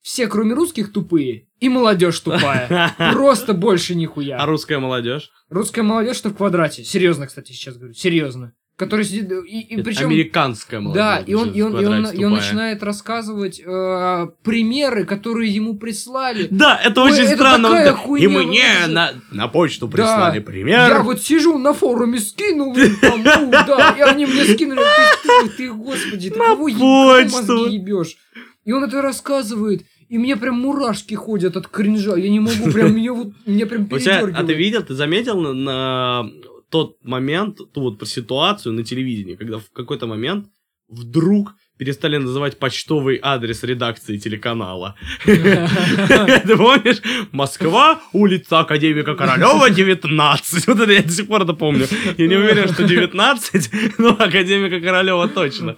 Все, 0.00 0.26
кроме 0.28 0.54
русских, 0.54 0.92
тупые, 0.92 1.48
и 1.60 1.68
молодежь 1.68 2.20
тупая. 2.20 2.94
Просто 3.12 3.52
больше 3.52 3.92
А 3.92 3.96
нихуя. 3.96 4.46
русская 4.46 4.78
молодежь? 4.78 5.30
Русская 5.50 5.82
молодежь-то 5.82 6.30
в 6.30 6.36
квадрате. 6.36 6.84
Серьезно, 6.84 7.26
кстати, 7.26 7.52
сейчас 7.52 7.76
говорю. 7.76 7.94
Серьезно. 7.94 8.54
Который 8.78 9.04
сидит... 9.04 9.28
И, 9.44 9.60
и 9.60 9.82
причем... 9.82 10.06
Американская 10.06 10.78
молодежь. 10.78 11.02
Да, 11.02 11.18
и 11.18 11.34
он, 11.34 11.50
и 11.50 11.60
он, 11.62 11.80
и 11.80 11.84
он, 11.84 12.06
и 12.06 12.24
он 12.24 12.34
начинает 12.34 12.80
рассказывать 12.84 13.60
э, 13.60 14.26
примеры, 14.44 15.04
которые 15.04 15.52
ему 15.52 15.76
прислали. 15.76 16.46
Да, 16.48 16.80
это 16.82 17.02
Ой, 17.02 17.10
очень 17.10 17.24
это 17.24 17.34
странно. 17.34 17.70
такая 17.70 17.90
Он 17.90 17.96
хуйня, 17.98 18.24
И 18.24 18.28
мне 18.28 18.62
вот 18.82 18.90
на, 18.92 19.10
на 19.32 19.48
почту 19.48 19.88
Да. 19.88 19.92
прислали 19.96 20.38
пример. 20.38 20.90
Я 20.90 21.02
вот 21.02 21.20
сижу 21.20 21.58
на 21.58 21.72
форуме 21.72 22.20
скинул, 22.20 22.72
там, 23.00 23.24
ну, 23.24 23.50
да, 23.50 23.96
и 23.98 24.00
они 24.00 24.26
мне 24.26 24.44
скинули. 24.44 24.78
Ты, 25.24 25.48
ты, 25.48 25.56
ты, 25.56 25.72
господи, 25.72 26.30
ты 26.30 26.38
На 26.38 26.44
кого, 26.44 26.68
почту. 26.68 27.66
ебешь? 27.66 28.16
И 28.64 28.70
он 28.70 28.84
это 28.84 29.02
рассказывает, 29.02 29.86
и 30.08 30.18
мне 30.18 30.36
прям 30.36 30.60
мурашки 30.60 31.14
ходят 31.14 31.56
от 31.56 31.66
кринжа. 31.66 32.14
Я 32.14 32.28
не 32.30 32.38
могу, 32.38 32.70
прям, 32.70 32.94
меня 32.94 33.12
вот, 33.12 33.32
меня 33.44 33.66
прям 33.66 33.86
тебя- 33.88 33.96
а 33.96 33.98
ты 33.98 34.26
передергивает. 34.26 34.56
видел, 34.58 34.82
ты 34.84 34.94
заметил 34.94 35.40
на 35.52 36.30
тот 36.70 37.02
момент, 37.04 37.58
ту 37.72 37.80
вот 37.80 38.08
ситуацию 38.08 38.72
на 38.72 38.84
телевидении, 38.84 39.36
когда 39.36 39.58
в 39.58 39.70
какой-то 39.70 40.06
момент 40.06 40.48
вдруг 40.88 41.54
перестали 41.78 42.16
называть 42.16 42.58
почтовый 42.58 43.18
адрес 43.22 43.62
редакции 43.62 44.18
телеканала. 44.18 44.96
Ты 45.24 46.56
помнишь? 46.56 47.00
Москва, 47.32 48.00
улица 48.12 48.60
Академика 48.60 49.14
Королева, 49.14 49.70
19. 49.70 50.66
Вот 50.66 50.80
это 50.80 50.92
я 50.92 51.02
до 51.02 51.12
сих 51.12 51.28
пор 51.28 51.42
это 51.42 51.54
помню. 51.54 51.86
Я 52.18 52.26
не 52.26 52.36
уверен, 52.36 52.68
что 52.68 52.82
19, 52.84 53.70
но 53.98 54.10
Академика 54.10 54.80
Королева 54.80 55.28
точно. 55.28 55.76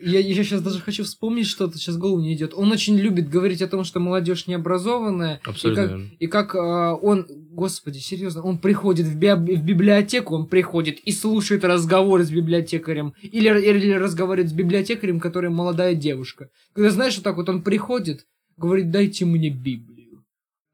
Я, 0.00 0.22
сейчас 0.44 0.60
даже 0.60 0.80
хочу 0.80 1.04
вспомнить 1.04 1.46
что-то, 1.46 1.78
сейчас 1.78 1.96
голову 1.96 2.20
не 2.20 2.34
идет. 2.34 2.52
Он 2.54 2.70
очень 2.72 2.98
любит 2.98 3.28
говорить 3.28 3.62
о 3.62 3.68
том, 3.68 3.84
что 3.84 4.00
молодежь 4.00 4.46
необразованная. 4.46 5.40
Абсолютно 5.44 6.10
И 6.18 6.26
как, 6.26 6.54
а, 6.54 6.94
он, 6.94 7.26
господи, 7.50 7.98
серьезно, 7.98 8.42
он 8.42 8.58
приходит 8.58 9.06
в 9.06 9.16
библиотеку, 9.16 10.34
он 10.34 10.46
приходит 10.46 10.98
и 10.98 11.12
слушает 11.12 11.64
разговоры 11.64 12.24
с 12.24 12.30
библиотекарем. 12.30 13.14
Или, 13.22 13.61
или 13.62 13.92
разговаривает 13.92 14.50
с 14.50 14.54
библиотекарем, 14.54 15.20
который 15.20 15.50
молодая 15.50 15.94
девушка. 15.94 16.50
Когда, 16.72 16.90
знаешь, 16.90 17.16
вот 17.16 17.24
так 17.24 17.36
вот 17.36 17.48
он 17.48 17.62
приходит, 17.62 18.26
говорит, 18.56 18.90
дайте 18.90 19.24
мне 19.24 19.50
Библию. 19.50 20.24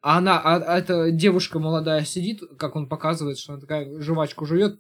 А 0.01 0.18
она, 0.18 0.38
а, 0.38 0.57
а 0.57 0.79
эта 0.79 1.11
девушка 1.11 1.59
молодая 1.59 2.05
сидит, 2.05 2.42
как 2.59 2.77
он 2.77 2.87
показывает, 2.87 3.38
что 3.38 3.53
она 3.53 3.61
такая 3.61 4.01
жвачку 4.01 4.46
жует. 4.46 4.79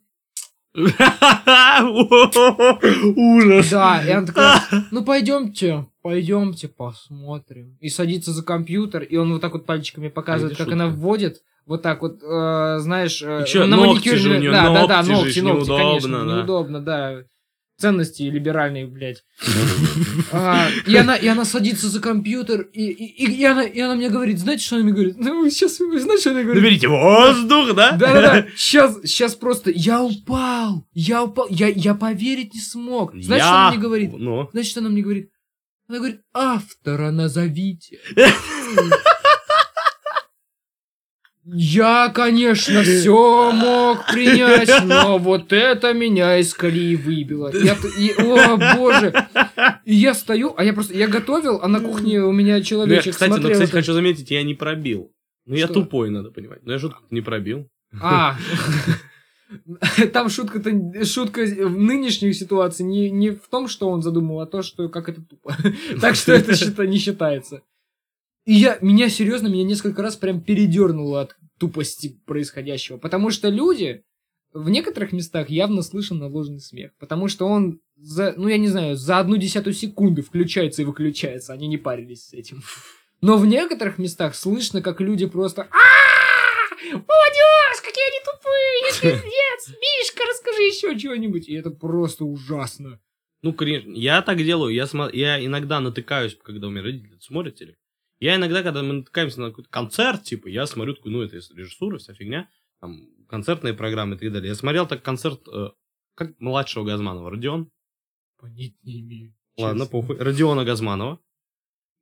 Ужас. 3.16 3.70
Да, 3.70 4.02
и 4.06 4.10
она 4.10 4.26
такая, 4.26 4.62
ну 4.90 5.04
пойдемте, 5.04 5.86
пойдемте 6.02 6.68
посмотрим. 6.68 7.76
И 7.80 7.88
садится 7.88 8.32
за 8.32 8.44
компьютер, 8.44 9.02
и 9.02 9.16
он 9.16 9.32
вот 9.32 9.40
так 9.40 9.54
вот 9.54 9.66
пальчиками 9.66 10.08
показывает, 10.08 10.56
как 10.56 10.68
она 10.68 10.88
вводит. 10.88 11.42
Вот 11.66 11.82
так 11.82 12.00
вот, 12.00 12.22
э, 12.22 12.78
знаешь, 12.78 13.20
э, 13.22 13.42
И 13.42 13.46
чё, 13.46 13.66
на 13.66 13.76
ногти 13.76 14.14
же 14.14 14.36
у 14.36 14.40
неё, 14.40 14.52
да, 14.52 14.72
да, 14.72 14.86
да, 14.86 15.02
ногти 15.02 15.40
ногти, 15.40 15.40
ногти, 15.40 15.66
конечно, 15.66 16.08
неудобно, 16.08 16.24
да. 16.24 16.36
неудобно, 16.38 16.80
да. 16.80 17.24
Ценности 17.78 18.22
либеральные, 18.24 18.86
блядь. 18.86 19.24
А, 20.32 20.68
И 20.86 20.96
она, 20.96 21.14
и 21.16 21.26
она 21.28 21.44
садится 21.44 21.88
за 21.88 22.00
компьютер, 22.00 22.62
и, 22.72 22.82
и, 22.90 23.44
она, 23.44 23.62
и 23.62 23.78
она 23.80 23.94
мне 23.94 24.10
говорит, 24.10 24.38
знаете, 24.40 24.64
что 24.64 24.76
она 24.76 24.84
мне 24.84 24.92
говорит? 24.92 25.16
Ну, 25.18 25.48
сейчас, 25.48 25.78
вы 25.78 26.00
знаете, 26.00 26.22
что 26.22 26.30
она 26.32 26.42
говорит? 26.42 26.62
Наберите 26.62 26.88
воздух, 26.88 27.74
да? 27.74 27.92
Да-да-да, 27.92 28.46
сейчас, 28.56 28.98
сейчас 29.04 29.36
просто, 29.36 29.70
я 29.70 30.02
упал, 30.02 30.86
я 30.92 31.22
упал, 31.22 31.46
я, 31.50 31.68
я 31.68 31.94
поверить 31.94 32.54
не 32.54 32.60
смог. 32.60 33.14
Знаешь, 33.14 33.42
что 33.42 33.52
она 33.52 33.70
мне 33.70 33.78
говорит? 33.78 34.10
Ну, 34.12 34.48
Знаешь, 34.50 34.66
что 34.68 34.80
она 34.80 34.88
мне 34.88 35.02
говорит? 35.02 35.30
Она 35.88 35.98
говорит, 35.98 36.20
автора 36.34 37.10
назовите. 37.12 37.98
Я, 41.54 42.10
конечно, 42.14 42.82
все 42.82 43.52
мог 43.52 44.06
принять, 44.06 44.84
но 44.84 45.18
вот 45.18 45.52
это 45.52 45.94
меня 45.94 46.38
из 46.38 46.52
колеи 46.52 46.96
выбило. 46.96 47.50
Я, 47.54 47.76
и- 47.98 48.12
о, 48.20 48.56
боже. 48.76 49.12
И 49.84 49.94
я 49.94 50.14
стою, 50.14 50.54
а 50.56 50.64
я 50.64 50.72
просто, 50.72 50.94
я 50.94 51.08
готовил, 51.08 51.60
а 51.62 51.68
на 51.68 51.80
кухне 51.80 52.20
у 52.20 52.32
меня 52.32 52.54
Ну, 52.54 52.58
я, 52.58 52.64
человечек 52.64 53.12
кстати, 53.12 53.30
ну, 53.30 53.36
смотрел. 53.36 53.52
кстати, 53.54 53.68
это. 53.70 53.78
хочу 53.78 53.92
заметить, 53.92 54.30
я 54.30 54.42
не 54.42 54.54
пробил. 54.54 55.10
Ну, 55.46 55.54
я 55.54 55.68
тупой, 55.68 56.10
надо 56.10 56.30
понимать. 56.30 56.60
Но 56.64 56.72
я 56.72 56.78
шутку 56.78 57.02
не 57.10 57.22
пробил. 57.22 57.68
А, 58.02 58.36
там 60.12 60.28
шутка-то, 60.28 61.04
шутка 61.04 61.42
в 61.42 61.78
нынешней 61.78 62.34
ситуации 62.34 62.82
не, 62.82 63.10
не 63.10 63.30
в 63.30 63.48
том, 63.48 63.68
что 63.68 63.88
он 63.88 64.02
задумал, 64.02 64.40
а 64.40 64.46
то, 64.46 64.62
что 64.62 64.88
как 64.88 65.08
это 65.08 65.22
тупо. 65.22 65.56
Так 66.00 66.14
что 66.16 66.34
это 66.34 66.86
не 66.86 66.98
считается. 66.98 67.62
И 68.48 68.54
я, 68.54 68.78
меня 68.80 69.10
серьезно, 69.10 69.48
меня 69.48 69.62
несколько 69.62 70.00
раз 70.00 70.16
прям 70.16 70.40
передернуло 70.40 71.20
от 71.20 71.36
тупости 71.58 72.18
происходящего. 72.24 72.96
Потому 72.96 73.28
что 73.28 73.50
люди 73.50 74.04
в 74.54 74.70
некоторых 74.70 75.12
местах 75.12 75.50
явно 75.50 75.82
слышен 75.82 76.16
наложенный 76.16 76.60
смех. 76.60 76.92
Потому 76.98 77.28
что 77.28 77.46
он 77.46 77.82
за, 77.98 78.32
ну 78.38 78.48
я 78.48 78.56
не 78.56 78.68
знаю, 78.68 78.96
за 78.96 79.18
одну 79.18 79.36
десятую 79.36 79.74
секунды 79.74 80.22
включается 80.22 80.80
и 80.80 80.86
выключается. 80.86 81.52
Они 81.52 81.66
не 81.66 81.76
парились 81.76 82.28
с 82.28 82.32
этим. 82.32 82.62
Но 83.20 83.36
в 83.36 83.44
некоторых 83.44 83.98
местах 83.98 84.34
слышно, 84.34 84.80
как 84.80 85.02
люди 85.02 85.26
просто 85.26 85.64
«А-а-а! 85.64 86.74
Молодежь, 86.84 87.82
какие 87.84 88.06
они 88.08 88.20
тупые! 88.24 89.20
Пиздец! 89.20 89.78
Мишка, 89.78 90.22
расскажи 90.26 90.62
еще 90.62 90.98
чего-нибудь!» 90.98 91.46
И 91.50 91.52
это 91.52 91.68
просто 91.68 92.24
ужасно. 92.24 92.98
Ну, 93.42 93.52
конечно, 93.52 93.92
я 93.92 94.22
так 94.22 94.38
делаю. 94.38 94.72
Я, 94.72 94.84
смо- 94.84 95.14
я 95.14 95.44
иногда 95.44 95.80
натыкаюсь, 95.80 96.38
когда 96.42 96.68
у 96.68 96.70
меня 96.70 96.82
родители 96.82 97.18
смотрят 97.20 97.54
телек. 97.56 97.76
Я 98.20 98.36
иногда, 98.36 98.62
когда 98.62 98.82
мы 98.82 98.94
натыкаемся 98.94 99.40
на 99.40 99.48
какой-то 99.50 99.70
концерт, 99.70 100.24
типа, 100.24 100.48
я 100.48 100.66
смотрю 100.66 100.94
такой, 100.94 101.12
ну, 101.12 101.22
это 101.22 101.36
режиссура, 101.36 101.98
вся 101.98 102.14
фигня, 102.14 102.48
там, 102.80 103.08
концертные 103.28 103.74
программы 103.74 104.16
и 104.16 104.18
так 104.18 104.32
далее. 104.32 104.48
Я 104.48 104.54
смотрел 104.54 104.86
так 104.86 105.02
концерт, 105.02 105.46
э, 105.48 105.68
как 106.14 106.38
младшего 106.40 106.84
Газманова, 106.84 107.30
Родион. 107.30 107.70
Понять 108.40 108.74
не 108.82 109.00
имею. 109.00 109.34
Ладно, 109.56 109.84
честно. 109.84 110.00
похуй. 110.00 110.16
Родиона 110.18 110.64
Газманова. 110.64 111.20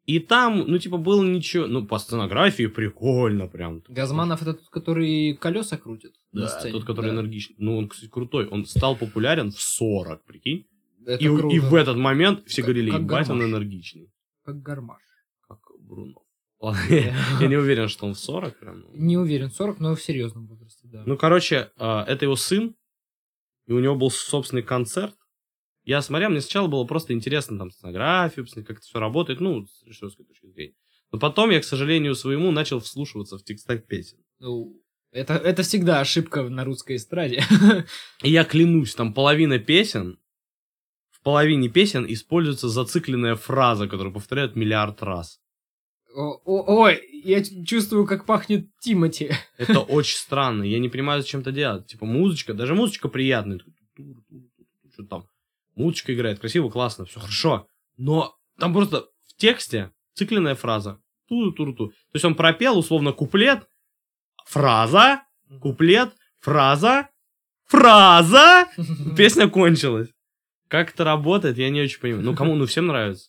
И 0.07 0.21
там, 0.21 0.59
ну, 0.69 0.79
типа, 0.79 0.99
было 0.99 1.23
ничего, 1.25 1.67
ну, 1.67 1.85
по 1.85 1.99
сценографии 1.99 2.67
прикольно 2.69 3.49
прям. 3.49 3.83
Газманов 3.89 4.41
это 4.43 4.55
тот, 4.55 4.69
который 4.71 5.35
колеса 5.37 5.77
крутит 5.77 6.15
на 6.33 6.43
Да, 6.43 6.49
сцене. 6.49 6.73
тот, 6.75 6.85
который 6.85 7.07
Да. 7.11 7.15
энергичный. 7.17 7.57
Ну, 7.59 7.77
он, 7.77 7.89
кстати, 7.89 8.09
крутой. 8.09 8.47
Он 8.47 8.65
стал 8.67 8.97
популярен 8.97 9.51
в 9.51 9.61
40, 9.61 10.25
прикинь. 10.25 10.67
Это 11.05 11.25
И, 11.25 11.27
круто. 11.29 11.55
и 11.57 11.59
в 11.59 11.75
этот 11.75 11.97
момент 11.97 12.45
все 12.47 12.63
Как- 12.63 12.67
говорили, 12.67 12.91
как 12.91 13.01
ебать, 13.01 13.29
он 13.31 13.43
энергичный. 13.43 14.13
Как 14.45 14.63
гармаш. 14.63 15.03
Как 15.87 15.89
Бруно. 15.89 16.23
Ладно, 16.59 16.81
я 17.41 17.47
не 17.47 17.57
уверен, 17.57 17.89
что 17.89 18.07
он 18.07 18.15
в 18.15 18.19
40 18.19 18.59
прям. 18.59 18.81
ну. 18.81 18.91
Не 18.95 19.17
уверен, 19.17 19.51
40, 19.51 19.79
но 19.79 19.95
в 19.95 20.03
серьезном 20.03 20.47
возрасте, 20.47 20.81
да. 20.85 21.03
Ну, 21.07 21.17
короче, 21.17 21.71
а, 21.77 22.05
это 22.09 22.25
его 22.25 22.37
сын, 22.37 22.75
и 23.67 23.73
у 23.73 23.79
него 23.79 23.95
был 23.95 24.11
собственный 24.11 24.63
концерт. 24.63 25.15
Я 25.85 26.03
смотрел, 26.03 26.31
мне 26.31 26.41
сначала 26.41 26.67
было 26.67 26.85
просто 26.85 27.13
интересно 27.13 27.59
там 27.59 27.71
сценографию, 27.71 28.47
как 28.47 28.79
это 28.79 28.81
все 28.81 28.99
работает, 28.99 29.41
ну, 29.41 29.67
с 29.67 29.85
режиссерской 29.85 30.25
точки 30.25 30.47
зрения. 30.47 30.75
Но 31.13 31.19
потом 31.19 31.51
я, 31.51 31.61
к 31.61 31.65
сожалению 31.65 32.15
своему, 32.15 32.51
начал 32.51 32.81
вслушиваться 32.81 33.39
в 33.39 33.45
текстах 33.45 33.87
песен. 33.87 34.19
Ну, 34.41 34.83
это, 35.13 35.35
это 35.35 35.63
всегда 35.63 36.01
ошибка 36.01 36.43
на 36.49 36.65
русской 36.65 36.97
эстраде. 36.97 37.45
И 38.23 38.31
я 38.31 38.45
клянусь, 38.45 38.95
там 38.95 39.15
половина 39.15 39.59
песен, 39.59 40.19
в 41.11 41.23
половине 41.23 41.69
песен 41.69 42.05
используется 42.09 42.69
зацикленная 42.69 43.37
фраза, 43.37 43.87
которую 43.87 44.13
повторяют 44.13 44.57
миллиард 44.57 45.03
раз. 45.03 45.41
О- 46.17 46.41
о- 46.47 46.65
Ой, 46.83 47.01
я 47.25 47.43
чувствую, 47.45 48.07
как 48.07 48.25
пахнет 48.25 48.69
Тимати. 48.81 49.33
Это 49.59 49.81
очень 49.81 50.17
странно. 50.17 50.63
Я 50.63 50.79
не 50.79 50.89
понимаю, 50.89 51.21
зачем 51.21 51.41
это 51.41 51.53
делать. 51.53 51.87
Типа 51.87 52.07
музычка, 52.07 52.55
даже 52.55 52.75
музычка 52.75 53.09
приятная. 53.09 53.61
Что 54.95 55.05
там? 55.05 55.27
Музычка 55.75 56.15
играет 56.15 56.39
красиво, 56.39 56.71
классно, 56.71 57.05
все 57.05 57.21
хорошо. 57.21 57.67
Но 57.99 58.35
там 58.59 58.73
просто 58.73 59.07
в 59.29 59.37
тексте 59.37 59.91
цикленная 60.15 60.55
фраза. 60.55 60.99
Ту-ту-ту. 61.29 61.89
То 61.89 61.95
есть 62.15 62.25
он 62.25 62.35
пропел 62.35 62.79
условно 62.79 63.13
куплет, 63.13 63.69
фраза, 64.47 65.23
куплет, 65.61 66.15
фраза, 66.41 67.09
фраза, 67.67 68.69
песня 69.17 69.49
кончилась. 69.51 70.09
Как 70.69 70.95
это 70.95 71.05
работает, 71.05 71.59
я 71.59 71.69
не 71.69 71.83
очень 71.83 72.01
понимаю. 72.01 72.25
Ну, 72.25 72.35
кому, 72.35 72.55
ну, 72.55 72.65
всем 72.67 72.87
нравится. 72.87 73.29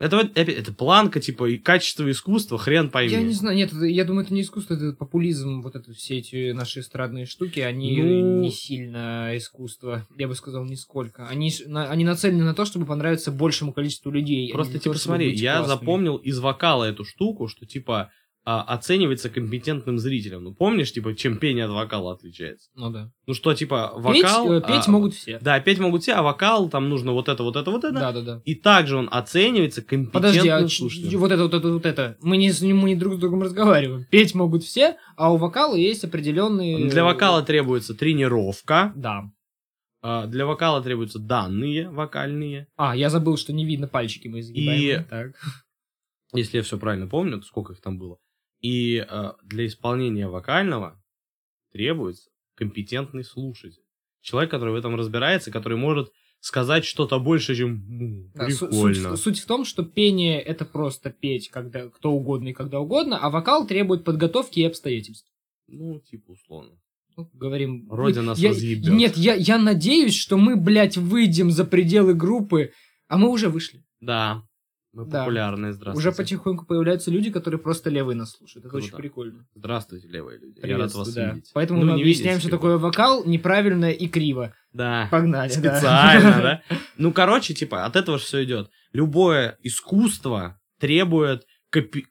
Это, 0.00 0.16
вот, 0.16 0.32
это 0.34 0.72
планка, 0.72 1.20
типа, 1.20 1.48
и 1.48 1.56
качество 1.56 2.10
искусства, 2.10 2.58
хрен 2.58 2.90
пойми. 2.90 3.12
Я 3.12 3.22
не 3.22 3.32
знаю, 3.32 3.56
нет, 3.56 3.72
это- 3.72 3.84
я 3.84 4.04
думаю, 4.04 4.24
это 4.24 4.34
не 4.34 4.42
искусство, 4.42 4.74
это 4.74 4.92
популизм, 4.92 5.62
вот 5.62 5.76
это 5.76 5.92
все 5.92 6.18
эти 6.18 6.50
наши 6.50 6.80
эстрадные 6.80 7.26
штуки, 7.26 7.60
они 7.60 8.02
Ну- 8.02 8.40
не 8.40 8.50
сильно 8.50 9.30
искусство, 9.36 10.04
я 10.18 10.26
бы 10.26 10.34
сказал, 10.34 10.64
нисколько. 10.64 11.28
Они, 11.28 11.52
на- 11.66 11.90
они 11.90 12.04
нацелены 12.04 12.42
на 12.44 12.54
то, 12.54 12.64
чтобы 12.64 12.86
понравиться 12.86 13.30
большему 13.30 13.72
количеству 13.72 14.10
людей. 14.10 14.50
а 14.50 14.54
Просто, 14.54 14.74
типа, 14.74 14.94
чтобы 14.94 14.98
смотри, 14.98 15.34
я 15.36 15.58
классными. 15.58 15.78
запомнил 15.78 16.16
из 16.16 16.38
вокала 16.40 16.84
эту 16.84 17.04
штуку, 17.04 17.46
что, 17.46 17.64
типа, 17.64 18.10
а, 18.46 18.62
оценивается 18.62 19.30
компетентным 19.30 19.98
зрителем. 19.98 20.44
Ну, 20.44 20.54
помнишь, 20.54 20.92
типа, 20.92 21.14
чем 21.14 21.38
пение 21.38 21.64
от 21.64 21.70
вокала 21.70 22.12
отличается? 22.12 22.68
Ну 22.74 22.90
да. 22.90 23.10
Ну, 23.26 23.32
что, 23.34 23.54
типа, 23.54 23.92
Петь, 24.12 24.22
вокал... 24.22 24.52
э, 24.52 24.60
петь 24.60 24.86
а, 24.86 24.90
могут 24.90 25.14
все. 25.14 25.38
Да, 25.40 25.58
петь 25.60 25.78
могут 25.78 26.02
все, 26.02 26.12
а 26.12 26.22
вокал, 26.22 26.68
там 26.68 26.88
нужно 26.90 27.12
вот 27.12 27.28
это, 27.30 27.42
вот 27.42 27.56
это, 27.56 27.70
вот 27.70 27.84
это. 27.84 27.94
Да, 27.98 28.12
да, 28.12 28.20
да. 28.20 28.42
И 28.44 28.54
также 28.54 28.96
он 28.98 29.08
оценивается 29.10 29.80
компетентным 29.80 30.12
Подожди, 30.22 30.48
а 30.48 30.68
слушателем. 30.68 31.18
вот 31.20 31.32
это, 31.32 31.42
вот 31.44 31.54
это, 31.54 31.68
вот 31.72 31.86
это. 31.86 32.16
Мы 32.20 32.36
не, 32.36 32.52
с- 32.52 32.60
мы 32.60 32.88
не 32.90 32.96
друг 32.96 33.14
с 33.14 33.18
другом 33.18 33.42
разговариваем. 33.42 34.04
Петь 34.10 34.34
могут 34.34 34.62
все, 34.62 34.98
а 35.16 35.32
у 35.32 35.36
вокала 35.38 35.74
есть 35.74 36.04
определенные... 36.04 36.88
Для 36.90 37.02
вокала 37.04 37.42
требуется 37.42 37.94
тренировка, 37.94 38.92
Да. 38.94 39.30
а, 40.02 40.26
для 40.26 40.44
вокала 40.44 40.82
требуются 40.82 41.18
данные 41.18 41.88
вокальные. 41.88 42.66
А, 42.76 42.94
я 42.94 43.08
забыл, 43.08 43.38
что 43.38 43.54
не 43.54 43.64
видно 43.64 43.88
пальчики 43.88 44.28
мы 44.28 44.40
изгибаем. 44.40 45.00
И- 45.00 45.04
Так. 45.08 45.32
если 46.34 46.58
я 46.58 46.62
все 46.62 46.76
правильно 46.78 47.06
помню, 47.06 47.40
сколько 47.42 47.72
их 47.72 47.80
там 47.80 47.96
было. 47.96 48.18
И 48.64 48.96
э, 49.06 49.32
для 49.44 49.66
исполнения 49.66 50.26
вокального 50.26 50.98
требуется 51.70 52.30
компетентный 52.54 53.22
слушатель. 53.22 53.82
Человек, 54.22 54.50
который 54.50 54.70
в 54.72 54.76
этом 54.76 54.94
разбирается, 54.96 55.50
который 55.50 55.76
может 55.76 56.10
сказать 56.40 56.86
что-то 56.86 57.18
больше, 57.18 57.54
чем 57.54 57.70
«М, 57.74 58.32
Да, 58.34 58.46
прикольно. 58.46 59.16
суть, 59.16 59.20
суть 59.22 59.38
в 59.40 59.46
том, 59.46 59.66
что 59.66 59.82
пение 59.82 60.40
это 60.40 60.64
просто 60.64 61.10
петь 61.10 61.50
когда 61.50 61.88
кто 61.90 62.12
угодно 62.12 62.48
и 62.48 62.52
когда 62.54 62.80
угодно, 62.80 63.18
а 63.18 63.28
вокал 63.28 63.66
требует 63.66 64.02
подготовки 64.02 64.60
и 64.60 64.64
обстоятельств. 64.64 65.28
Ну, 65.68 66.00
типа, 66.00 66.30
условно. 66.32 66.78
Ну, 67.18 67.28
говорим. 67.34 67.86
Вроде 67.88 68.20
Нет, 68.20 68.26
нас 68.26 68.38
я- 68.38 68.48
разъебет. 68.50 68.92
Нет, 68.92 69.16
я, 69.18 69.34
я 69.34 69.58
надеюсь, 69.58 70.14
что 70.14 70.38
мы, 70.38 70.56
блядь, 70.56 70.96
выйдем 70.96 71.50
за 71.50 71.66
пределы 71.66 72.14
группы, 72.14 72.72
а 73.08 73.18
мы 73.18 73.28
уже 73.28 73.50
вышли. 73.50 73.84
Да. 74.00 74.42
Мы 74.94 75.06
Да. 75.06 75.20
популярные, 75.20 75.72
здравствуйте. 75.72 76.08
Уже 76.08 76.16
потихоньку 76.16 76.66
появляются 76.66 77.10
люди, 77.10 77.30
которые 77.30 77.58
просто 77.60 77.90
левые 77.90 78.16
нас 78.16 78.30
слушают. 78.30 78.64
Это 78.64 78.70
Круто. 78.70 78.86
очень 78.86 78.96
прикольно. 78.96 79.46
Здравствуйте, 79.54 80.06
левые 80.08 80.38
люди. 80.38 80.60
Я 80.62 80.78
рад 80.78 80.94
вас 80.94 81.12
да. 81.12 81.32
видеть. 81.32 81.50
Поэтому 81.52 81.80
Ну, 81.80 81.86
мы 81.86 81.92
объясняем, 82.00 82.36
видеть, 82.36 82.42
что 82.48 82.50
такое 82.56 82.78
вокал 82.78 83.24
неправильно 83.24 83.90
и 83.90 84.06
криво. 84.06 84.54
Да. 84.72 85.08
Погнали. 85.10 85.48
Специально, 85.50 86.30
да? 86.42 86.62
Ну, 86.96 87.12
короче, 87.12 87.54
типа, 87.54 87.84
от 87.84 87.96
этого 87.96 88.18
же 88.18 88.24
все 88.24 88.44
идет. 88.44 88.70
Любое 88.92 89.58
искусство 89.62 90.60
требует 90.78 91.44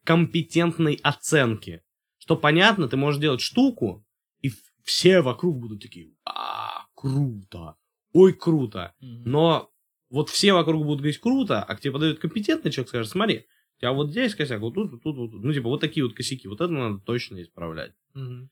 компетентной 0.03 0.99
оценки. 1.03 1.81
Что 2.17 2.35
понятно, 2.35 2.87
ты 2.87 2.97
можешь 2.97 3.19
делать 3.21 3.41
штуку, 3.41 4.05
и 4.41 4.51
все 4.83 5.21
вокруг 5.21 5.57
будут 5.59 5.81
такие, 5.81 6.11
а, 6.25 6.85
круто, 6.95 7.75
ой, 8.13 8.33
круто. 8.33 8.93
Но 8.99 9.69
вот 10.13 10.29
все 10.29 10.53
вокруг 10.53 10.85
будут 10.85 10.99
говорить 10.99 11.19
круто, 11.19 11.63
а 11.63 11.75
к 11.75 11.81
тебе 11.81 11.93
подойдет 11.93 12.19
компетентный 12.19 12.71
человек, 12.71 12.89
скажет, 12.89 13.11
смотри, 13.11 13.47
у 13.77 13.79
тебя 13.79 13.93
вот 13.93 14.11
здесь 14.11 14.35
косяк, 14.35 14.61
вот 14.61 14.75
тут, 14.75 14.91
вот 14.91 15.01
тут, 15.01 15.17
вот 15.17 15.31
тут. 15.31 15.43
Ну, 15.43 15.51
типа, 15.51 15.69
вот 15.69 15.81
такие 15.81 16.05
вот 16.05 16.13
косяки, 16.13 16.47
вот 16.47 16.61
это 16.61 16.71
надо 16.71 16.99
точно 16.99 17.41
исправлять. 17.41 17.93
Мгм. 18.13 18.51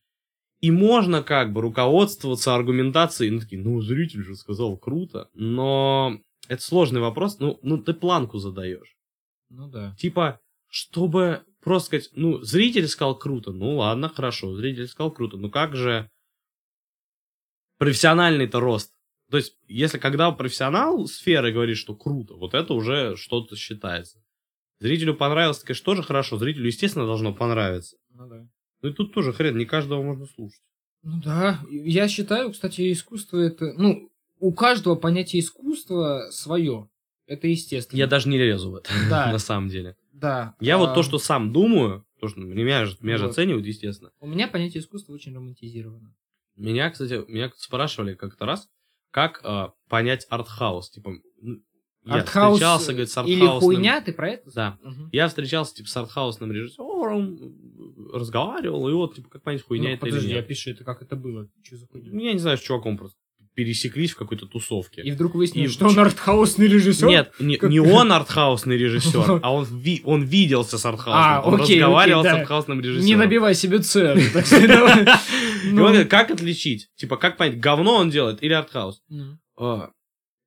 И 0.60 0.72
можно 0.72 1.22
как 1.22 1.54
бы 1.54 1.62
руководствоваться 1.62 2.56
аргументацией, 2.56 3.30
ну, 3.30 3.42
такие, 3.42 3.62
ну, 3.62 3.80
зритель 3.80 4.24
же 4.24 4.36
сказал 4.36 4.76
круто, 4.76 5.30
но 5.36 6.20
это 6.48 6.64
сложный 6.64 7.00
вопрос, 7.00 7.38
ну, 7.38 7.60
ну 7.62 7.78
ты 7.78 7.94
планку 7.94 8.40
задаешь. 8.40 8.98
Ну 9.50 9.68
да. 9.68 9.96
Типа, 10.00 10.40
чтобы 10.68 11.44
просто 11.62 11.86
сказать, 11.86 12.10
ну, 12.16 12.42
зритель 12.42 12.88
сказал 12.88 13.16
круто, 13.16 13.52
ну, 13.52 13.76
ладно, 13.76 14.10
хорошо, 14.10 14.56
зритель 14.56 14.88
сказал 14.88 15.12
круто, 15.12 15.38
ну, 15.38 15.52
как 15.52 15.76
же 15.76 16.10
профессиональный-то 17.78 18.60
рост? 18.60 18.96
То 19.32 19.38
есть, 19.38 19.56
если 19.68 19.98
когда 19.98 20.30
профессионал 20.32 21.08
сферы 21.08 21.52
говорит, 21.54 21.78
что 21.78 21.96
круто, 21.96 22.36
вот 22.36 22.54
это 22.54 22.74
уже 22.74 23.16
что-то 23.16 23.56
считается. 23.56 24.20
Зрителю 24.80 25.16
понравилось, 25.16 25.60
конечно, 25.60 25.86
тоже 25.86 26.04
хорошо, 26.04 26.38
зрителю, 26.38 26.68
естественно, 26.68 27.06
должно 27.06 27.34
понравиться. 27.34 27.96
Ну 28.10 28.28
да. 28.28 28.48
Ну, 28.82 28.90
и 28.90 28.94
тут 28.94 29.14
тоже 29.14 29.32
хрен, 29.32 29.58
не 29.58 29.66
каждого 29.66 30.02
можно 30.04 30.26
слушать. 30.26 30.62
Ну 31.04 31.22
да, 31.24 31.62
я 31.70 32.08
считаю, 32.08 32.52
кстати, 32.52 32.92
искусство 32.92 33.38
это, 33.38 33.74
ну, 33.78 34.12
у 34.40 34.52
каждого 34.54 34.96
понятие 34.96 35.40
искусства 35.42 36.28
свое. 36.32 36.90
Это 37.28 37.48
естественно. 37.48 37.98
Я 37.98 38.08
даже 38.08 38.28
не 38.28 38.38
лезу 38.38 38.72
в 38.72 38.76
это, 38.76 38.90
Да. 39.10 39.28
на 39.32 39.40
самом 39.40 39.70
деле. 39.70 39.96
Да. 40.12 40.56
Я 40.60 40.78
вот 40.78 40.90
А, 40.90 40.96
то, 40.96 41.04
что 41.04 41.20
сам 41.20 41.54
думаю, 41.54 42.06
то, 42.20 42.28
что 42.28 42.40
меня 42.42 42.86
же, 42.86 42.98
меня 43.02 43.18
же 43.18 43.26
Вот. 43.26 43.32
оценивают, 43.32 43.66
естественно. 43.66 44.12
У 44.20 44.28
меня 44.28 44.48
понятие 44.48 44.82
искусства 44.82 45.14
очень 45.14 45.34
романтизировано. 45.34 46.14
Меня, 46.58 46.90
кстати, 46.90 47.24
меня 47.32 47.52
спрашивали 47.56 48.14
как-то 48.16 48.46
раз, 48.46 48.68
как 49.12 49.42
э, 49.44 49.68
понять 49.90 50.26
артхаус. 50.30 50.90
Типа, 50.90 51.10
м, 51.42 51.64
я 52.04 52.16
Артхаус 52.16 52.54
встречался, 52.56 52.88
говорит, 52.94 53.10
с 53.12 53.24
или 53.26 53.42
артхаусным... 53.42 53.60
хуйня, 53.76 54.02
ты 54.02 54.12
про 54.14 54.30
это? 54.32 54.52
Да. 54.56 54.78
Мгм. 54.82 55.10
Я 55.12 55.28
встречался, 55.28 55.76
типа, 55.76 55.88
с 55.90 55.98
артхаусным 55.98 56.52
режиссером, 56.52 58.10
разговаривал, 58.12 58.90
и 58.90 58.94
вот, 58.94 59.16
типа, 59.16 59.30
как 59.30 59.44
понять, 59.44 59.62
хуйня 59.62 59.90
Ну, 59.90 59.96
это 59.96 60.06
подожди, 60.06 60.28
или 60.30 60.36
нет. 60.36 60.46
опиши, 60.46 60.72
это 60.72 60.84
как 60.84 61.02
это 61.04 61.16
было? 61.16 61.48
Что 61.64 61.78
за 61.78 61.86
Ну, 61.86 62.02
хуйня? 62.02 62.20
Я 62.24 62.34
не 62.34 62.40
знаю, 62.40 62.58
с 62.58 62.62
чуваком 62.62 62.98
просто 62.98 63.20
пересеклись 63.54 64.12
в 64.12 64.16
какой-то 64.16 64.46
тусовке. 64.46 65.02
И 65.02 65.12
вдруг 65.12 65.36
выяснилось, 65.36 65.72
И 65.72 65.74
что 65.74 65.88
он 65.88 66.00
артхаусный 66.00 66.68
режиссер? 66.68 67.08
Нет, 67.08 67.34
не, 67.40 67.58
Как- 67.58 67.70
не 67.70 67.80
он 67.80 68.12
артхаусный 68.12 68.78
режиссер, 68.78 69.40
а 69.44 69.54
он, 69.54 69.66
ви- 69.66 70.02
он 70.06 70.24
виделся 70.24 70.78
с 70.78 70.86
артхаусом. 70.86 71.22
А, 71.22 71.42
он 71.42 71.62
окей, 71.62 71.80
разговаривал 71.82 72.22
окей, 72.22 72.30
с 72.30 72.34
да. 72.34 72.40
артхаусным 72.40 72.80
режиссером. 72.82 73.06
Не 73.06 73.16
набивай 73.16 73.54
себе. 73.56 73.78
И 75.64 75.72
Ну. 75.72 76.06
как 76.08 76.32
отличить? 76.32 76.90
Типа, 76.96 77.18
как 77.18 77.38
понять, 77.38 77.60
говно 77.60 77.96
он 77.98 78.10
делает 78.10 78.42
или 78.44 78.54
артхаус? 78.54 79.02
Ну. 79.10 79.38
А, 79.58 79.90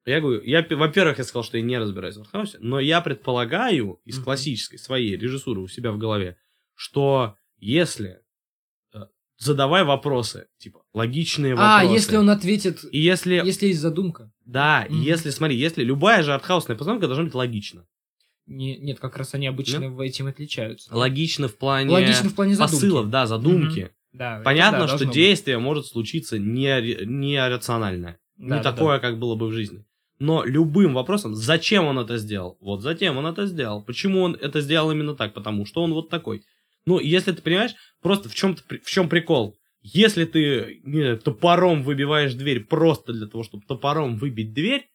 Я 0.07 0.21
говорю, 0.21 0.43
я, 0.43 0.63
пе- 0.63 0.77
во-первых, 0.77 1.19
я 1.19 1.25
сказал, 1.25 1.45
что 1.45 1.57
я 1.57 1.63
не 1.63 1.79
разбираюсь 1.79 2.17
в 2.17 2.21
артхаусе, 2.21 2.59
но 2.61 2.81
я 2.81 3.01
предполагаю 3.01 4.01
из 4.05 4.19
классической 4.19 4.79
своей 4.79 5.17
режиссуры 5.17 5.61
у 5.61 5.69
себя 5.69 5.93
в 5.93 5.99
голове, 5.99 6.37
что 6.75 7.37
если 7.59 8.19
задавай 9.39 9.85
вопросы, 9.85 10.47
типа, 10.59 10.83
логичные 10.95 11.55
А, 11.55 11.57
вопросы. 11.83 11.95
если 11.95 12.17
он 12.17 12.31
ответит, 12.31 12.85
И 12.91 12.99
если, 13.01 13.35
если 13.45 13.67
есть 13.69 13.81
задумка. 13.81 14.31
да, 14.45 14.85
и 14.89 14.93
Мгм. 14.93 15.03
если, 15.03 15.31
смотри, 15.31 15.57
если 15.57 15.83
любая 15.83 16.23
же 16.23 16.33
артхаусная 16.35 16.77
постановка 16.77 17.07
должна 17.07 17.25
быть 17.25 17.35
логична. 17.35 17.87
Не- 18.47 18.77
Нет, 18.77 19.01
как 19.01 19.17
раз 19.17 19.35
они 19.35 19.47
обычно 19.47 19.89
в 19.89 20.01
этим 20.01 20.27
отличаются. 20.27 20.95
Логично 20.95 21.49
в 21.49 21.57
плане 21.57 21.91
Логично 21.91 22.29
в 22.29 22.35
плане 22.35 22.55
задумки. 22.55 22.75
посылов, 22.75 23.11
да, 23.11 23.27
задумки. 23.27 23.91
Да, 24.13 24.35
это 24.37 24.45
Понятно, 24.45 24.81
да, 24.81 24.87
что 24.87 24.97
должно 24.99 25.07
быть. 25.09 25.15
действие 25.15 25.59
может 25.59 25.87
случиться 25.87 26.39
не, 26.39 27.05
нерациональное. 27.07 28.19
Да, 28.37 28.45
не 28.59 28.63
да, 28.63 28.73
такое, 28.73 28.99
как 28.99 29.19
было 29.19 29.35
бы 29.35 29.47
в 29.49 29.53
жизни. 29.53 29.85
Но 30.21 30.45
любым 30.45 30.95
вопросом, 30.95 31.35
зачем 31.35 31.87
он 31.87 31.99
это 31.99 32.19
сделал? 32.19 32.57
Вот 32.61 32.83
затем 32.83 33.17
он 33.17 33.27
это 33.27 33.47
сделал. 33.47 33.83
Почему 33.83 34.23
он 34.23 34.35
это 34.41 34.61
сделал 34.61 34.93
именно 34.93 35.15
так? 35.15 35.35
Потому 35.35 35.67
что 35.67 35.83
он 35.83 35.93
вот 35.93 36.09
такой. 36.09 36.43
Ну, 36.87 36.99
если 36.99 37.33
ты 37.33 37.43
понимаешь, 37.43 37.75
просто 38.03 38.29
в 38.29 38.35
чем, 38.35 38.57
в 38.57 38.91
чем 38.91 39.09
прикол? 39.09 39.57
Если 39.83 40.25
ты 40.25 40.81
не 40.85 41.01
знаю, 41.01 41.19
топором 41.19 41.83
выбиваешь 41.83 42.35
дверь 42.35 42.65
просто 42.65 43.13
для 43.13 43.27
того, 43.27 43.43
чтобы 43.43 43.65
топором 43.67 44.17
выбить 44.17 44.53
дверь, 44.53 44.89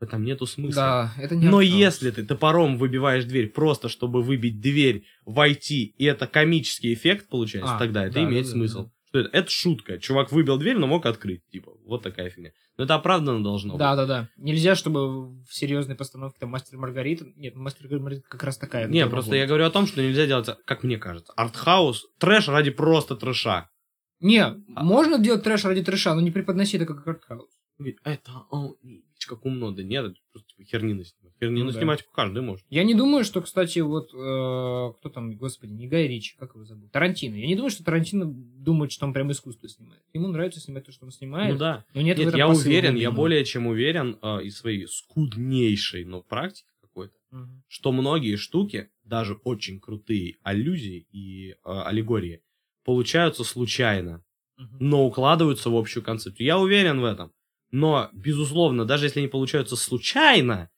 в 0.00 0.04
этом 0.04 0.24
нету 0.24 0.44
смысла. 0.46 1.12
Да, 1.16 1.22
это 1.22 1.36
не 1.36 1.46
Но 1.46 1.58
артхаус. 1.58 1.78
если 1.78 2.10
ты 2.10 2.24
топором 2.24 2.78
выбиваешь 2.78 3.24
дверь 3.24 3.48
просто, 3.48 3.88
чтобы 3.88 4.22
выбить 4.22 4.60
дверь, 4.60 5.04
войти, 5.24 5.94
и 5.96 6.04
это 6.04 6.26
комический 6.26 6.92
эффект 6.92 7.28
получается, 7.28 7.76
А, 7.76 7.78
тогда 7.78 8.04
это 8.04 8.14
да, 8.14 8.24
имеет 8.24 8.44
да, 8.46 8.50
да, 8.50 8.56
смысл. 8.56 8.90
Что 9.14 9.20
это? 9.20 9.30
это 9.32 9.48
шутка. 9.50 9.98
Чувак 10.00 10.32
выбил 10.32 10.58
дверь, 10.58 10.76
но 10.76 10.88
мог 10.88 11.06
открыть. 11.06 11.46
Типа, 11.48 11.72
вот 11.84 12.02
такая 12.02 12.30
фигня. 12.30 12.50
Но 12.76 12.82
это 12.82 12.96
оправданно 12.96 13.44
должно 13.44 13.76
Да, 13.76 13.94
да, 13.94 14.06
да. 14.06 14.28
Нельзя, 14.36 14.74
чтобы 14.74 15.36
в 15.44 15.54
серьезной 15.54 15.94
постановке 15.94 16.38
там 16.40 16.50
мастер 16.50 16.76
Маргарита. 16.78 17.24
Нет, 17.36 17.54
мастер 17.54 17.86
Маргарита 17.96 18.26
как 18.28 18.42
раз 18.42 18.58
такая. 18.58 18.86
быть. 18.86 18.94
Не, 18.94 19.06
просто 19.06 19.30
быть. 19.30 19.38
я 19.38 19.46
говорю 19.46 19.66
о 19.66 19.70
том, 19.70 19.86
что 19.86 20.02
нельзя 20.02 20.26
делать, 20.26 20.48
как 20.64 20.82
мне 20.82 20.98
кажется, 20.98 21.32
артхаус, 21.36 22.06
трэш 22.18 22.48
ради 22.48 22.72
просто 22.72 23.14
трэша. 23.14 23.70
Не, 24.18 24.42
А. 24.42 24.58
можно 24.82 25.20
делать 25.20 25.44
трэш 25.44 25.64
ради 25.64 25.84
трэша, 25.84 26.14
но 26.16 26.20
не 26.20 26.32
преподноси 26.32 26.76
это 26.76 26.86
как 26.86 27.06
артхаус. 27.06 27.50
Говорит, 27.78 27.98
Это, 28.02 28.32
о, 28.50 28.74
видишь, 28.82 29.26
как 29.28 29.44
умно. 29.44 29.70
Да 29.70 29.84
нет, 29.84 30.06
это 30.06 30.14
просто 30.32 30.48
типа, 30.48 30.64
хернину 30.68 31.04
Ну 31.50 31.70
да. 31.70 31.78
снимать 31.78 32.04
каждый 32.12 32.42
может. 32.42 32.64
Я 32.70 32.84
не 32.84 32.94
думаю, 32.94 33.24
что, 33.24 33.40
кстати, 33.42 33.78
вот 33.80 34.10
э, 34.14 34.92
кто 34.98 35.08
там, 35.12 35.36
господи, 35.36 35.72
не 35.72 35.86
Гай 35.88 36.06
Ричи, 36.08 36.34
как 36.38 36.54
его 36.54 36.64
зовут? 36.64 36.90
Тарантино. 36.92 37.34
Я 37.36 37.46
не 37.46 37.54
думаю, 37.56 37.70
что 37.70 37.84
Тарантино 37.84 38.26
думает, 38.26 38.92
что 38.92 39.06
он 39.06 39.12
прям 39.12 39.30
искусство 39.32 39.68
снимает. 39.68 40.02
Ему 40.12 40.28
нравится 40.28 40.60
снимать 40.60 40.86
то, 40.86 40.92
что 40.92 41.04
он 41.04 41.10
снимает. 41.12 41.52
Ну 41.52 41.58
да. 41.58 41.84
Но 41.94 42.00
нет, 42.02 42.18
Нет, 42.18 42.34
я 42.34 42.48
уверен, 42.48 42.96
я 42.96 43.10
более 43.10 43.44
чем 43.44 43.66
уверен 43.66 44.18
э, 44.22 44.42
из 44.44 44.56
своей 44.58 44.86
скуднейшей, 44.86 46.04
но 46.04 46.22
практики 46.22 46.68
какой-то, 46.80 47.14
Мгм. 47.30 47.62
что 47.68 47.92
многие 47.92 48.36
штуки, 48.36 48.90
даже 49.02 49.34
очень 49.44 49.80
крутые 49.80 50.36
аллюзии 50.42 51.06
и 51.12 51.50
э, 51.52 51.54
аллегории, 51.64 52.40
получаются 52.84 53.44
случайно, 53.44 54.22
Мгм. 54.56 54.76
но 54.80 55.06
укладываются 55.06 55.70
в 55.70 55.76
общую 55.76 56.02
концепцию. 56.04 56.46
Я 56.46 56.58
уверен 56.58 57.00
в 57.00 57.04
этом. 57.04 57.32
Но, 57.70 58.08
безусловно, 58.12 58.84
даже 58.84 59.06
если 59.06 59.18
они 59.18 59.28
получаются 59.28 59.74
случайно, 59.74 60.70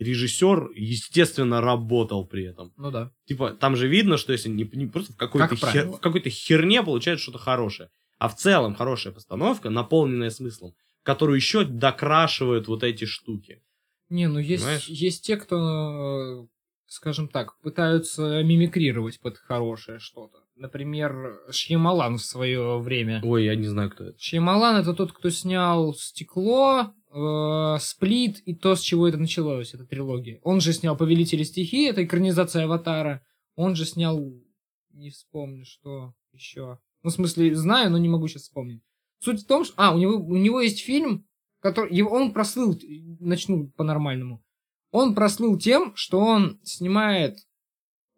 режиссер, 0.00 0.70
естественно, 0.74 1.60
работал 1.60 2.26
при 2.26 2.44
этом. 2.44 2.72
Ну 2.76 2.90
да. 2.90 3.12
Типа, 3.26 3.50
там 3.50 3.76
же 3.76 3.86
видно, 3.86 4.16
что 4.16 4.32
если 4.32 4.48
не, 4.48 4.68
не 4.72 4.86
просто 4.86 5.12
в 5.12 5.16
какой-то, 5.16 5.48
Как 5.56 5.74
хер- 5.74 5.92
в 5.92 6.00
какой-то 6.00 6.30
херне 6.30 6.82
получается 6.82 7.22
что-то 7.22 7.38
хорошее, 7.38 7.90
а 8.18 8.28
в 8.28 8.36
целом 8.36 8.74
хорошая 8.74 9.12
постановка, 9.12 9.70
наполненная 9.70 10.30
смыслом, 10.30 10.72
которую 11.02 11.36
еще 11.36 11.64
докрашивают 11.64 12.66
вот 12.66 12.82
эти 12.82 13.04
штуки. 13.04 13.62
Не, 14.08 14.26
ну 14.26 14.38
есть, 14.38 14.64
Понимаешь? 14.64 14.86
есть 14.86 15.24
те, 15.24 15.36
кто, 15.36 16.48
скажем 16.86 17.28
так, 17.28 17.58
пытаются 17.60 18.42
мимикрировать 18.42 19.20
под 19.20 19.38
хорошее 19.38 19.98
что-то. 19.98 20.38
Например, 20.56 21.38
Шьямалан 21.50 22.18
в 22.18 22.24
свое 22.24 22.78
время. 22.78 23.20
Ой, 23.24 23.44
я 23.44 23.54
не 23.54 23.66
знаю, 23.66 23.90
кто 23.90 24.04
это. 24.04 24.18
Шьямалан 24.18 24.76
это 24.76 24.92
тот, 24.94 25.12
кто 25.12 25.30
снял 25.30 25.94
«Стекло», 25.94 26.92
«Сплит» 27.80 28.38
и 28.46 28.54
то, 28.54 28.74
с 28.76 28.80
чего 28.80 29.08
это 29.08 29.18
началось, 29.18 29.74
эта 29.74 29.84
трилогия. 29.84 30.38
Он 30.42 30.60
же 30.60 30.72
снял 30.72 30.96
«Повелители 30.96 31.42
стихии», 31.42 31.88
это 31.88 32.04
экранизация 32.04 32.64
«Аватара». 32.64 33.24
Он 33.56 33.74
же 33.74 33.84
снял, 33.84 34.18
не 34.92 35.10
вспомню, 35.10 35.64
что 35.64 36.14
еще. 36.32 36.78
Ну, 37.02 37.10
в 37.10 37.12
смысле, 37.12 37.54
знаю, 37.54 37.90
но 37.90 37.98
не 37.98 38.08
могу 38.08 38.28
сейчас 38.28 38.42
вспомнить. 38.42 38.82
Суть 39.18 39.42
в 39.42 39.46
том, 39.46 39.64
что... 39.64 39.74
А, 39.76 39.94
у 39.94 39.98
него, 39.98 40.14
у 40.16 40.36
него 40.36 40.60
есть 40.60 40.80
фильм, 40.80 41.26
который... 41.60 41.94
его- 41.94 42.10
Он 42.10 42.32
прослыл, 42.32 42.78
начну 43.20 43.68
по-нормальному. 43.70 44.42
Он 44.92 45.14
прослыл 45.14 45.58
тем, 45.58 45.94
что 45.96 46.18
он 46.20 46.60
снимает 46.64 47.38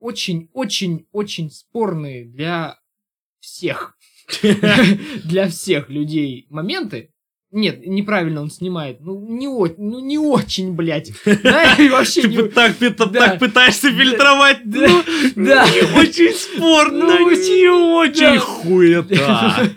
очень-очень-очень 0.00 1.50
спорные 1.50 2.24
для 2.26 2.78
всех 3.40 3.96
для 5.24 5.48
всех 5.48 5.90
людей 5.90 6.46
моменты. 6.50 7.11
Нет, 7.54 7.86
неправильно 7.86 8.40
он 8.40 8.50
снимает. 8.50 9.00
Ну, 9.00 9.20
не, 9.28 9.46
о- 9.46 9.68
ну, 9.76 10.00
не 10.00 10.16
очень, 10.16 10.72
блядь. 10.72 11.12
Да, 11.42 11.74
и 11.74 11.88
вообще 11.90 12.22
Ты 12.22 12.28
не... 12.28 12.36
пы- 12.38 12.48
так, 12.48 12.76
так 13.12 13.38
пытаешься 13.38 13.92
фильтровать, 13.92 14.60
Да. 14.64 14.88
ну, 15.36 15.44
Да. 15.46 15.66
не 15.68 16.00
очень 16.00 16.32
спорно, 16.34 17.04
Ну, 17.18 17.30
не 17.30 17.68
очень 17.68 18.38
хуета. 18.38 19.70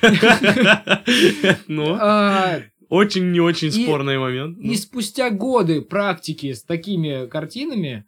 Ну, 1.66 1.96
А, 2.00 2.60
очень 2.88 3.32
не 3.32 3.40
очень 3.40 3.72
спорный 3.72 4.18
момент. 4.18 4.58
Ну, 4.58 4.70
И 4.72 4.76
спустя 4.76 5.30
годы 5.30 5.82
практики 5.82 6.52
с 6.52 6.62
такими 6.62 7.26
картинами, 7.26 8.04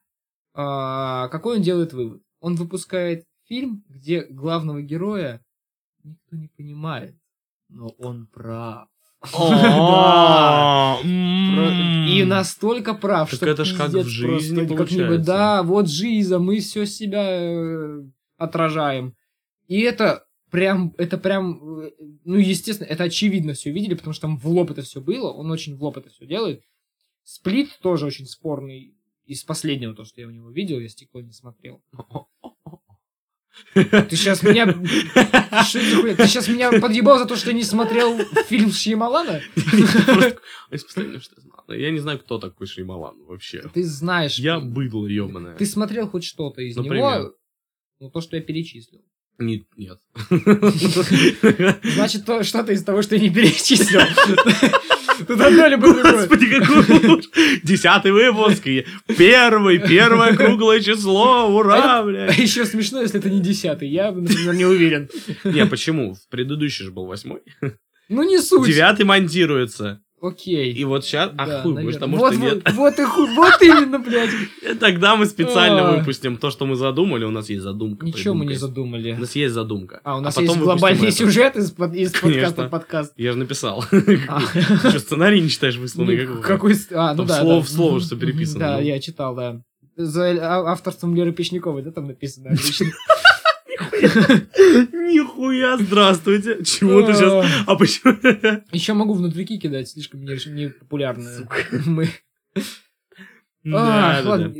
а, 0.54 1.26
какой 1.28 1.56
он 1.56 1.62
делает 1.62 1.92
вывод? 1.92 2.22
Он 2.40 2.54
выпускает 2.54 3.24
фильм, 3.48 3.82
где 3.88 4.22
главного 4.22 4.80
героя 4.82 5.40
никто 6.04 6.36
не 6.36 6.48
понимает, 6.56 7.16
но 7.68 7.88
он 7.98 8.26
прав. 8.32 8.86
А. 9.32 10.98
И 12.08 12.24
настолько 12.24 12.94
прав, 12.94 13.30
что 13.32 13.46
это 13.46 13.64
ж 13.64 13.76
как 13.76 13.90
в 13.90 14.06
жизни 14.06 14.60
как-нибудь, 14.60 14.76
получается. 14.76 15.26
Да, 15.26 15.62
вот 15.62 15.88
жиза, 15.88 16.38
мы 16.38 16.60
все 16.60 16.86
себя 16.86 17.24
э, 17.28 18.02
отражаем. 18.36 19.14
И 19.66 19.80
это 19.80 20.24
прям, 20.50 20.94
это 20.98 21.18
прям, 21.18 21.80
э, 21.80 21.90
ну, 22.24 22.36
естественно, 22.36 22.86
это 22.86 23.04
очевидно 23.04 23.52
все 23.54 23.70
видели, 23.70 23.94
потому 23.94 24.14
что 24.14 24.22
там 24.22 24.38
в 24.38 24.46
лоб 24.48 24.70
это 24.70 24.82
все 24.82 25.00
было, 25.00 25.30
он 25.30 25.50
очень 25.50 25.76
в 25.76 25.82
лоб 25.82 25.98
это 25.98 26.10
все 26.10 26.26
делает. 26.26 26.62
Сплит 27.24 27.78
тоже 27.82 28.06
очень 28.06 28.26
спорный. 28.26 28.94
Из 29.26 29.44
последнего, 29.44 29.94
то, 29.94 30.06
что 30.06 30.22
я 30.22 30.26
у 30.26 30.30
него 30.30 30.50
видел, 30.50 30.80
я 30.80 30.88
стекло 30.88 31.20
не 31.20 31.32
смотрел. 31.32 31.82
Ты 33.74 34.16
сейчас 34.16 34.42
меня... 34.42 34.66
Что 35.64 36.06
это? 36.06 36.22
Ты 36.22 36.28
сейчас 36.28 36.48
меня 36.48 36.80
подъебал 36.80 37.18
за 37.18 37.26
то, 37.26 37.36
что 37.36 37.50
я 37.50 37.56
не 37.56 37.64
смотрел 37.64 38.18
фильм 38.48 38.70
Шьямалана? 38.72 39.40
Я 41.68 41.90
не 41.90 41.98
знаю, 41.98 42.18
кто 42.18 42.38
такой 42.38 42.66
Шеймалан 42.66 43.24
вообще. 43.26 43.62
Ты 43.74 43.84
знаешь. 43.84 44.38
Я 44.38 44.58
быдло 44.60 45.06
ебаное. 45.06 45.54
Ты 45.56 45.66
смотрел 45.66 46.08
хоть 46.08 46.24
что-то 46.24 46.62
из 46.62 46.76
него? 46.76 47.34
Ну, 48.00 48.10
то, 48.10 48.20
что 48.20 48.36
я 48.36 48.42
перечислил. 48.42 49.00
Не- 49.38 49.66
Нет. 49.76 50.00
Значит, 51.94 52.24
то, 52.24 52.42
что-то 52.42 52.72
из 52.72 52.82
того, 52.82 53.02
что 53.02 53.14
я 53.14 53.20
не 53.20 53.30
перечислил. 53.30 54.00
Тут 55.26 55.40
одно 55.40 55.66
либо. 55.66 55.92
Господи, 55.92 56.46
какой 56.46 56.78
ужас. 56.78 57.26
Десятый 57.62 58.12
выпуск. 58.12 58.64
Первый, 59.16 59.78
первое 59.78 60.36
круглое 60.36 60.80
число. 60.80 61.48
Ура, 61.48 61.98
А 62.00 62.02
блядь. 62.04 62.38
еще 62.38 62.64
смешно, 62.64 63.00
если 63.00 63.18
это 63.18 63.30
не 63.30 63.40
десятый. 63.40 63.88
Я, 63.88 64.12
например, 64.12 64.54
не 64.54 64.64
уверен. 64.64 65.08
Не, 65.44 65.66
почему? 65.66 66.14
В 66.14 66.28
предыдущий 66.30 66.84
же 66.84 66.90
был 66.90 67.06
восьмой. 67.06 67.40
Ну, 68.08 68.22
не 68.22 68.38
суть. 68.38 68.66
Девятый 68.66 69.04
монтируется. 69.04 70.00
Окей. 70.20 70.72
И 70.72 70.84
вот 70.84 71.04
сейчас... 71.04 71.30
А 71.38 71.46
Да, 71.46 71.62
хуй, 71.62 71.72
а 71.80 71.84
может 71.84 72.00
вот, 72.00 72.32
и 72.32 72.36
нет. 72.38 72.72
вот, 72.72 72.98
и 72.98 73.04
хуй, 73.04 73.34
вот 73.36 73.62
именно, 73.62 73.98
блядь. 74.00 74.30
И 74.62 74.74
Тогда 74.74 75.14
мы 75.16 75.26
специально 75.26 75.88
А. 75.90 75.96
выпустим 75.96 76.36
то, 76.38 76.50
что 76.50 76.66
мы 76.66 76.74
задумали. 76.74 77.24
У 77.24 77.30
нас 77.30 77.48
есть 77.48 77.62
задумка. 77.62 78.04
Ничего 78.04 78.34
мы 78.34 78.44
не 78.44 78.50
придумка. 78.54 78.64
У 78.64 78.68
задумали. 78.68 79.12
нас 79.12 79.36
есть 79.36 79.54
задумка. 79.54 80.00
А, 80.02 80.16
у 80.18 80.20
нас 80.20 80.34
потом 80.34 80.48
есть 80.50 80.58
глобальный 80.60 81.12
сюжет 81.12 81.56
из, 81.56 81.70
под- 81.70 81.94
из 81.94 82.12
подкаста 82.12 82.66
в 82.66 82.70
подкаст. 82.70 83.12
Я 83.16 83.32
же 83.32 83.38
написал. 83.38 83.84
А. 84.28 84.40
Что, 84.40 84.98
сценарий 84.98 85.40
не 85.40 85.48
читаешь 85.48 85.76
высланный? 85.76 86.26
Какой... 86.42 86.74
А, 86.92 87.14
ну 87.14 87.24
да, 87.24 87.40
слово 87.40 87.62
в 87.62 87.68
слово, 87.68 88.00
что 88.00 88.16
переписано, 88.16 88.58
Да, 88.60 88.76
ну. 88.78 88.82
я 88.82 88.98
читал, 89.00 89.34
да. 89.36 89.60
За 89.96 90.30
а- 90.30 90.72
авторством 90.72 91.14
Леры 91.14 91.32
Печниковой, 91.32 91.82
да, 91.82 91.90
там 91.92 92.06
написано 92.08 92.50
отлично. 92.52 92.86
Нихуя, 94.92 95.76
здравствуйте. 95.78 96.64
Чего 96.64 97.02
ты 97.02 97.14
сейчас... 97.14 97.64
А 97.66 97.74
почему... 97.76 98.16
Еще 98.72 98.92
могу 98.92 99.14
внутрики 99.14 99.58
кидать, 99.58 99.88
слишком 99.88 100.24
не, 100.24 100.36
не 100.52 100.68
популярно. 100.70 101.48
Мы... 101.86 102.08
Да, 103.64 104.18
А, 104.18 104.22
ладно. 104.24 104.54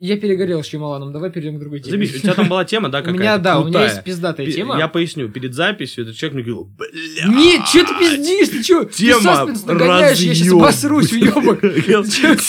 Я 0.00 0.16
перегорел 0.16 0.62
с 0.62 0.66
Чемаланом, 0.66 1.12
давай 1.12 1.30
перейдем 1.30 1.56
к 1.56 1.60
другой 1.60 1.80
теме. 1.80 1.90
Заебись, 1.90 2.14
у 2.16 2.18
тебя 2.20 2.34
там 2.34 2.48
была 2.48 2.64
тема, 2.64 2.88
да, 2.88 2.98
У 3.00 3.02
какая-то 3.02 3.20
меня, 3.20 3.38
да, 3.38 3.56
у 3.58 3.62
меня 3.64 3.72
крутая. 3.72 3.88
есть 3.94 4.04
пиздатая 4.04 4.46
Пи- 4.46 4.52
тема. 4.52 4.78
Я 4.78 4.88
поясню, 4.88 5.28
перед 5.28 5.54
записью 5.54 6.04
этот 6.04 6.16
человек 6.16 6.34
мне 6.34 6.42
говорил, 6.44 6.70
бля, 6.78 7.26
Нет, 7.28 7.66
что 7.66 7.84
ты 7.84 7.98
пиздишь, 7.98 8.48
ты 8.48 8.62
что? 8.62 8.84
Ты 8.84 8.92
Тема 8.94 9.20
саспенс 9.22 9.64
нагоняешь, 9.66 10.18
я 10.20 10.34
сейчас 10.34 10.52
обосрусь, 10.52 11.12
уебок. 11.12 11.60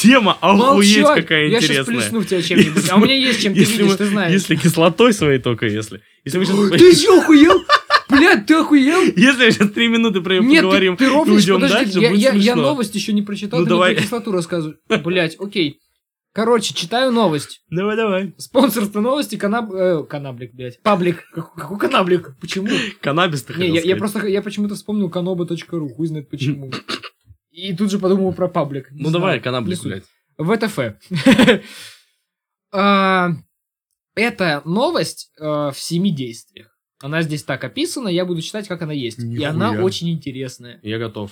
Тема 0.02 0.38
охуеть 0.42 1.06
какая 1.06 1.48
Я 1.48 1.62
сейчас 1.62 1.88
интересная. 1.88 1.96
плесну 2.02 2.24
тебя 2.24 2.42
чем-нибудь. 2.42 2.90
А 2.90 2.96
у 2.96 3.00
меня 3.00 3.16
есть 3.16 3.42
чем, 3.42 3.54
ты 3.54 3.60
видишь, 3.64 3.96
ты 3.96 4.06
знаешь. 4.06 4.32
Если 4.34 4.56
кислотой 4.56 5.14
своей 5.14 5.40
только, 5.40 5.66
если. 5.68 6.02
Ты 6.24 6.96
что, 6.96 7.18
охуел? 7.22 7.64
Блядь, 8.10 8.46
ты 8.48 8.56
охуел? 8.56 9.02
Если 9.16 9.46
мы 9.46 9.52
сейчас 9.52 9.70
три 9.72 9.88
минуты 9.88 10.22
про 10.22 10.40
Нет, 10.40 10.64
поговорим 10.64 10.98
ты, 10.98 11.06
ты 11.06 11.12
подожди, 11.12 11.52
дальше, 11.60 12.00
я, 12.00 12.10
я, 12.12 12.32
я 12.34 12.56
новость 12.56 12.96
еще 12.96 13.14
не 13.14 13.22
прочитал, 13.22 13.60
Ну, 13.60 13.66
ты 13.66 13.70
давай. 13.70 13.90
мне 13.92 13.98
про 13.98 14.04
кислоту 14.04 14.32
рассказывай. 14.32 14.76
Блять, 15.04 15.36
окей. 15.40 15.80
Короче, 16.32 16.74
читаю 16.76 17.12
новость. 17.12 17.64
Давай, 17.70 17.96
давай. 17.96 18.34
Спонсорство 18.38 19.02
новости 19.02 19.36
канаб... 19.36 19.72
э, 19.72 20.04
канаблик, 20.04 20.54
блядь. 20.54 20.82
Паблик. 20.84 21.28
Как- 21.32 21.56
Какой 21.56 21.80
канаблик? 21.80 22.38
Почему? 22.40 22.68
Каннабис 23.02 23.44
ты 23.44 23.54
Не, 23.54 23.60
хотел 23.70 23.76
я, 23.76 23.82
я 23.82 23.96
просто 23.96 24.28
я 24.28 24.42
почему-то 24.42 24.76
вспомнил 24.76 25.10
kanoba.ru, 25.10 25.90
хуй 25.90 26.08
знает 26.08 26.30
почему. 26.30 26.72
И 27.52 27.76
тут 27.76 27.90
же 27.90 27.98
подумал 28.00 28.32
про 28.34 28.48
паблик. 28.48 28.92
Не 28.92 29.04
Ну 29.04 29.10
давай, 29.12 29.42
знаю, 29.42 29.66
не 29.66 29.76
суть. 29.76 30.04
блядь. 30.38 30.62
ВТФ. 30.62 30.80
А, 32.72 33.30
Это 34.16 34.62
новость 34.66 35.32
э, 35.40 35.44
в 35.44 35.76
семи 35.76 36.12
действиях. 36.12 36.78
Она 37.02 37.22
здесь 37.24 37.44
так 37.44 37.64
описана, 37.64 38.10
я 38.10 38.26
буду 38.26 38.42
читать, 38.42 38.68
как 38.68 38.82
она 38.82 38.94
есть. 38.94 39.18
И 39.20 39.44
она 39.44 39.72
очень 39.72 40.12
интересная. 40.12 40.80
Я 40.84 41.00
готов. 41.00 41.32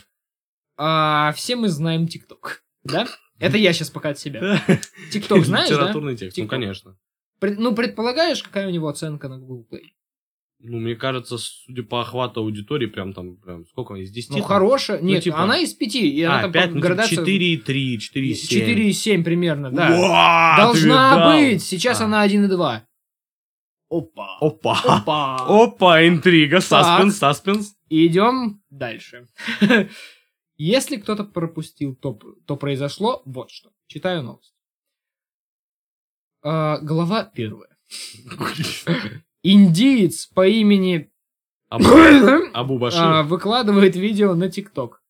А, 0.78 1.32
все 1.34 1.56
мы 1.56 1.68
знаем 1.70 2.08
ТикТок, 2.08 2.64
да? 2.84 3.08
Это 3.40 3.58
я 3.58 3.74
сейчас 3.74 3.90
пока 3.90 4.10
от 4.10 4.20
себя. 4.20 4.62
ТикТок 5.12 5.46
знаешь, 5.46 5.70
да? 5.70 5.76
Литературный 5.76 6.16
текст, 6.16 6.38
ну 6.38 6.44
TikTok. 6.46 6.48
конечно. 6.50 6.98
Пред- 7.40 7.60
Ну, 7.60 7.76
предполагаешь, 7.76 8.42
какая 8.42 8.68
у 8.68 8.72
него 8.72 8.88
оценка 8.88 9.28
на 9.30 9.38
Google 9.38 9.68
Play? 9.72 9.82
Ну, 10.60 10.80
мне 10.80 10.96
кажется, 10.96 11.38
судя 11.38 11.84
по 11.84 12.02
охвату 12.02 12.40
аудитории, 12.42 12.88
прям 12.88 13.14
там, 13.14 13.38
прям, 13.38 13.66
сколько 13.68 13.94
из 13.94 14.10
10? 14.10 14.32
Ну, 14.32 14.38
там? 14.38 14.48
хорошая. 14.48 15.00
Нет, 15.02 15.24
типа- 15.24 15.38
она 15.44 15.60
из 15.60 15.72
пяти. 15.76 16.10
И 16.10 16.24
она 16.24 16.40
А, 16.40 16.42
там 16.42 16.52
5, 16.52 16.64
по 16.70 16.76
ну, 16.76 16.82
типа 16.82 16.88
градации- 16.88 17.16
4,3, 17.16 17.98
4,7. 18.00 18.90
4,7 18.90 19.24
примерно, 19.24 19.70
да. 19.72 19.90
Уа, 19.92 20.58
Должна 20.58 21.32
быть. 21.32 21.64
Сейчас 21.64 22.02
А. 22.02 22.06
она 22.06 22.24
1,2. 22.24 22.82
Опа. 23.90 24.38
Опа. 24.42 24.80
Опа. 24.84 25.36
Опа, 25.48 26.08
интрига, 26.08 26.60
саспенс, 26.60 27.18
саспенс. 27.18 27.76
Идем 27.90 28.62
дальше. 28.72 29.28
Если 30.58 30.98
кто-то 30.98 31.24
пропустил, 31.24 31.96
то, 31.96 32.14
то 32.46 32.58
произошло 32.58 33.22
вот 33.26 33.52
что. 33.52 33.72
Читаю 33.86 34.24
новость. 34.24 34.56
А, 36.42 36.80
глава 36.80 37.26
первая. 37.26 37.78
Индиец 39.44 40.26
по 40.28 40.48
имени 40.48 41.12
Абу, 41.70 42.78
Башир. 42.80 43.02
а, 43.02 43.24
выкладывает 43.24 43.96
видео 43.96 44.34
на 44.34 44.50
ТикТок. 44.50 45.04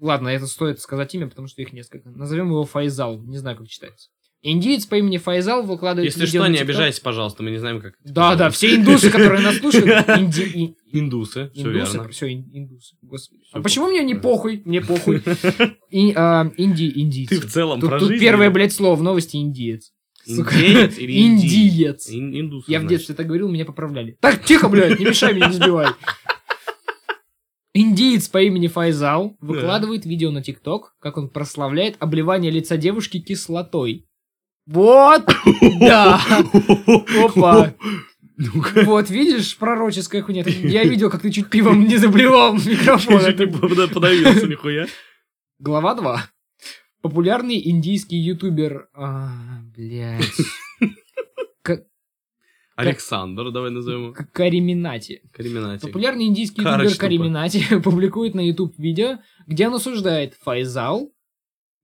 Ладно, 0.00 0.28
это 0.28 0.46
стоит 0.46 0.80
сказать 0.80 1.14
имя, 1.14 1.28
потому 1.28 1.46
что 1.46 1.62
их 1.62 1.72
несколько. 1.72 2.10
Назовем 2.10 2.48
его 2.48 2.64
Файзал. 2.64 3.22
Не 3.22 3.38
знаю, 3.38 3.56
как 3.56 3.68
читается. 3.68 4.10
Индиец 4.46 4.84
по 4.84 4.96
имени 4.96 5.16
Файзал 5.16 5.62
выкладывает 5.62 6.14
Если 6.14 6.26
что, 6.26 6.46
не 6.48 6.58
обижайся, 6.58 7.00
пожалуйста, 7.00 7.42
мы 7.42 7.50
не 7.50 7.56
знаем, 7.56 7.80
как 7.80 7.94
Да, 8.04 8.36
да, 8.36 8.50
все 8.50 8.76
индусы, 8.76 9.10
которые 9.10 9.40
нас 9.40 9.56
слушают, 9.56 9.86
инди- 10.18 10.76
Индусы, 10.92 11.50
все 11.54 11.62
Индусы, 11.62 11.92
верно. 11.96 12.08
все, 12.10 12.32
индусы. 12.32 12.94
Господи. 13.00 13.40
А 13.52 13.62
почему 13.62 13.88
мне 13.88 14.04
не 14.04 14.14
похуй? 14.14 14.60
Мне 14.66 14.82
похуй. 14.82 15.22
А, 16.14 16.50
инди, 16.58 16.92
индийцы. 16.94 17.40
Ты 17.40 17.46
в 17.46 17.50
целом 17.50 17.80
про 17.80 17.98
тут 17.98 18.10
первое, 18.18 18.50
блядь, 18.50 18.74
слово 18.74 18.96
в 18.96 19.02
новости 19.02 19.36
индиец. 19.38 19.92
Сука. 20.26 20.54
Индеец 20.54 20.98
или 20.98 21.12
инди? 21.26 21.46
Индиец. 21.46 22.10
Ин- 22.10 22.38
Индус. 22.38 22.68
Я 22.68 22.80
в 22.80 22.86
детстве 22.86 23.14
так 23.14 23.26
говорил, 23.26 23.48
меня 23.48 23.64
поправляли. 23.64 24.18
Так, 24.20 24.44
тихо, 24.44 24.68
блядь, 24.68 24.98
не 24.98 25.06
мешай 25.06 25.32
мне, 25.32 25.46
не 25.46 25.54
сбивай. 25.54 25.88
Индиец 27.72 28.28
по 28.28 28.42
имени 28.42 28.68
Файзал 28.68 29.36
выкладывает 29.40 30.04
видео 30.04 30.30
на 30.30 30.42
ТикТок, 30.42 30.94
как 31.00 31.16
он 31.16 31.28
прославляет 31.30 31.96
обливание 31.98 32.50
лица 32.52 32.76
девушки 32.76 33.20
кислотой. 33.20 34.06
Вот! 34.66 35.26
Да! 35.80 36.20
Опа! 37.24 37.74
Вот, 38.84 39.10
видишь, 39.10 39.56
пророческая 39.56 40.22
хуйня. 40.22 40.42
Я 40.46 40.84
видел, 40.84 41.10
как 41.10 41.22
ты 41.22 41.30
чуть 41.30 41.50
пивом 41.50 41.84
не 41.86 41.96
заблевал 41.98 42.54
микрофон. 42.54 43.20
Я 43.20 43.32
чуть 43.32 43.38
не 43.40 43.46
под- 43.46 43.92
подавился, 43.92 44.46
нихуя. 44.46 44.86
Глава 45.58 45.94
2. 45.94 46.30
Популярный 47.00 47.60
индийский 47.68 48.16
ютубер... 48.16 48.88
А, 48.94 49.30
блядь. 49.76 50.24
Александр, 52.76 53.52
давай 53.52 53.70
назовем 53.70 54.06
его. 54.06 54.16
Кариминати. 54.32 55.22
Криминатик. 55.32 55.86
Популярный 55.86 56.24
индийский 56.26 56.62
ютубер 56.62 56.96
Кариминати 56.96 57.78
публикует 57.84 58.34
на 58.34 58.40
YouTube 58.40 58.76
видео, 58.78 59.18
где 59.46 59.68
он 59.68 59.74
осуждает 59.74 60.34
Файзал, 60.42 61.12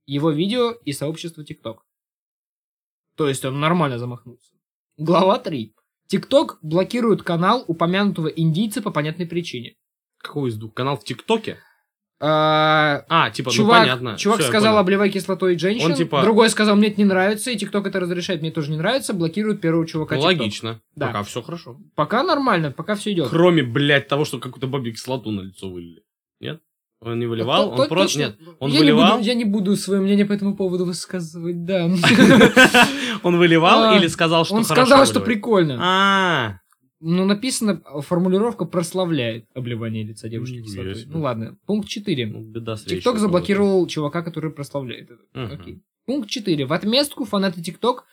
его 0.06 0.32
видео 0.32 0.72
и 0.84 0.92
сообщество 0.92 1.44
ТикТок. 1.44 1.84
То 3.20 3.28
есть 3.28 3.44
он 3.44 3.60
нормально 3.60 3.98
замахнулся. 3.98 4.54
Глава 4.96 5.38
3. 5.38 5.74
ТикТок 6.06 6.58
блокирует 6.62 7.22
канал 7.22 7.62
упомянутого 7.66 8.28
индийца 8.28 8.80
по 8.80 8.90
понятной 8.90 9.26
причине. 9.26 9.74
Какой 10.16 10.48
из 10.48 10.56
двух? 10.56 10.72
Канал 10.72 10.96
в 10.96 11.04
ТикТоке? 11.04 11.58
А, 12.18 13.04
А, 13.10 13.30
типа, 13.30 13.50
ну 13.50 13.52
чувак 13.56 13.80
понятно. 13.80 14.16
чувак 14.16 14.38
Всё, 14.38 14.46
я 14.46 14.50
сказал, 14.50 14.78
обливай 14.78 15.10
кислотой 15.10 15.58
женщин. 15.58 15.90
Он 15.90 15.96
типа- 15.98 16.22
Другой 16.22 16.48
сказал, 16.48 16.76
мне 16.76 16.88
это 16.88 16.96
не 16.98 17.04
нравится, 17.04 17.50
и 17.50 17.58
ТикТок 17.58 17.86
это 17.86 18.00
разрешает, 18.00 18.40
мне 18.40 18.50
тоже 18.50 18.70
не 18.70 18.78
нравится, 18.78 19.12
блокирует 19.12 19.60
первого 19.60 19.86
чувака 19.86 20.14
Ну, 20.14 20.22
TikTok. 20.22 20.24
логично. 20.24 20.80
Да. 20.96 21.08
Пока 21.08 21.22
все 21.22 21.42
хорошо. 21.42 21.76
Пока 21.96 22.22
нормально, 22.22 22.70
пока 22.70 22.94
все 22.94 23.12
идет. 23.12 23.28
Кроме, 23.28 23.62
блядь, 23.62 24.08
того, 24.08 24.24
что 24.24 24.38
какую-то 24.38 24.66
бабе 24.66 24.92
кислоту 24.92 25.30
на 25.30 25.42
лицо 25.42 25.68
вылили. 25.70 26.04
Нет? 26.40 26.62
Он 27.00 27.18
не 27.18 27.26
выливал? 27.26 27.70
Он 27.70 27.88
просто... 27.88 28.18
Нет. 28.18 28.38
Он 28.58 28.70
я 28.70 28.78
выливал? 28.78 29.04
Не 29.04 29.12
буду, 29.12 29.24
я 29.24 29.34
не 29.34 29.44
буду 29.44 29.76
свое 29.76 30.02
мнение 30.02 30.26
по 30.26 30.32
этому 30.32 30.54
поводу 30.54 30.84
высказывать, 30.84 31.64
да. 31.64 31.86
Он 33.22 33.38
выливал 33.38 33.84
А, 33.84 33.96
или 33.96 34.06
сказал, 34.06 34.44
что 34.44 34.56
Он 34.56 34.64
сказал, 34.64 35.06
что 35.06 35.20
прикольно. 35.20 35.78
А, 35.80 36.60
Но 37.00 37.24
написано, 37.24 37.80
формулировка 38.02 38.66
прославляет 38.66 39.46
обливание 39.54 40.04
лица 40.04 40.28
девушки 40.28 40.62
кислотой. 40.62 41.04
Ну 41.06 41.22
ладно. 41.22 41.56
Пункт 41.66 41.88
4. 41.88 42.26
ну, 42.26 42.76
ТикТок 42.76 43.18
заблокировал 43.18 43.86
чувака, 43.86 44.22
который 44.22 44.50
прославляет 44.50 45.10
это. 45.10 45.22
Мгм. 45.32 45.52
Окей. 45.54 45.82
Пункт 46.04 46.28
4. 46.28 46.66
В 46.66 46.72
отместку 46.74 47.24
фанаты 47.24 47.62
ТикТок 47.62 48.04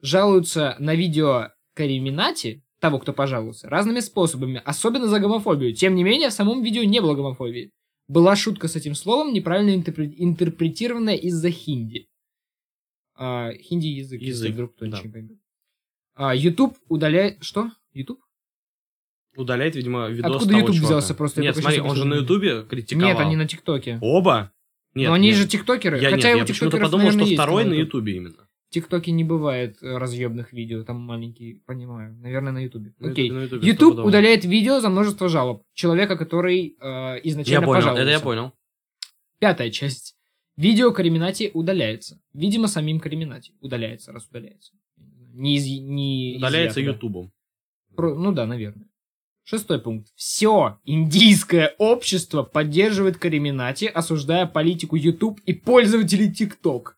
жалуются 0.00 0.76
на 0.78 0.94
видео 0.94 1.48
Кариминати, 1.74 2.62
того, 2.80 2.98
кто 2.98 3.12
пожаловался, 3.12 3.68
разными 3.68 4.00
способами, 4.00 4.62
особенно 4.64 5.08
за 5.08 5.20
гомофобию. 5.20 5.74
Тем 5.74 5.94
не 5.94 6.04
менее, 6.04 6.30
в 6.30 6.32
самом 6.32 6.62
видео 6.62 6.84
не 6.84 7.00
было 7.00 7.14
гомофобии. 7.14 7.72
Была 8.10 8.34
шутка 8.34 8.66
с 8.66 8.74
этим 8.74 8.96
словом, 8.96 9.32
неправильно 9.32 9.80
интерпре- 9.80 10.12
интерпретированная 10.16 11.14
из-за 11.14 11.52
хинди. 11.52 12.08
А, 13.14 13.52
хинди 13.52 13.86
язык, 13.86 14.20
если 14.20 14.30
Язык, 14.46 14.52
вдруг 14.54 14.74
кто 14.74 14.86
да. 14.86 14.96
ничего 14.96 15.06
не 15.06 15.12
поймет. 15.12 15.38
А, 16.16 16.34
YouTube 16.34 16.76
удаляет... 16.88 17.44
Что? 17.44 17.70
YouTube? 17.92 18.18
Удаляет, 19.36 19.76
видимо, 19.76 20.08
видос 20.08 20.28
Откуда 20.28 20.50
того 20.50 20.58
YouTube 20.58 20.74
чувака. 20.74 20.86
взялся? 20.96 21.14
Просто 21.14 21.40
Нет, 21.40 21.56
смотри, 21.56 21.80
он 21.80 21.94
же 21.94 22.04
на. 22.04 22.14
Ютубе 22.14 22.64
критиковал. 22.64 23.08
Нет, 23.10 23.20
они 23.20 23.36
на 23.36 23.46
ТикТоке. 23.46 23.98
Оба? 24.00 24.52
Нет, 24.94 25.06
Но 25.06 25.14
они 25.14 25.28
нет. 25.28 25.36
же 25.36 25.46
тиктокеры. 25.46 26.00
Я, 26.00 26.10
хотя 26.10 26.30
нет, 26.30 26.38
я 26.38 26.44
почему-то 26.46 26.78
подумал, 26.78 27.10
что 27.10 27.18
наверное, 27.18 27.24
есть 27.26 27.34
второй 27.34 27.64
на 27.64 27.74
Ютубе 27.74 28.16
именно. 28.16 28.48
ТикТоке 28.70 29.10
не 29.10 29.24
бывает 29.24 29.82
э, 29.82 29.96
разъебных 29.98 30.52
видео, 30.52 30.84
там 30.84 31.00
маленькие, 31.00 31.60
понимаю. 31.66 32.14
Наверное, 32.16 32.52
на 32.52 32.58
Ютубе. 32.58 32.94
Окей. 33.00 33.28
Ютуб 33.28 33.98
удаляет 33.98 34.44
видео 34.44 34.80
за 34.80 34.88
множество 34.88 35.28
жалоб. 35.28 35.64
Человека, 35.74 36.16
который 36.16 36.76
э, 36.80 36.84
Я 36.84 37.20
изначально 37.24 37.66
понял, 37.66 37.78
пожаловался. 37.78 38.02
это 38.02 38.10
я 38.10 38.20
понял. 38.20 38.52
Пятая 39.38 39.70
часть. 39.70 40.16
Видео 40.56 40.92
Кариминати 40.92 41.50
удаляется. 41.54 42.20
Видимо, 42.32 42.68
самим 42.68 43.00
Кариминати 43.00 43.52
удаляется, 43.60 44.12
раз 44.12 44.26
удаляется. 44.28 44.72
Не 45.32 45.56
из... 45.56 45.66
Не 45.66 46.34
Удаляется 46.38 46.80
да. 46.80 46.86
Ютубом. 46.86 47.32
Про- 47.96 48.14
Ну 48.14 48.32
да, 48.32 48.46
наверное. 48.46 48.86
Шестой 49.42 49.80
пункт. 49.80 50.12
Все 50.14 50.78
индийское 50.84 51.74
общество 51.78 52.42
поддерживает 52.44 53.16
Кариминати, 53.16 53.86
осуждая 53.86 54.46
политику 54.46 54.96
YouTube 54.96 55.40
и 55.44 55.54
пользователей 55.54 56.30
TikTok. 56.30 56.92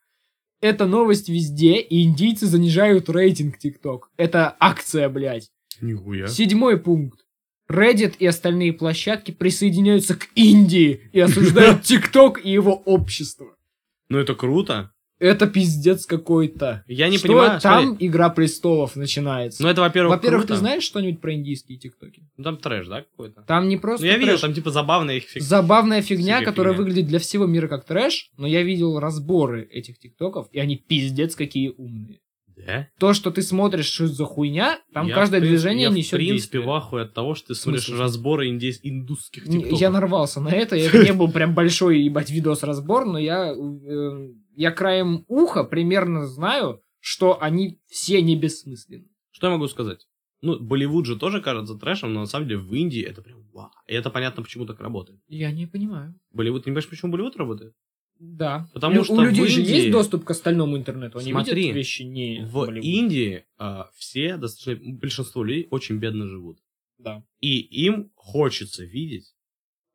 Это 0.62 0.86
новость 0.86 1.28
везде, 1.28 1.80
и 1.80 2.04
индийцы 2.04 2.46
занижают 2.46 3.10
рейтинг 3.10 3.56
TikTok. 3.62 4.02
Это 4.16 4.56
акция, 4.60 5.08
блядь. 5.08 5.50
Нихуя. 5.80 6.28
Седьмой 6.28 6.78
пункт. 6.78 7.26
Reddit 7.68 8.14
и 8.20 8.26
остальные 8.26 8.72
площадки 8.72 9.32
присоединяются 9.32 10.14
к 10.14 10.28
Индии 10.36 11.10
и 11.12 11.18
осуждают 11.18 11.82
TikTok 11.82 12.40
и 12.40 12.52
его 12.52 12.74
общество. 12.74 13.56
Ну 14.08 14.18
это 14.18 14.36
круто. 14.36 14.92
Это 15.22 15.46
пиздец 15.46 16.04
какой-то. 16.06 16.82
Я 16.86 17.08
не 17.08 17.18
Что 17.18 17.28
понимаю. 17.28 17.60
там 17.60 17.86
смотри. 17.88 18.06
Игра 18.08 18.28
престолов 18.30 18.96
начинается. 18.96 19.62
Ну 19.62 19.68
это, 19.68 19.80
во-первых, 19.80 20.16
Во-первых, 20.16 20.42
круто. 20.42 20.54
ты 20.54 20.58
знаешь 20.60 20.82
что-нибудь 20.82 21.20
про 21.20 21.34
индийские 21.34 21.78
тиктоки? 21.78 22.22
Ну, 22.36 22.44
Там 22.44 22.56
трэш, 22.56 22.88
да, 22.88 23.02
какой-то? 23.02 23.42
Там 23.42 23.68
не 23.68 23.76
просто 23.76 24.04
Ну 24.04 24.10
я 24.12 24.18
видел, 24.18 24.32
трэш. 24.32 24.40
там 24.40 24.54
типа 24.54 24.70
забавная 24.70 25.16
их 25.16 25.24
фиг. 25.24 25.42
Забавная 25.42 26.02
фигня, 26.02 26.36
Всякая 26.36 26.44
которая 26.50 26.74
фигня. 26.74 26.84
выглядит 26.86 27.08
для 27.08 27.18
всего 27.20 27.46
мира 27.46 27.68
как 27.68 27.84
трэш, 27.84 28.30
но 28.36 28.46
я 28.46 28.62
видел 28.62 28.98
разборы 28.98 29.62
этих 29.70 29.98
тиктоков, 29.98 30.48
и 30.52 30.58
они 30.58 30.76
пиздец 30.76 31.36
какие 31.36 31.68
умные. 31.76 32.18
Да? 32.54 32.86
То, 32.98 33.12
что 33.14 33.30
ты 33.30 33.40
смотришь, 33.42 33.86
что 33.86 34.06
за 34.06 34.24
хуйня, 34.24 34.78
там 34.92 35.06
Я, 35.08 35.14
каждое 35.14 35.40
принципе- 35.40 35.56
движение 35.56 35.84
я, 35.84 35.90
несет 35.90 36.12
в 36.12 36.16
принципе, 36.16 36.34
действие. 36.36 36.62
в 36.62 36.70
ахуе 36.70 37.02
от 37.04 37.14
того, 37.14 37.34
что 37.34 37.48
ты 37.48 37.54
смотришь 37.54 37.84
смысле? 37.86 38.00
разборы 38.00 38.48
индейс... 38.48 38.78
индусских 38.82 39.44
тиктоков. 39.44 39.80
Я 39.80 39.90
нарвался 39.90 40.40
на 40.40 40.50
это, 40.50 40.76
это 40.76 41.02
не 41.02 41.12
был 41.12 41.30
прям 41.32 41.54
большой, 41.54 42.02
ебать, 42.02 42.30
видос-разбор, 42.30 43.06
но 43.06 43.18
я, 43.18 43.52
э, 43.52 44.28
я 44.54 44.70
краем 44.70 45.24
уха 45.28 45.64
примерно 45.64 46.26
знаю, 46.26 46.82
что 46.98 47.40
они 47.42 47.80
все 47.88 48.22
не 48.22 48.36
бессмысленны. 48.36 49.08
Что 49.30 49.48
я 49.48 49.52
могу 49.54 49.68
сказать? 49.68 50.06
Ну, 50.40 50.58
Болливуд 50.58 51.06
же 51.06 51.16
тоже 51.16 51.40
кажется 51.40 51.76
трэшем, 51.76 52.12
но 52.14 52.20
на 52.20 52.26
самом 52.26 52.48
деле 52.48 52.60
в 52.60 52.74
Индии 52.74 53.02
это 53.02 53.22
прям 53.22 53.42
вау. 53.52 53.70
И 53.86 53.94
это 53.94 54.10
понятно, 54.10 54.42
почему 54.42 54.66
так 54.66 54.80
работает. 54.80 55.20
Я 55.28 55.52
не 55.52 55.66
понимаю. 55.66 56.14
Болливуд, 56.32 56.64
ты 56.64 56.70
не 56.70 56.74
понимаешь, 56.74 56.88
почему 56.90 57.12
Болливуд 57.12 57.36
работает? 57.36 57.74
Да. 58.18 58.68
Потому 58.74 58.96
Лю- 58.96 59.04
что 59.04 59.14
у 59.14 59.20
людей 59.20 59.44
в 59.44 59.48
же 59.48 59.60
Индии- 59.62 59.72
есть 59.74 59.90
доступ 59.90 60.24
к 60.24 60.30
остальному 60.30 60.76
интернету, 60.76 61.18
они 61.18 61.32
Смотри, 61.32 61.62
видят 61.62 61.76
вещи 61.76 62.02
не 62.02 62.44
В 62.44 62.52
Болливуда. 62.54 62.86
Индии 62.86 63.44
а, 63.58 63.90
все, 63.94 64.36
достаточно, 64.36 64.92
большинство 64.94 65.42
людей 65.44 65.66
очень 65.70 65.96
бедно 65.98 66.26
живут. 66.28 66.58
Да. 66.98 67.24
И 67.40 67.58
им 67.58 68.10
хочется 68.14 68.84
видеть 68.84 69.34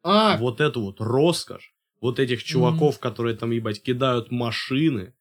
А, 0.04 0.38
вот 0.38 0.60
эту 0.62 0.82
вот 0.82 1.00
роскошь, 1.00 1.74
вот 2.02 2.20
этих 2.20 2.44
чуваков, 2.44 3.00
которые 3.00 3.36
там, 3.36 3.52
ебать, 3.52 3.82
кидают 3.82 4.32
машины. 4.32 5.14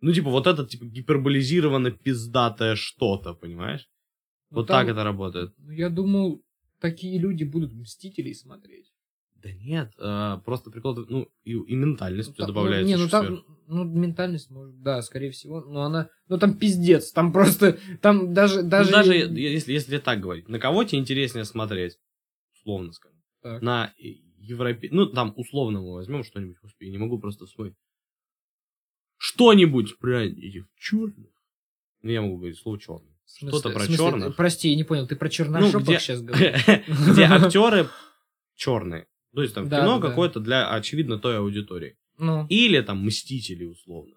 Ну, 0.00 0.12
типа, 0.12 0.30
вот 0.30 0.46
это, 0.46 0.64
типа, 0.66 0.84
гиперболизированно 0.86 1.90
пиздатое 1.92 2.74
что-то, 2.74 3.34
понимаешь? 3.34 3.88
ну 4.50 4.58
Вот 4.58 4.66
там- 4.66 4.84
так 4.86 4.92
это 4.94 5.04
работает. 5.04 5.52
ну, 5.58 5.70
я 5.70 5.88
думал, 5.88 6.42
такие 6.80 7.18
люди 7.18 7.44
будут 7.44 7.72
Мстителей 7.72 8.34
смотреть. 8.34 8.86
Да 9.36 9.50
нет, 9.52 9.92
а, 9.98 10.38
просто 10.38 10.70
прикол, 10.70 11.04
ну, 11.08 11.28
и, 11.44 11.52
и 11.52 11.74
ментальность 11.74 12.28
Ну, 12.30 12.34
там- 12.34 12.46
добавляется. 12.46 12.86
Не, 12.86 12.96
ну 12.96 13.08
там, 13.08 13.26
сверху. 13.26 13.44
ну, 13.66 13.84
ментальность, 13.84 14.50
может, 14.50 14.80
да, 14.82 15.02
скорее 15.02 15.30
всего, 15.32 15.60
но 15.62 15.82
она, 15.82 16.08
ну, 16.28 16.38
там 16.38 16.56
пиздец, 16.56 17.10
там 17.12 17.32
просто, 17.32 17.76
там 18.02 18.34
даже, 18.34 18.62
Ну, 18.62 18.68
даже... 18.68 18.92
даже, 18.92 19.14
если, 19.14 19.72
если 19.72 19.98
так 19.98 20.20
говорить, 20.20 20.48
на 20.48 20.58
кого 20.60 20.84
тебе 20.84 21.00
интереснее 21.00 21.44
смотреть? 21.44 21.98
Условно 22.54 22.92
скажем. 22.92 23.18
Так. 23.42 23.62
На 23.62 23.92
европе... 24.44 24.88
Ну, 24.90 25.06
там, 25.06 25.32
условно 25.36 25.80
мы 25.80 25.94
возьмем 25.94 26.24
что-нибудь, 26.24 26.56
господи, 26.62 26.86
я 26.88 26.92
не 26.92 26.98
могу 26.98 27.18
просто 27.18 27.46
свой... 27.46 27.74
Что-нибудь 29.18 29.98
про 29.98 30.24
этих 30.24 30.66
черных. 30.78 31.30
Ну, 32.02 32.10
я 32.10 32.22
могу 32.22 32.38
говорить 32.38 32.58
слово 32.58 32.78
черный. 32.80 33.12
Что-то 33.24 33.70
про 33.70 33.86
черных. 33.86 34.36
Прости, 34.36 34.70
я 34.70 34.76
не 34.76 34.84
понял, 34.84 35.06
ты 35.06 35.16
про 35.16 35.26
Ну, 35.26 35.30
черношопых 35.30 35.82
где, 35.86 35.98
сейчас 35.98 36.22
говоришь? 36.22 36.64
где 36.88 37.22
актеры 37.22 37.88
черные. 38.56 39.06
То 39.34 39.42
есть 39.42 39.54
там 39.54 39.68
кино 39.68 40.00
какое-то 40.00 40.40
для, 40.40 40.70
очевидно, 40.70 41.18
той 41.18 41.38
аудитории. 41.38 41.96
Ну, 42.18 42.46
Или 42.48 42.80
там 42.80 43.04
Мстители, 43.04 43.64
условно. 43.64 44.16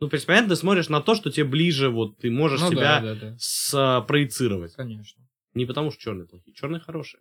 Ну, 0.00 0.08
то 0.08 0.14
есть, 0.14 0.26
понятно, 0.26 0.50
ты 0.50 0.56
смотришь 0.56 0.88
на 0.88 1.00
то, 1.00 1.14
что 1.14 1.30
тебе 1.30 1.44
ближе, 1.44 1.88
вот 1.88 2.18
ты 2.18 2.30
можешь 2.30 2.60
ну 2.60 2.70
себя 2.70 3.36
спроецировать. 3.38 4.74
конечно. 4.74 5.22
Не 5.54 5.66
потому, 5.66 5.90
что 5.90 6.00
черные 6.00 6.26
плохие. 6.26 6.54
Черные 6.54 6.80
хорошие. 6.80 7.20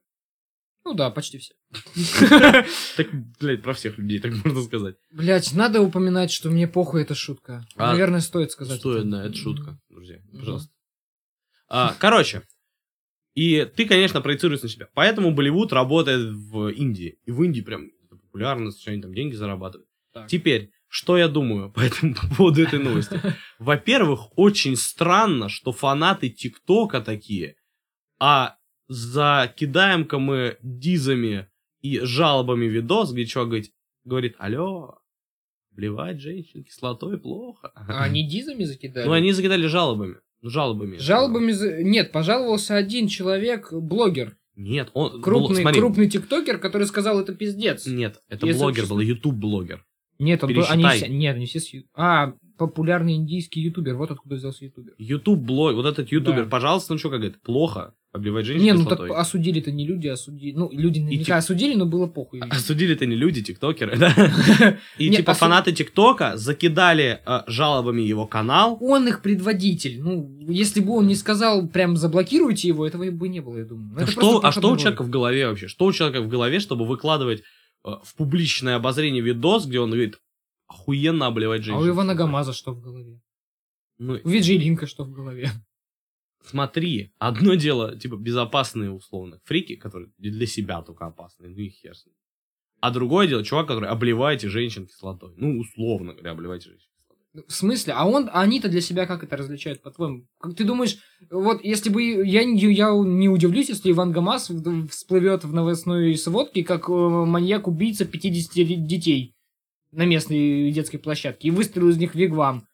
Ну 0.86 0.94
да, 0.94 1.10
почти 1.10 1.38
все. 1.38 1.54
Так, 2.98 3.08
блядь, 3.40 3.62
про 3.62 3.74
всех 3.74 3.98
людей 3.98 4.20
так 4.20 4.34
можно 4.44 4.62
сказать. 4.62 4.96
Блять, 5.12 5.54
надо 5.54 5.82
упоминать, 5.82 6.32
что 6.32 6.50
мне 6.50 6.68
похуй 6.68 7.04
эта 7.04 7.16
шутка. 7.16 7.66
А, 7.76 7.92
Наверное, 7.92 8.20
стоит 8.20 8.52
сказать. 8.52 8.80
Стоит, 8.80 9.10
да, 9.10 9.26
это 9.26 9.36
шутка, 9.36 9.80
друзья. 9.90 10.20
Пожалуйста. 10.32 10.72
А, 11.70 11.96
короче, 12.00 12.44
И 13.34 13.66
ты, 13.66 13.86
конечно, 13.88 14.22
проецируешь 14.22 14.62
на 14.62 14.70
себя. 14.70 14.88
Поэтому 14.94 15.34
Болливуд 15.34 15.74
работает 15.74 16.34
в 16.34 16.68
Индии. 16.70 17.18
И 17.26 17.32
в 17.32 17.42
Индии 17.42 17.62
прям 17.62 17.90
популярно, 18.10 18.72
они 18.86 19.02
там 19.02 19.14
деньги 19.14 19.36
зарабатывают. 19.36 19.88
Так. 20.14 20.28
Теперь, 20.28 20.70
что 20.88 21.18
я 21.18 21.28
думаю 21.28 21.72
по 21.72 21.80
этому 21.80 22.14
по 22.14 22.28
поводу 22.36 22.62
этой 22.62 22.78
новости? 22.80 23.20
Во-первых, 23.60 24.38
очень 24.38 24.76
странно, 24.76 25.50
что 25.50 25.72
фанаты 25.72 26.30
ТикТока 26.30 27.02
такие, 27.02 27.56
а 28.20 28.58
закидаем-ка 28.88 30.20
мы 30.20 30.58
дизами 30.62 31.48
и 31.82 32.00
жалобами 32.00 32.66
видос, 32.66 33.12
где 33.14 33.26
чувак 33.26 33.48
говорит, 33.50 33.72
говорит, 34.06 34.36
алло, 34.40 35.00
вливать 35.72 36.20
женщин 36.20 36.64
кислотой 36.64 37.18
плохо. 37.18 37.72
А 37.76 38.04
они 38.04 38.28
дизами 38.28 38.64
закидали? 38.64 39.06
Ну, 39.06 39.12
они 39.14 39.32
закидали 39.32 39.66
жалобами. 39.68 40.18
Ну, 40.42 40.50
жалобами. 40.50 40.98
Жалобами... 40.98 41.52
за- 41.52 41.84
Нет, 41.84 42.12
пожаловался 42.12 42.76
один 42.76 43.08
человек, 43.08 43.72
блогер. 43.72 44.38
Нет, 44.56 44.92
он... 44.94 45.22
Крупный, 45.22 45.60
бл- 45.60 45.62
смотри, 45.62 45.80
крупный 45.80 46.10
тиктокер, 46.10 46.60
который 46.60 46.86
сказал, 46.86 47.20
это 47.20 47.34
пиздец. 47.34 47.88
Нет, 47.88 48.22
это 48.30 48.46
Если 48.46 48.60
блогер 48.60 48.82
честно- 48.84 48.96
был, 48.96 49.02
ютуб-блогер. 49.02 49.86
Нет, 50.20 50.44
он 50.44 50.54
был- 50.54 50.66
они 50.70 50.86
все... 50.90 51.08
Нет, 51.08 51.36
они 51.38 51.46
все... 51.48 51.86
А, 51.96 52.34
популярный 52.58 53.16
индийский 53.16 53.62
ютубер. 53.62 53.96
Вот 53.96 54.12
откуда 54.12 54.36
взялся 54.36 54.64
ютубер. 54.66 54.94
Ютуб-блогер, 54.98 55.76
вот 55.78 55.86
этот 55.88 56.12
ютубер, 56.12 56.44
Да. 56.44 56.50
пожалуйста, 56.50 56.94
ну 56.94 57.00
что, 57.00 57.10
как 57.10 57.20
говорит, 57.22 57.42
плохо 57.42 57.96
обливать 58.14 58.46
женщин 58.46 58.64
Не, 58.64 58.74
ну 58.74 58.86
так 58.86 59.10
осудили-то 59.10 59.72
не 59.72 59.86
люди, 59.88 60.08
осудили... 60.08 60.56
Ну, 60.56 60.70
люди 60.72 61.00
наверняка 61.00 61.26
тип- 61.26 61.34
осудили, 61.34 61.74
но 61.74 61.86
было 61.86 62.06
похуй. 62.06 62.40
Осудили-то 62.42 63.08
не 63.08 63.16
люди, 63.16 63.42
тиктокеры, 63.42 63.98
да? 63.98 64.14
И 65.00 65.10
типа 65.10 65.32
осу- 65.32 65.40
фанаты 65.40 65.74
тиктока 65.74 66.38
закидали 66.38 67.22
э, 67.26 67.42
жалобами 67.48 68.02
его 68.02 68.28
канал. 68.28 68.78
Он 68.82 69.08
их 69.08 69.24
предводитель. 69.24 70.00
Ну, 70.00 70.38
если 70.48 70.80
бы 70.80 70.94
он 70.94 71.08
не 71.08 71.16
сказал, 71.16 71.68
прям 71.68 71.98
заблокируйте 71.98 72.68
его, 72.68 72.86
этого 72.86 73.10
бы 73.10 73.28
не 73.30 73.42
было, 73.42 73.58
я 73.58 73.66
думаю. 73.66 73.96
Да 73.98 74.08
что, 74.08 74.46
а 74.46 74.52
что 74.52 74.72
у 74.72 74.78
человека 74.78 75.04
в 75.04 75.10
голове 75.10 75.48
вообще? 75.48 75.68
Что 75.68 75.86
у 75.86 75.92
человека 75.92 76.22
в 76.22 76.30
голове, 76.30 76.60
чтобы 76.60 76.86
выкладывать 76.86 77.42
э, 77.84 77.90
в 78.04 78.16
публичное 78.16 78.76
обозрение 78.76 79.24
видос, 79.24 79.66
где 79.66 79.80
он 79.80 79.90
говорит, 79.90 80.20
охуенно 80.68 81.26
обливать 81.26 81.64
женщин? 81.64 81.82
А 81.82 81.84
у 81.84 81.90
Ивана 81.90 82.14
Гамаза 82.14 82.54
что 82.54 82.74
в 82.74 82.80
голове? 82.80 83.20
Ну, 83.98 84.20
У 84.24 84.30
Виджей 84.30 84.58
Линка 84.58 84.86
что 84.86 85.04
в 85.04 85.12
голове? 85.12 85.50
Смотри, 86.46 87.14
одно 87.20 87.54
дело, 87.66 87.98
типа, 87.98 88.16
безопасные 88.16 88.92
условно 88.92 89.40
фрики, 89.46 89.76
которые 89.76 90.12
для 90.18 90.46
себя 90.46 90.82
только 90.82 91.06
опасные, 91.06 91.50
ну 91.50 91.58
и 91.58 91.70
хер 91.70 91.96
с 91.96 92.06
ним. 92.06 92.16
А 92.82 92.92
другое 92.92 93.28
дело, 93.28 93.44
чувак, 93.44 93.68
который 93.68 93.90
обливаете 93.90 94.50
женщин 94.50 94.88
кислотой. 94.88 95.34
Ну, 95.38 95.58
условно 95.60 96.14
говоря, 96.14 96.32
обливайте 96.32 96.70
женщин 96.70 96.90
кислотой. 96.98 97.46
В 97.48 97.54
смысле? 97.54 97.94
А 97.94 98.06
он, 98.06 98.30
они-то 98.34 98.68
для 98.68 98.82
себя 98.82 99.06
как 99.06 99.24
это 99.24 99.38
различают, 99.38 99.82
по-твоему? 99.82 100.28
Как 100.40 100.56
ты 100.56 100.66
думаешь, 100.66 100.98
вот 101.32 101.64
если 101.64 101.90
бы 101.90 102.04
я, 102.04 102.42
я 102.42 102.44
не 102.44 103.30
удивлюсь, 103.30 103.70
если 103.70 103.90
Иван 103.92 104.12
Гамас 104.12 104.52
всплывет 104.92 105.46
в 105.46 105.54
новостной 105.54 106.18
сводке 106.18 106.64
как 106.66 106.90
э, 106.90 106.92
маньяк-убийца 106.92 108.06
50 108.06 108.56
ре- 108.58 108.76
детей 108.76 109.34
на 109.92 110.06
местной 110.06 110.72
детской 110.72 110.98
площадке 110.98 111.48
и 111.48 111.52
выстрелил 111.52 111.90
из 111.90 111.98
них 111.98 112.16
вигвам. 112.16 112.68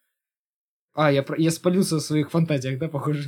А, 0.94 1.12
я, 1.12 1.24
про- 1.24 1.38
я 1.40 1.52
спалился 1.52 1.98
в 1.98 2.02
своих 2.02 2.32
фантазиях, 2.32 2.80
да, 2.80 2.88
похоже? 2.90 3.28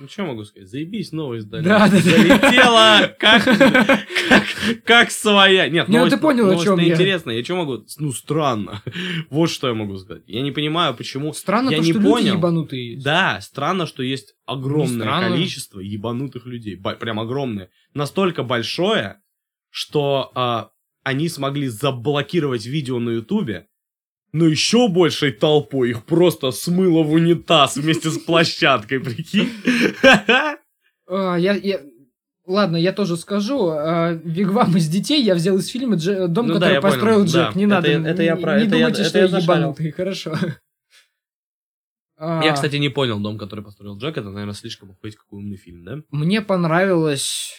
Ну, 0.00 0.08
что 0.08 0.24
могу 0.24 0.42
сказать? 0.44 0.68
Заебись, 0.68 1.12
новость 1.12 1.48
дали. 1.48 1.62
Да, 1.64 1.88
да. 1.88 2.00
Залетела 2.00 3.14
как, 3.20 3.44
как, 4.28 4.44
как 4.84 5.10
своя. 5.12 5.68
Нет, 5.68 5.86
Не, 5.86 5.92
ну 5.92 5.98
новость, 5.98 6.16
ты 6.16 6.20
понял, 6.20 6.44
о 6.44 6.46
новость 6.48 6.64
чем 6.64 6.78
я. 6.80 6.92
интересная. 6.92 7.36
Я 7.36 7.44
что 7.44 7.54
могу? 7.56 7.84
Ну, 7.98 8.12
странно. 8.12 8.82
Вот 9.30 9.48
что 9.48 9.68
я 9.68 9.74
могу 9.74 9.96
сказать. 9.98 10.24
Я 10.26 10.42
не 10.42 10.50
понимаю, 10.50 10.94
почему... 10.94 11.32
Странно 11.32 11.70
Я 11.70 11.76
то, 11.78 11.84
не 11.84 11.92
что 11.92 12.00
люди 12.00 12.10
понял. 12.12 12.34
ебанутые 12.34 12.92
есть. 12.94 13.04
Да, 13.04 13.40
странно, 13.40 13.86
что 13.86 14.02
есть 14.02 14.34
огромное 14.44 15.06
количество 15.28 15.78
ебанутых 15.78 16.46
людей. 16.46 16.76
Прям 16.76 17.20
огромное. 17.20 17.70
Настолько 17.94 18.42
большое, 18.42 19.20
что 19.70 20.32
а, 20.34 20.70
они 21.04 21.28
смогли 21.28 21.68
заблокировать 21.68 22.66
видео 22.66 22.98
на 22.98 23.10
Ютубе, 23.10 23.68
но 24.32 24.46
еще 24.46 24.88
большей 24.88 25.32
толпой 25.32 25.90
их 25.90 26.04
просто 26.04 26.50
смыло 26.50 27.02
в 27.02 27.12
унитаз 27.12 27.76
вместе 27.76 28.10
с 28.10 28.18
площадкой, 28.18 29.00
прикинь. 29.00 29.50
А, 31.08 31.36
я, 31.36 31.54
я- 31.54 31.80
Ладно, 32.46 32.76
я 32.76 32.92
тоже 32.92 33.16
скажу. 33.16 33.68
а, 33.68 34.12
Вигвам 34.12 34.76
из 34.76 34.88
детей 34.88 35.22
я 35.22 35.34
взял 35.34 35.56
из 35.58 35.68
фильма 35.68 35.94
Дже- 35.96 36.26
«Дом, 36.26 36.46
Ну 36.48 36.54
да, 36.54 36.60
который 36.60 36.72
я 36.74 36.80
понял, 36.80 36.92
построил 36.94 37.20
да. 37.24 37.26
Джек». 37.26 37.54
Не 37.54 37.64
Это 37.64 37.74
надо, 37.74 37.88
я- 37.90 38.08
это 38.10 38.22
я 38.22 38.34
не- 38.34 38.40
про- 38.42 38.58
не 38.60 38.66
это 38.66 38.76
я- 38.76 38.80
думайте, 38.86 39.00
это 39.02 39.08
что 39.10 39.18
я 39.18 39.24
я 39.26 39.38
ебанутый, 39.38 39.90
хорошо. 39.92 40.34
А, 42.22 42.42
Я, 42.44 42.52
кстати, 42.52 42.76
не 42.76 42.90
понял 42.90 43.18
дом, 43.18 43.38
который 43.38 43.64
построил 43.64 43.96
Джек. 43.96 44.18
Это, 44.18 44.28
наверное, 44.28 44.52
слишком 44.54 44.90
охуеть 44.90 45.16
какой 45.16 45.38
умный 45.38 45.56
фильм, 45.56 45.84
да? 45.84 45.96
Мне 46.10 46.42
понравилось... 46.42 47.54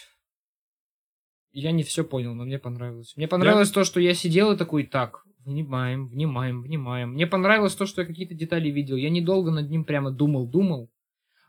Я 1.52 1.72
не 1.72 1.82
все 1.82 2.04
понял, 2.04 2.32
но 2.34 2.44
мне 2.44 2.58
понравилось. 2.60 3.12
Мне 3.16 3.26
понравилось 3.28 3.70
то, 3.72 3.82
что 3.84 3.98
я 3.98 4.14
сидел 4.14 4.52
и 4.52 4.56
такой, 4.56 4.84
так, 4.84 5.24
внимаем, 5.44 6.08
внимаем, 6.08 6.62
внимаем. 6.62 7.12
Мне 7.12 7.26
понравилось 7.26 7.74
то, 7.74 7.86
что 7.86 8.02
я 8.02 8.06
какие-то 8.06 8.34
детали 8.34 8.70
видел. 8.70 8.96
Я 8.96 9.10
недолго 9.10 9.50
над 9.50 9.70
ним 9.70 9.84
прямо 9.84 10.10
думал, 10.10 10.46
думал. 10.46 10.90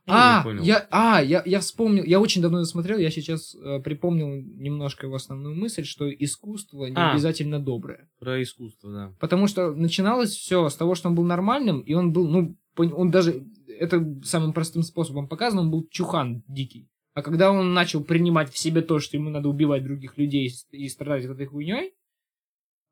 Я 0.05 0.43
а, 0.43 0.53
я, 0.61 0.87
а, 0.91 1.21
я, 1.23 1.41
я 1.45 1.61
вспомнил, 1.61 2.03
я 2.03 2.19
очень 2.19 2.41
давно 2.41 2.65
смотрел, 2.65 2.97
я 2.97 3.09
сейчас 3.09 3.55
э, 3.55 3.79
припомнил 3.79 4.27
немножко 4.27 5.05
его 5.05 5.15
основную 5.15 5.55
мысль, 5.55 5.85
что 5.85 6.11
искусство 6.11 6.87
не 6.87 6.97
А. 6.97 7.13
обязательно 7.13 7.57
доброе. 7.57 8.09
Про 8.19 8.41
искусство, 8.41 8.91
да. 8.91 9.15
Потому 9.21 9.47
что 9.47 9.73
начиналось 9.73 10.31
все 10.31 10.67
с 10.67 10.75
того, 10.75 10.95
что 10.95 11.07
он 11.07 11.15
был 11.15 11.23
нормальным, 11.23 11.79
и 11.79 11.93
он 11.93 12.11
был, 12.11 12.27
ну, 12.27 12.57
он 12.75 13.11
даже, 13.11 13.45
это 13.79 14.05
самым 14.25 14.51
простым 14.51 14.83
способом 14.83 15.29
показано, 15.29 15.61
он 15.61 15.71
был 15.71 15.87
чухан 15.89 16.43
дикий. 16.49 16.89
А 17.13 17.21
когда 17.21 17.51
он 17.51 17.73
начал 17.73 18.03
принимать 18.03 18.51
в 18.51 18.57
себе 18.57 18.81
то, 18.81 18.99
что 18.99 19.15
ему 19.15 19.29
надо 19.29 19.47
убивать 19.47 19.85
других 19.85 20.17
людей 20.17 20.51
и 20.71 20.89
страдать 20.89 21.23
этой 21.23 21.45
хуйней, 21.45 21.93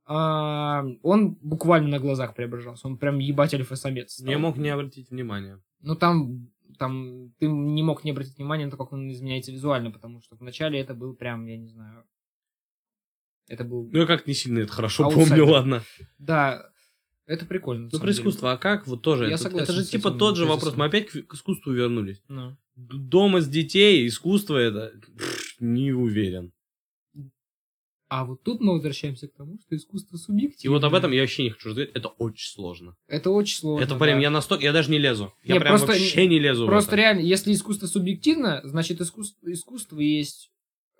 а, 0.06 0.86
он 1.04 1.36
буквально 1.41 1.89
на 1.89 1.99
глазах 1.99 2.36
преображался. 2.36 2.88
Он 2.88 2.97
прям 2.97 3.20
ебать 3.20 3.54
альфа-самец. 3.54 4.14
стал. 4.14 4.28
Не 4.28 4.38
мог 4.38 4.58
не 4.58 4.70
обратить 4.70 5.10
внимания. 5.10 5.62
Ну, 5.82 5.95
там, 5.95 6.49
там 6.78 7.34
ты 7.39 7.47
не 7.47 7.84
мог 7.84 8.04
не 8.04 8.12
обратить 8.12 8.38
внимания 8.38 8.66
на 8.66 8.72
то, 8.72 8.78
как 8.78 8.91
он 8.91 9.12
изменяется 9.12 9.52
визуально, 9.52 9.91
потому 9.91 10.22
что 10.22 10.36
вначале 10.36 10.80
это 10.80 10.93
был 10.93 11.14
прям, 11.14 11.45
я 11.45 11.58
не 11.58 11.68
знаю... 11.68 12.04
Это 13.47 13.64
был... 13.64 13.89
Ну, 13.91 13.99
я 13.99 14.06
как 14.06 14.28
не 14.28 14.34
сильно 14.34 14.60
это 14.60 14.72
хорошо 14.72 15.06
Аутсайдер. 15.06 15.30
помню, 15.30 15.45
ладно. 15.52 15.84
Да, 16.20 16.72
это 17.26 17.45
прикольно. 17.45 17.89
Ну, 17.91 17.99
про 17.99 18.08
деле. 18.08 18.12
искусство, 18.12 18.52
а 18.54 18.58
как 18.58 18.88
вот 18.88 19.02
тоже? 19.02 19.26
Я 19.26 19.36
это, 19.36 19.43
согласен 19.43 19.64
это 19.64 19.74
же 19.74 19.86
типа 19.86 20.10
этим 20.10 20.18
тот 20.18 20.36
же 20.38 20.43
тезисом. 20.43 20.56
вопрос. 20.60 20.78
Мы 20.78 20.86
опять 20.86 21.10
к, 21.10 21.28
к 21.28 21.34
искусству 21.34 21.72
вернулись. 21.72 22.22
Ну. 22.28 22.58
Д- 22.76 22.97
Дом 22.97 23.38
из 23.38 23.47
детей, 23.47 24.08
искусство 24.08 24.58
это... 24.58 24.93
пф, 25.18 25.56
не 25.60 25.91
уверен. 25.91 26.54
А 28.12 28.26
вот 28.26 28.43
тут 28.43 28.59
мы 28.59 28.74
возвращаемся 28.74 29.30
к 29.30 29.34
тому, 29.36 29.57
что 29.66 29.74
искусство 29.74 30.18
И 30.18 30.20
субъективно. 30.20 30.76
вот 30.76 30.84
об 30.84 30.93
этом 30.95 31.14
я 31.14 31.22
вообще 31.22 31.43
не 31.43 31.51
хочу 31.51 31.70
разговаривать. 31.70 31.95
Это 31.95 32.09
очень 32.09 32.51
сложно. 32.51 32.97
Это 33.07 33.30
очень 33.30 33.57
сложно. 33.57 33.86
это 33.86 33.95
прям, 33.95 34.18
да. 34.18 34.24
я 34.24 34.30
настолько... 34.30 34.66
Я 34.66 34.74
даже 34.74 34.91
не 34.91 34.97
лезу. 34.97 35.34
Я 35.43 35.53
Не, 35.53 35.59
прям 35.62 35.72
просто- 35.78 35.88
вообще 35.88 36.28
не 36.28 36.38
лезу 36.38 36.66
в 36.66 36.68
Просто 36.68 36.97
реально, 36.97 37.22
если 37.22 37.53
искусство 37.53 37.88
субъективно, 37.88 38.59
значит 38.66 38.99
искусство, 38.99 39.49
искусство 39.49 39.97
есть 40.01 40.51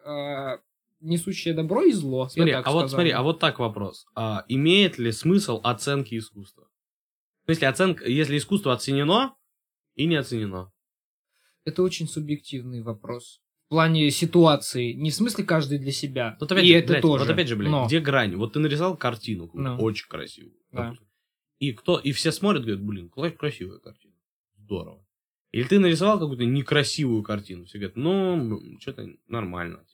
э, 0.06 0.58
несущее 1.02 1.54
добро 1.54 1.82
и 1.82 1.92
зло. 1.92 2.30
Смотри, 2.30 2.54
а 2.54 2.60
вот 2.60 2.64
сказал. 2.64 2.88
смотри, 2.88 3.12
а 3.12 3.24
вот 3.24 3.40
так 3.40 3.60
вопрос. 3.60 4.06
А, 4.16 4.46
имеет 4.48 4.98
ли 4.98 5.12
смысл 5.12 5.60
оценки 5.66 6.18
искусства? 6.18 6.70
В 7.42 7.46
смысле, 7.48 7.68
оценка, 7.68 8.10
если 8.10 8.38
искусство 8.38 8.72
оценено 8.72 9.36
и 9.96 10.06
не 10.06 10.16
оценено. 10.16 10.72
Это 11.66 11.84
очень 11.84 12.08
субъективный 12.08 12.82
вопрос. 12.82 13.42
В 13.72 13.74
плане 13.74 14.12
ситуации. 14.12 14.92
Не 14.92 15.12
в 15.12 15.16
смысле 15.16 15.46
каждый 15.46 15.80
для 15.80 15.94
себя. 15.94 16.36
Вот 16.42 16.52
опять, 16.52 16.66
и 16.66 16.68
же, 16.68 16.74
это 16.80 16.88
блядь, 16.90 17.02
тоже. 17.02 17.24
вот 17.24 17.34
опять 17.34 17.48
же, 17.48 17.56
блядь, 17.56 17.72
Но. 17.72 17.86
где 17.86 18.02
грань? 18.02 18.36
Вот 18.36 18.52
ты 18.52 18.60
нарисовал 18.60 18.98
картину, 18.98 19.46
какую-то, 19.46 19.78
Ну. 19.78 19.82
очень 19.82 20.10
красивую. 20.10 20.58
Да. 20.74 20.84
допустим. 20.84 21.08
И 21.60 21.72
кто, 21.72 21.98
и 21.98 22.12
все 22.12 22.34
смотрят, 22.34 22.64
говорят, 22.64 22.84
блин, 22.84 23.08
какая 23.08 23.32
красивая 23.32 23.80
картина. 23.80 24.14
Здорово. 24.58 25.08
Или 25.54 25.64
ты 25.64 25.80
нарисовал 25.80 26.20
какую-то 26.20 26.44
некрасивую 26.44 27.24
картину. 27.24 27.64
Все 27.64 27.78
говорят, 27.78 27.96
ну, 27.96 28.78
что-то 28.82 29.08
нормально. 29.28 29.86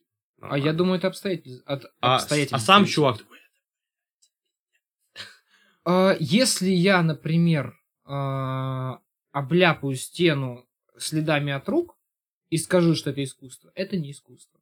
А 0.42 0.58
я 0.58 0.74
думаю, 0.74 0.98
это 0.98 1.10
обстоятельств... 1.10 1.62
от 1.68 1.86
а, 2.02 2.16
обстоятельств 2.16 2.56
а 2.56 2.60
сам 2.60 2.86
чувак 2.86 3.20
такой, 3.20 3.38
А, 5.86 6.16
Если 6.20 6.72
я, 6.72 7.04
например, 7.04 7.80
а, 8.06 9.02
обляпаю 9.32 9.94
стену 9.94 10.68
следами 10.98 11.54
от 11.54 11.70
рук 11.70 11.97
и 12.50 12.58
скажу, 12.58 12.96
что 12.96 13.10
это 13.10 13.24
искусство, 13.24 13.72
это 13.76 13.98
не 13.98 14.12
искусство. 14.12 14.60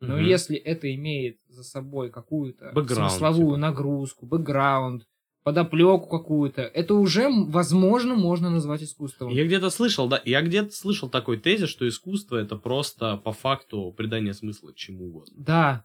Но 0.00 0.16
«Мгм». 0.16 0.26
если 0.26 0.56
это 0.56 0.94
имеет 0.94 1.38
за 1.48 1.64
собой 1.64 2.10
какую-то 2.10 2.70
Бэкграунд, 2.72 3.10
смысловую 3.10 3.56
типа. 3.56 3.58
нагрузку, 3.58 4.26
бэкграунд, 4.26 5.06
подоплеку 5.42 6.06
какую-то, 6.06 6.62
это 6.62 6.94
уже, 6.94 7.28
возможно, 7.28 8.14
можно 8.14 8.50
назвать 8.50 8.82
искусством. 8.82 9.30
Я 9.30 9.44
где-то 9.44 9.70
слышал, 9.70 10.08
да, 10.08 10.22
я 10.24 10.42
где-то 10.42 10.70
слышал 10.70 11.08
такой 11.08 11.38
тезис, 11.38 11.68
что 11.68 11.88
искусство 11.88 12.36
это 12.36 12.56
просто 12.56 13.16
по 13.16 13.32
факту 13.32 13.92
придание 13.96 14.34
смысла 14.34 14.72
чему 14.74 15.06
угодно. 15.06 15.34
Да. 15.36 15.84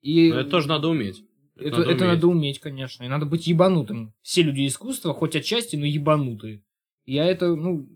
И 0.00 0.30
Но 0.30 0.40
это 0.40 0.50
тоже 0.50 0.68
надо 0.68 0.88
уметь. 0.88 1.24
это, 1.56 1.82
это 1.82 2.04
надо 2.06 2.28
уметь, 2.28 2.60
конечно. 2.60 3.04
И 3.04 3.08
надо 3.08 3.26
быть 3.26 3.46
ебанутым. 3.46 4.14
Все 4.22 4.42
люди 4.42 4.66
искусства, 4.66 5.12
хоть 5.12 5.36
отчасти, 5.36 5.76
но 5.76 5.84
ебанутые. 5.84 6.62
Я 7.04 7.24
это, 7.24 7.54
ну, 7.54 7.88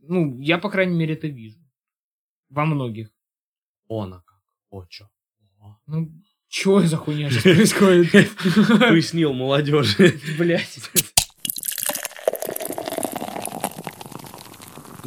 ну, 0.00 0.40
я, 0.40 0.58
по 0.58 0.70
крайней 0.70 0.96
мере, 0.96 1.14
это 1.14 1.28
вижу. 1.28 1.58
Во 2.52 2.66
многих. 2.66 3.08
Она 3.88 4.22
как. 4.26 4.38
О, 4.70 4.84
чё? 4.86 5.08
Ну, 5.86 6.12
чё 6.48 6.80
за 6.80 6.98
хуйня 6.98 7.30
сейчас 7.30 7.42
происходит? 7.44 8.10
Пояснил 8.78 9.32
молодежи. 9.32 10.20
Блять. 10.38 10.78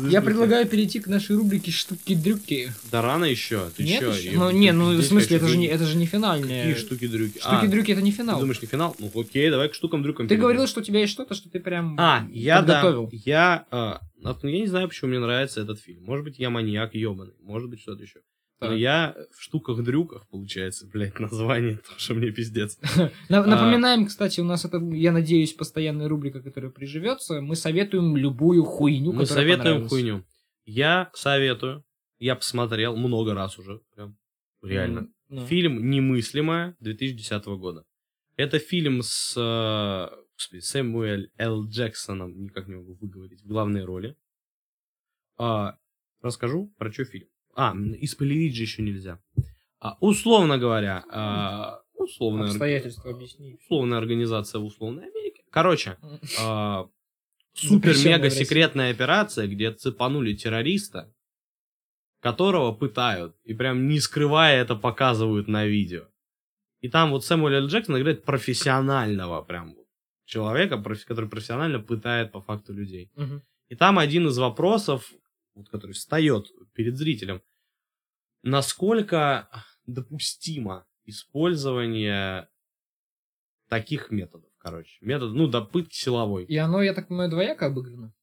Я 0.09 0.21
предлагаю 0.21 0.67
перейти 0.67 0.99
к 0.99 1.07
нашей 1.07 1.35
рубрике 1.37 1.71
штуки-дрюки. 1.71 2.71
Да 2.91 3.01
рано 3.01 3.23
еще. 3.25 3.69
Ты 3.77 3.83
Нет 3.83 4.01
чё? 4.01 4.11
еще? 4.11 4.31
Ну, 4.31 4.51
не, 4.51 4.73
ну, 4.73 4.89
в 4.93 5.01
смысле, 5.03 5.37
это 5.37 5.47
же 5.47 5.55
не, 5.57 5.67
это 5.67 5.85
же 5.85 5.95
не 5.97 6.05
финальное. 6.05 6.65
Какие 6.65 6.83
штуки-дрюки? 6.83 7.39
А, 7.43 7.57
Штуки-дрюки 7.59 7.91
это 7.91 8.01
не 8.01 8.11
Ты 8.11 8.17
финал. 8.17 8.39
думаешь, 8.41 8.61
не 8.61 8.67
финал? 8.67 8.95
Ну, 8.99 9.09
окей, 9.15 9.49
давай 9.49 9.69
к 9.69 9.73
штукам-дрюкам. 9.73 10.25
Ты 10.25 10.29
перейдем. 10.29 10.41
говорил, 10.41 10.67
что 10.67 10.81
у 10.81 10.83
тебя 10.83 10.99
есть 10.99 11.13
что-то, 11.13 11.33
что 11.35 11.49
ты 11.49 11.59
прям 11.61 11.95
А, 11.97 12.27
я 12.29 12.61
да. 12.61 12.93
Я, 13.11 13.65
а, 13.71 14.01
вот 14.33 14.43
я 14.43 14.59
не 14.59 14.67
знаю, 14.67 14.87
почему 14.87 15.09
мне 15.09 15.19
нравится 15.19 15.61
этот 15.61 15.79
фильм. 15.79 16.03
Может 16.03 16.25
быть, 16.25 16.39
я 16.39 16.49
маньяк 16.49 16.95
ебаный. 16.95 17.35
Может 17.41 17.69
быть, 17.69 17.81
что-то 17.81 18.03
еще. 18.03 18.21
Но 18.61 18.73
я 18.73 19.15
в 19.31 19.41
штуках-дрюках, 19.41 20.27
получается, 20.29 20.87
блядь, 20.87 21.19
название 21.19 21.77
тоже 21.89 22.13
мне 22.13 22.31
пиздец. 22.31 22.79
А. 23.29 23.43
Напоминаем, 23.43 24.05
кстати, 24.05 24.39
у 24.39 24.45
нас 24.45 24.65
это, 24.65 24.77
я 24.77 25.11
надеюсь, 25.11 25.53
постоянная 25.53 26.07
рубрика, 26.07 26.41
которая 26.41 26.71
приживется. 26.71 27.41
Мы 27.41 27.55
советуем 27.55 28.15
любую 28.15 28.63
хуйню, 28.63 29.11
Мы 29.11 29.25
советуем 29.25 29.87
хуйню. 29.87 30.23
Я 30.65 31.09
советую. 31.13 31.83
Я 32.17 32.35
посмотрел 32.35 32.95
много 32.95 33.33
раз 33.33 33.59
уже. 33.59 33.81
Прям 33.93 34.17
реально. 34.63 35.09
Ну. 35.27 35.45
Фильм 35.45 35.89
«Немыслимое» 35.89 36.75
2010 36.79 37.45
года. 37.45 37.83
Это 38.37 38.59
фильм 38.59 39.01
с 39.01 39.33
э, 39.37 40.24
господи, 40.37 40.59
Сэмюэль 40.61 41.31
Л. 41.37 41.67
Джексоном, 41.67 42.41
никак 42.43 42.67
не 42.67 42.75
могу 42.75 42.93
выговорить, 42.95 43.41
в 43.43 43.47
главной 43.47 43.83
роли. 43.85 44.15
А, 45.37 45.77
расскажу, 46.21 46.73
про 46.77 46.91
что 46.91 47.05
фильм. 47.05 47.27
А, 47.55 47.71
м, 47.71 47.93
и 47.93 48.05
спойлерить 48.07 48.55
же 48.55 48.63
еще 48.63 48.81
нельзя. 48.81 49.19
А, 49.79 49.97
условно 49.99 50.57
говоря, 50.57 51.03
а, 51.09 51.81
условная, 51.93 52.47
Обстоятельства 52.47 53.11
объясни. 53.11 53.55
условная 53.61 53.97
организация 53.97 54.59
в 54.59 54.65
условной 54.65 55.07
Америке. 55.07 55.43
Короче, 55.51 55.97
а, 56.39 56.83
Запрещенная 56.83 56.89
в 57.53 57.59
супер-мега 57.59 58.23
России. 58.25 58.43
секретная 58.43 58.91
операция, 58.91 59.47
где 59.47 59.71
цепанули 59.71 60.33
террориста, 60.33 61.13
которого 62.19 62.73
пытают, 62.73 63.35
и 63.43 63.53
прям 63.53 63.87
не 63.87 63.99
скрывая 63.99 64.61
это 64.61 64.75
показывают 64.75 65.47
на 65.47 65.65
видео. 65.65 66.07
И 66.81 66.89
там 66.89 67.11
вот 67.11 67.23
Сэмюэл 67.23 67.63
Л. 67.63 67.67
Джексон 67.67 67.97
играет 67.99 68.25
профессионального 68.25 69.41
прям 69.43 69.75
вот 69.75 69.84
человека, 70.25 70.81
который 71.07 71.29
профессионально 71.29 71.79
пытает 71.79 72.31
по 72.31 72.41
факту 72.41 72.73
людей. 72.73 73.11
Мгм. 73.15 73.41
И 73.69 73.75
там 73.75 73.97
один 73.99 74.27
из 74.27 74.37
вопросов, 74.37 75.11
вот, 75.53 75.69
который 75.69 75.93
встает 75.93 76.51
перед 76.73 76.97
зрителем, 76.97 77.41
насколько 78.43 79.49
допустимо 79.85 80.85
использование 81.05 82.49
таких 83.69 84.11
методов, 84.11 84.51
короче. 84.57 84.97
Метод, 85.01 85.33
ну, 85.33 85.47
до 85.47 85.61
пытки 85.61 85.95
силовой. 85.95 86.45
И 86.45 86.55
оно, 86.57 86.81
я 86.81 86.93
так 86.93 87.07
понимаю, 87.07 87.29
двояко 87.29 87.67
обыграно. 87.67 88.13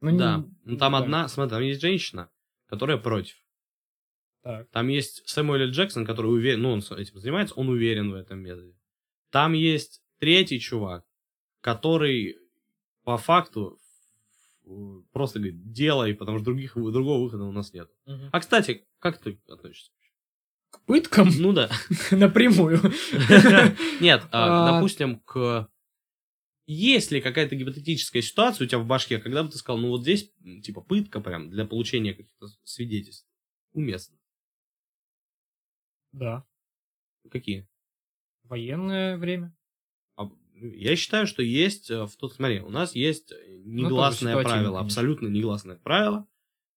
Ну, 0.00 0.10
не- 0.10 0.18
Да. 0.18 0.44
Ну, 0.64 0.76
там 0.76 0.92
да. 0.92 0.98
одна, 0.98 1.28
смотри, 1.28 1.50
там 1.50 1.62
есть 1.62 1.80
женщина, 1.80 2.30
которая 2.66 2.98
против. 2.98 3.36
Так. 4.42 4.68
Там 4.70 4.88
есть 4.88 5.28
Сэмюэл. 5.28 5.70
Джексон, 5.70 6.06
который 6.06 6.28
уверен, 6.28 6.62
ну, 6.62 6.70
он 6.72 6.78
этим 6.80 7.18
занимается, 7.18 7.54
он 7.54 7.68
уверен 7.68 8.10
в 8.12 8.14
этом 8.14 8.38
методе. 8.40 8.76
Там 9.30 9.54
есть 9.54 10.02
третий 10.18 10.60
чувак, 10.60 11.04
который 11.60 12.36
по 13.04 13.16
факту 13.18 13.78
э, 14.64 14.68
просто 15.12 15.38
говорит, 15.38 15.72
делай, 15.72 16.14
потому 16.14 16.38
что 16.38 16.46
других, 16.46 16.74
другого 16.74 17.22
выхода 17.22 17.44
у 17.44 17.52
нас 17.52 17.72
нет. 17.72 17.90
Мгм. 18.06 18.30
А, 18.32 18.40
кстати, 18.40 18.86
как 18.98 19.18
ты 19.18 19.40
относишься? 19.48 19.92
К 20.70 20.80
пыткам 20.84 21.30
Ну 21.38 21.52
да. 21.52 21.70
напрямую. 22.10 22.80
Нет, 24.00 24.24
а, 24.32 24.68
А. 24.68 24.72
допустим, 24.72 25.20
к... 25.20 25.68
Есть 26.66 27.12
ли 27.12 27.20
какая-то 27.20 27.54
гипотетическая 27.54 28.20
ситуация 28.22 28.64
у 28.64 28.68
тебя 28.68 28.80
в 28.80 28.86
башке, 28.86 29.18
когда 29.18 29.44
бы 29.44 29.50
ты 29.50 29.56
сказал, 29.56 29.78
ну 29.80 29.88
вот 29.88 30.02
здесь, 30.02 30.32
типа, 30.64 30.80
пытка 30.80 31.20
прям 31.20 31.48
для 31.48 31.64
получения 31.64 32.12
каких-то 32.12 32.48
свидетельств 32.64 33.28
уместно? 33.72 34.18
Да. 36.10 36.44
Какие? 37.30 37.68
Военное 38.42 39.16
время. 39.16 39.55
Я 40.58 40.96
считаю, 40.96 41.26
что 41.26 41.42
есть 41.42 41.90
э, 41.90 42.04
в 42.04 42.16
тот... 42.16 42.34
Смотри, 42.34 42.60
у 42.60 42.70
нас 42.70 42.94
есть 42.94 43.32
э, 43.32 43.36
негласное 43.64 44.32
ситуативно, 44.32 44.54
правило, 44.54 44.80
абсолютно 44.80 45.28
негласное 45.28 45.76
правило. 45.76 46.26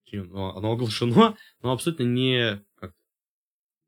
Точнее, 0.03 0.23
Оно, 0.23 0.55
оно 0.55 0.71
оглашено, 0.73 1.37
но 1.61 1.71
абсолютно 1.71 2.03
не... 2.03 2.63
Как, 2.75 2.93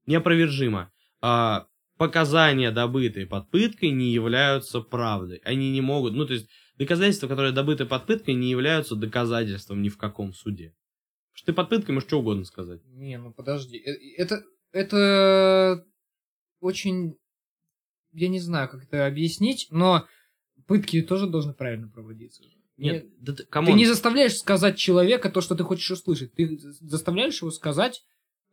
неопровержимо. 0.06 0.92
А, 1.20 1.68
показания, 1.98 2.72
добытые 2.72 3.28
под 3.28 3.50
пыткой, 3.52 3.92
не 3.92 4.12
являются 4.12 4.82
правдой. 4.82 5.38
Они 5.44 5.72
не 5.72 5.82
могут... 5.82 6.14
Ну, 6.14 6.26
то 6.26 6.34
есть, 6.34 6.48
доказательства, 6.78 7.28
которые 7.28 7.52
добыты 7.52 7.86
под 7.86 8.06
пыткой, 8.06 8.36
не 8.36 8.50
являются 8.50 8.96
доказательством 8.96 9.82
ни 9.82 9.89
в 9.89 9.98
каком 9.98 10.34
суде. 10.34 10.74
Потому 11.32 11.38
что 11.38 11.46
ты 11.46 11.54
под 11.54 11.70
пыткой 11.70 11.94
можешь 11.96 12.08
что 12.08 12.20
угодно 12.20 12.46
сказать. 12.46 12.82
Не, 12.86 13.18
ну 13.18 13.34
подожди. 13.34 13.78
Э, 13.78 13.94
Это, 14.18 14.44
это 14.72 15.86
очень... 16.60 17.18
Я 18.14 18.28
не 18.30 18.39
знаю, 18.39 18.70
как 18.70 18.84
это 18.84 19.05
объяснить, 19.05 19.68
но 19.72 20.05
пытки 20.68 21.01
тоже 21.01 21.28
должны 21.28 21.53
правильно 21.53 21.88
проводиться. 21.88 22.43
Нет, 22.78 23.03
Не- 23.03 23.09
да 23.20 23.34
ты, 23.34 23.74
не 23.74 23.86
заставляешь 23.86 24.38
сказать 24.38 24.78
человека 24.78 25.30
то, 25.30 25.41
что 25.41 25.55
ты 25.55 25.64
хочешь 25.64 25.91
услышать. 25.91 26.34
Ты 26.34 26.57
заставляешь 26.57 27.41
его 27.41 27.51
сказать 27.51 28.03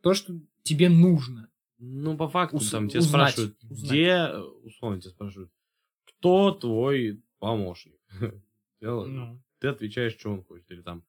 то, 0.01 0.13
что 0.13 0.33
тебе 0.63 0.89
нужно. 0.89 1.49
Ну, 1.79 2.17
по 2.17 2.27
факту, 2.27 2.57
Ус- 2.57 2.69
там 2.69 2.89
тебя 2.89 2.99
узнать, 2.99 3.31
спрашивают, 3.33 3.57
узнать. 3.63 3.89
где, 3.91 4.27
условно 4.63 5.01
тебя 5.01 5.11
спрашивают, 5.11 5.51
кто 6.05 6.51
твой 6.51 7.23
помощник? 7.39 7.95
Ну. 8.81 9.41
Ты 9.59 9.67
отвечаешь, 9.67 10.13
что 10.17 10.29
он 10.31 10.43
хочет, 10.45 10.71
или 10.71 10.81
там, 10.81 11.03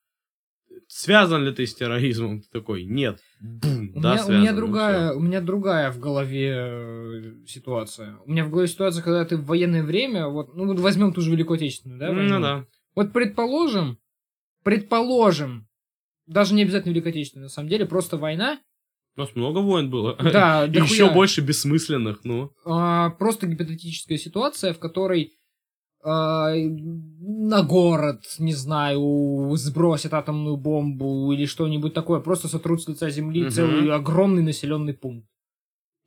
связан 0.88 1.44
ли 1.44 1.52
ты 1.52 1.66
с 1.66 1.74
терроризмом? 1.74 2.40
Ты 2.40 2.48
такой, 2.50 2.84
нет. 2.84 3.20
Бум, 3.40 3.92
У, 3.94 4.00
да, 4.00 4.14
меня, 4.14 4.26
у, 4.26 4.30
меня 4.32 4.52
другая, 4.52 5.12
у 5.12 5.20
меня 5.20 5.40
другая 5.40 5.90
в 5.90 5.98
голове 5.98 6.54
э, 6.56 7.34
ситуация. 7.46 8.18
У 8.26 8.30
меня 8.30 8.44
в 8.44 8.50
голове 8.50 8.68
ситуация, 8.68 9.02
когда 9.02 9.24
ты 9.24 9.36
в 9.36 9.46
военное 9.46 9.82
время, 9.82 10.28
вот, 10.28 10.54
ну 10.54 10.66
вот 10.66 10.78
возьмем 10.78 11.12
ту 11.12 11.20
же 11.20 11.30
Великую 11.30 11.56
Отечественную, 11.56 11.98
да? 11.98 12.12
войну. 12.12 12.34
Ну 12.34 12.40
да. 12.40 12.64
Вот 12.94 13.12
предположим, 13.12 13.98
предположим, 14.62 15.68
даже 16.26 16.54
не 16.54 16.62
обязательно 16.62 16.92
Великая 16.92 17.10
Отечественная, 17.10 17.44
на 17.44 17.50
самом 17.50 17.68
деле, 17.68 17.86
просто 17.86 18.16
война. 18.16 18.60
У 19.16 19.20
нас 19.20 19.34
много 19.34 19.58
войн 19.58 19.90
было. 19.90 20.16
Да, 20.16 20.64
И 20.72 20.76
еще 20.76 21.10
больше 21.10 21.40
бессмысленных, 21.40 22.20
ну. 22.24 22.52
А, 22.64 23.10
просто 23.10 23.46
гипотетическая 23.46 24.18
ситуация, 24.18 24.72
в 24.72 24.78
которой 24.78 25.32
на 26.02 27.62
город, 27.62 28.24
не 28.38 28.52
знаю, 28.54 29.50
сбросят 29.56 30.14
атомную 30.14 30.56
бомбу 30.56 31.32
или 31.32 31.46
что-нибудь 31.46 31.94
такое, 31.94 32.20
просто 32.20 32.48
сотрут 32.48 32.82
с 32.82 32.88
лица 32.88 33.10
земли 33.10 33.42
Мгм. 33.42 33.50
целый 33.50 33.90
огромный 33.92 34.42
населенный 34.42 34.94
пункт. 34.94 35.26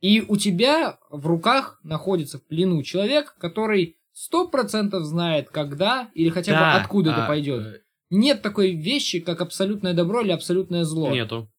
И 0.00 0.20
у 0.20 0.36
тебя 0.36 0.98
в 1.10 1.26
руках 1.26 1.80
находится 1.82 2.38
в 2.38 2.44
плену 2.44 2.82
человек, 2.82 3.36
который 3.38 3.96
сто 4.12 4.48
процентов 4.48 5.04
знает, 5.04 5.48
когда 5.50 6.10
или 6.14 6.28
хотя 6.28 6.52
бы 6.52 6.58
Да, 6.58 6.76
откуда 6.76 7.10
это 7.12 7.24
а, 7.24 7.26
пойдет. 7.26 7.62
э, 7.64 7.80
Нет 8.10 8.42
такой 8.42 8.74
вещи, 8.74 9.20
как 9.20 9.40
абсолютное 9.40 9.94
добро 9.94 10.20
или 10.20 10.30
абсолютное 10.32 10.84
зло. 10.84 11.10
Нету. 11.10 11.50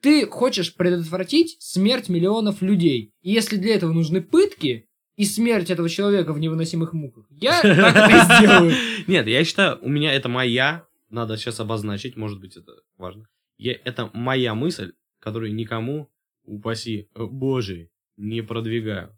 Ты 0.00 0.26
хочешь 0.26 0.74
предотвратить 0.74 1.56
смерть 1.60 2.08
миллионов 2.08 2.62
людей. 2.62 3.12
И 3.22 3.30
если 3.32 3.56
для 3.56 3.74
этого 3.74 3.92
нужны 3.92 4.20
пытки 4.20 4.88
и 5.16 5.24
смерть 5.24 5.70
этого 5.70 5.88
человека 5.88 6.32
в 6.32 6.38
невыносимых 6.38 6.92
муках, 6.92 7.26
я 7.30 7.60
так 7.62 7.96
это 7.96 8.10
и 8.10 8.36
сделаю. 8.36 8.74
Нет, 9.06 9.26
я 9.26 9.44
считаю, 9.44 9.78
у 9.82 9.88
меня 9.88 10.12
это 10.12 10.28
моя, 10.28 10.86
надо 11.10 11.36
сейчас 11.36 11.60
обозначить, 11.60 12.16
может 12.16 12.40
быть, 12.40 12.56
это 12.56 12.72
важно. 12.96 13.28
Я, 13.58 13.72
это 13.84 14.10
моя 14.14 14.54
мысль, 14.54 14.92
которую 15.20 15.54
никому, 15.54 16.10
упаси, 16.44 17.08
э, 17.14 17.24
боже, 17.24 17.90
не 18.16 18.42
продвигаю. 18.42 19.16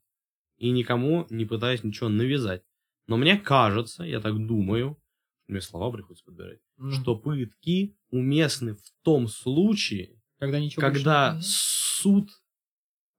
И 0.58 0.70
никому 0.70 1.26
не 1.30 1.44
пытаюсь 1.44 1.84
ничего 1.84 2.08
навязать. 2.08 2.62
Но 3.06 3.16
мне 3.16 3.36
кажется, 3.36 4.02
я 4.04 4.20
так 4.20 4.34
думаю, 4.46 4.98
мне 5.46 5.60
слова 5.60 5.92
приходится 5.92 6.24
подбирать, 6.24 6.58
что 6.92 7.16
пытки 7.16 7.96
уместны 8.10 8.74
в 8.74 8.82
том 9.02 9.28
случае, 9.28 10.22
когда 10.38 10.58
ничего 10.58 10.80
когда 10.80 11.34
больше- 11.34 11.48
суд 11.48 12.30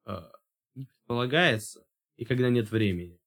э, 0.05 0.21
не 0.73 0.85
предполагается 0.85 1.84
и 2.17 2.25
когда 2.25 2.49
нет 2.49 2.71
времени. 2.71 3.17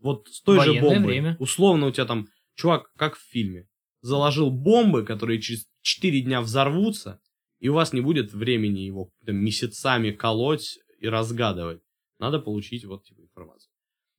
Вот 0.00 0.28
с 0.28 0.42
той 0.42 0.60
же 0.60 0.70
Военное 0.70 0.82
бомбой. 0.82 1.06
время. 1.06 1.36
Условно 1.38 1.86
у 1.86 1.90
тебя 1.90 2.06
там 2.06 2.28
чувак, 2.54 2.90
как 2.96 3.16
в 3.16 3.22
фильме, 3.30 3.66
заложил 4.00 4.50
бомбы, 4.50 5.04
которые 5.04 5.40
через 5.40 5.66
4 5.82 6.22
дня 6.22 6.40
взорвутся, 6.40 7.20
и 7.58 7.68
у 7.68 7.74
вас 7.74 7.92
не 7.92 8.00
будет 8.00 8.32
времени 8.32 8.80
его 8.80 9.10
там, 9.24 9.36
месяцами 9.36 10.10
колоть 10.10 10.78
и 10.98 11.08
разгадывать. 11.08 11.80
Надо 12.18 12.38
получить 12.38 12.84
вот 12.84 13.04
типа 13.04 13.22
информацию. 13.22 13.70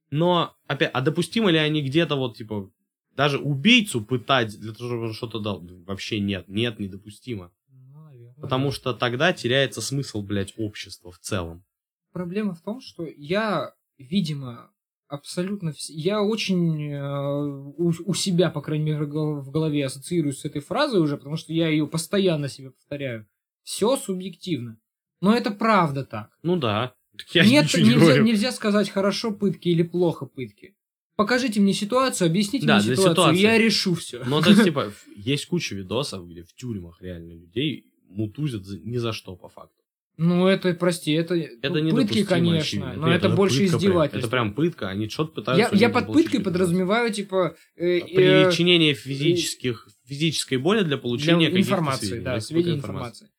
Но, 0.09 0.55
опять, 0.67 0.91
а 0.93 1.01
допустимо 1.01 1.49
ли 1.49 1.57
они 1.57 1.81
где-то 1.81 2.15
вот 2.15 2.37
типа 2.37 2.71
даже 3.11 3.39
убийцу 3.39 4.05
пытать 4.05 4.57
для 4.59 4.73
того, 4.73 4.89
чтобы 4.89 5.03
он 5.07 5.13
что-то 5.13 5.39
дал? 5.39 5.61
Вообще 5.85 6.19
нет, 6.19 6.47
нет, 6.47 6.79
недопустимо. 6.79 7.51
Ну, 7.69 8.03
наверное. 8.03 8.41
Потому 8.41 8.71
что 8.71 8.93
тогда 8.93 9.33
теряется 9.33 9.81
смысл, 9.81 10.21
блядь, 10.21 10.53
общества 10.57 11.11
в 11.11 11.19
целом. 11.19 11.65
Проблема 12.13 12.53
в 12.53 12.61
том, 12.61 12.79
что 12.79 13.05
я, 13.05 13.73
видимо, 13.97 14.71
абсолютно... 15.07 15.69
вс- 15.69 15.89
Я 15.89 16.21
очень 16.21 16.91
э, 16.91 17.45
у, 17.77 17.93
у 18.05 18.13
себя, 18.13 18.49
по 18.49 18.61
крайней 18.61 18.85
мере, 18.85 19.05
в 19.05 19.09
гол- 19.09 19.41
в 19.41 19.51
голове 19.51 19.85
ассоциируюсь 19.85 20.39
с 20.39 20.45
этой 20.45 20.61
фразой 20.61 21.01
уже, 21.01 21.17
потому 21.17 21.37
что 21.37 21.53
я 21.53 21.67
ее 21.69 21.87
постоянно 21.87 22.47
себе 22.49 22.71
повторяю. 22.71 23.27
Все 23.63 23.95
субъективно. 23.97 24.79
Но 25.21 25.35
это 25.35 25.51
правда 25.51 26.05
так. 26.05 26.29
Ну 26.43 26.57
да. 26.57 26.93
Так 27.17 27.27
Я 27.35 27.45
Нет, 27.45 27.73
не 27.73 27.83
нельзя, 27.83 27.99
говорю. 27.99 28.23
нельзя 28.23 28.51
сказать, 28.51 28.89
хорошо 28.89 29.31
пытки 29.31 29.69
или 29.69 29.81
плохо 29.83 30.25
пытки. 30.25 30.75
Покажите 31.15 31.59
мне 31.59 31.73
ситуацию, 31.73 32.27
объясните 32.27 32.67
Да, 32.67 32.75
мне 32.75 32.83
ситуацию, 32.83 33.11
ситуации. 33.13 33.41
я 33.41 33.57
решу 33.57 33.95
все. 33.95 34.23
Ну, 34.23 34.39
то 34.39 34.51
есть, 34.51 34.63
типа, 34.63 34.93
есть 35.15 35.47
куча 35.47 35.73
видосов, 35.73 36.27
где 36.29 36.43
в 36.43 36.53
тюрьмах 36.53 37.01
реально 37.01 37.33
людей 37.33 37.91
мутузят 38.07 38.61
ни 38.83 38.97
за 38.97 39.13
что, 39.13 39.35
по 39.35 39.49
факту. 39.49 39.73
Ну, 40.17 40.47
это, 40.47 40.73
прости, 40.73 41.11
это, 41.11 41.35
Это 41.35 41.69
ну, 41.69 41.91
пытки, 41.95 42.23
конечно, 42.25 42.57
очевидно. 42.59 42.93
но 42.95 43.07
Нет, 43.07 43.17
это, 43.17 43.29
больше 43.29 43.59
пытка 43.59 43.69
прям. 43.77 43.79
издевательство. 43.79 44.17
Это 44.19 44.27
прям 44.29 44.53
пытка, 44.55 44.89
они 44.89 45.09
что-то 45.09 45.29
я, 45.29 45.35
пытаются... 45.35 45.75
я 45.75 45.87
людям 45.87 45.91
под 45.93 46.13
пыткой 46.13 46.39
подразумеваю, 46.41 47.13
типа... 47.13 47.55
э, 47.75 47.99
э, 47.99 48.47
Причинение 48.47 48.95
физических, 48.95 49.87
физической 50.05 50.57
боли 50.57 50.79
для 50.79 50.87
для 50.87 50.97
получения 50.97 51.49
каких-то 51.49 51.59
информации, 51.71 52.05
сведений, 52.07 52.23
да, 52.23 52.31
какой-то 52.31 52.47
сведения 52.47 52.75
информации. 52.77 53.29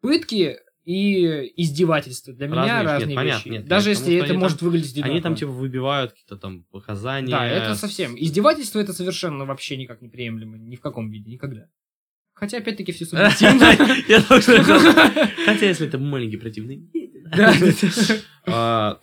Пытки 0.00 0.56
и 0.84 1.62
издевательства 1.62 2.34
для 2.34 2.46
меня 2.48 2.82
Разные 2.82 2.82
вещи. 2.82 2.86
разные 2.86 3.06
Нет, 3.06 3.16
понятно, 3.16 3.48
вещи. 3.48 3.58
нет, 3.60 3.68
Даже 3.68 3.88
нет, 3.90 3.98
если 3.98 4.16
это 4.16 4.34
может 4.34 4.58
там- 4.58 4.68
выглядеть 4.68 4.92
одинаково. 4.92 5.12
Они 5.14 5.22
там, 5.22 5.34
типа, 5.36 5.50
выбивают 5.52 6.10
какие-то 6.10 6.36
там 6.36 6.64
показания. 6.64 7.30
Да, 7.30 7.46
это 7.46 7.74
совсем. 7.76 8.14
Издевательство 8.16 8.80
это 8.80 8.92
совершенно 8.92 9.44
вообще 9.46 9.76
никак 9.76 10.02
не 10.02 10.08
приемлемо. 10.08 10.58
Ни 10.58 10.76
в 10.76 10.80
каком 10.80 11.08
виде, 11.10 11.30
никогда. 11.30 11.68
Хотя, 12.34 12.58
опять-таки, 12.58 12.92
все 12.92 13.04
субъективно. 13.06 13.64
Я 14.08 14.20
Хотя, 15.46 15.66
если 15.66 15.86
это 15.86 15.98
маленький 15.98 16.36
противный. 16.36 16.90
А, 18.46 19.00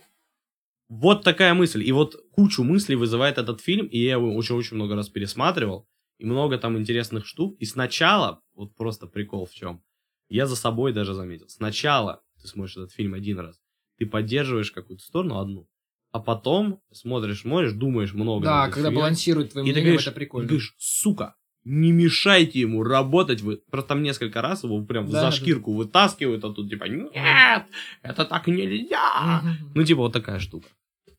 Вот 0.88 1.24
такая 1.24 1.54
мысль. 1.54 1.82
И 1.82 1.90
вот 1.92 2.16
кучу 2.30 2.62
мыслей 2.62 2.96
вызывает 2.96 3.38
этот 3.38 3.60
фильм, 3.60 3.86
и 3.86 3.98
я 3.98 4.12
его 4.12 4.34
очень-очень 4.36 4.76
много 4.76 4.94
раз 4.94 5.08
пересматривал, 5.08 5.88
и 6.18 6.24
много 6.24 6.58
там 6.58 6.78
интересных 6.78 7.26
штук. 7.26 7.56
И 7.58 7.64
сначала, 7.64 8.40
вот 8.54 8.74
просто 8.76 9.06
прикол 9.06 9.46
в 9.46 9.52
чем, 9.52 9.82
я 10.28 10.46
за 10.46 10.54
собой 10.56 10.92
даже 10.92 11.14
заметил. 11.14 11.48
Сначала 11.48 12.22
ты 12.40 12.46
смотришь 12.48 12.76
этот 12.76 12.92
фильм 12.92 13.14
один 13.14 13.38
раз, 13.40 13.60
ты 13.98 14.06
поддерживаешь 14.06 14.70
какую-то 14.70 15.02
сторону 15.04 15.38
одну, 15.40 15.68
а 16.12 16.20
потом 16.20 16.80
смотришь, 16.92 17.40
смотришь, 17.40 17.72
думаешь 17.72 18.12
много. 18.12 18.44
Да, 18.44 18.68
когда 18.68 18.90
балансирует 18.90 19.50
твоим 19.52 19.66
ты 19.66 19.72
мнением, 19.72 19.86
говоришь, 19.94 20.06
это 20.06 20.10
и 20.12 20.14
прикольно. 20.14 20.48
говоришь, 20.48 20.74
сука, 20.78 21.34
не 21.64 21.92
мешайте 21.92 22.60
ему 22.60 22.82
работать. 22.82 23.40
Вы 23.40 23.60
просто 23.70 23.88
там 23.88 24.02
несколько 24.02 24.42
раз 24.42 24.64
его 24.64 24.82
прям 24.84 25.06
Да, 25.06 25.12
за 25.12 25.26
да. 25.26 25.30
шкирку 25.32 25.72
вытаскивают, 25.74 26.44
а 26.44 26.52
тут 26.52 26.68
типа, 26.70 26.84
нет, 26.84 27.64
это 28.02 28.24
так 28.24 28.46
нельзя. 28.46 29.42
Ну, 29.74 29.84
типа, 29.84 30.00
вот 30.02 30.12
такая 30.12 30.38
штука. 30.38 30.68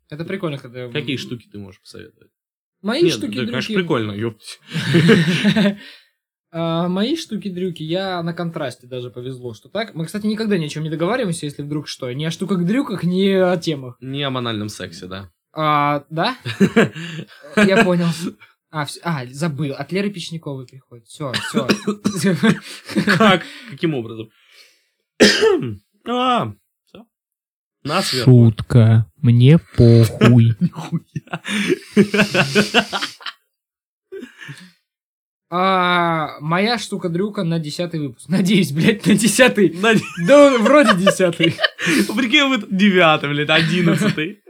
Это 0.09 0.25
прикольно, 0.25 0.57
когда... 0.57 0.89
Какие 0.89 1.17
штуки 1.17 1.47
ты 1.51 1.57
можешь 1.57 1.81
посоветовать? 1.81 2.29
Мои 2.81 3.03
Нет, 3.03 3.13
штуки 3.13 3.35
да, 3.35 3.45
конечно, 3.45 3.59
дрюки. 3.61 3.75
прикольно, 3.75 4.11
ёпть. 4.11 4.59
А, 6.55 6.87
Мои 6.87 7.15
штуки-дрюки, 7.15 7.81
я 7.81 8.21
на 8.21 8.31
контрасте 8.31 8.85
даже 8.85 9.09
повезло, 9.09 9.55
что 9.55 9.69
так. 9.69 9.95
Мы, 9.95 10.05
кстати, 10.05 10.27
никогда 10.27 10.55
ни 10.55 10.65
о 10.65 10.69
чем 10.69 10.83
не 10.83 10.91
договариваемся, 10.91 11.47
если 11.47 11.63
вдруг 11.63 11.87
что. 11.87 12.11
Ни 12.13 12.25
о 12.25 12.29
штуках-дрюках, 12.29 13.03
ни 13.03 13.27
о 13.29 13.57
темах. 13.57 13.97
Не 14.01 14.21
о 14.21 14.29
банальном 14.29 14.69
сексе, 14.69 15.07
да. 15.07 15.31
А, 15.51 16.03
да? 16.11 16.37
Я 17.55 17.83
понял. 17.83 18.05
А, 18.75 18.85
всё- 18.85 19.01
а, 19.03 19.23
забыл. 19.27 19.73
От 19.75 19.91
Леры 19.91 20.09
Печниковой 20.09 20.65
приходит. 20.65 21.05
Все, 21.05 21.31
все. 21.31 21.67
Как? 23.17 23.43
Каким 23.69 23.93
образом? 23.93 24.29
А, 26.05 26.51
все. 26.85 27.05
Нас. 27.83 28.07
Шутка. 28.09 29.05
Мне 29.21 29.59
похуй. 29.77 30.55
А, 35.55 36.39
моя 36.39 36.79
штука-дрюка 36.79 37.43
на 37.43 37.59
десятый 37.59 37.99
выпуск. 37.99 38.27
Надеюсь, 38.27 38.71
блядь, 38.71 39.05
на 39.05 39.13
десятый. 39.13 39.69
Да, 40.25 40.57
вроде 40.57 40.97
десятый. 40.97 41.55
Прикинь, 42.15 42.47
вы 42.47 42.63
девятый, 42.69 43.29
блядь, 43.29 43.49
одиннадцатый. 43.49 44.41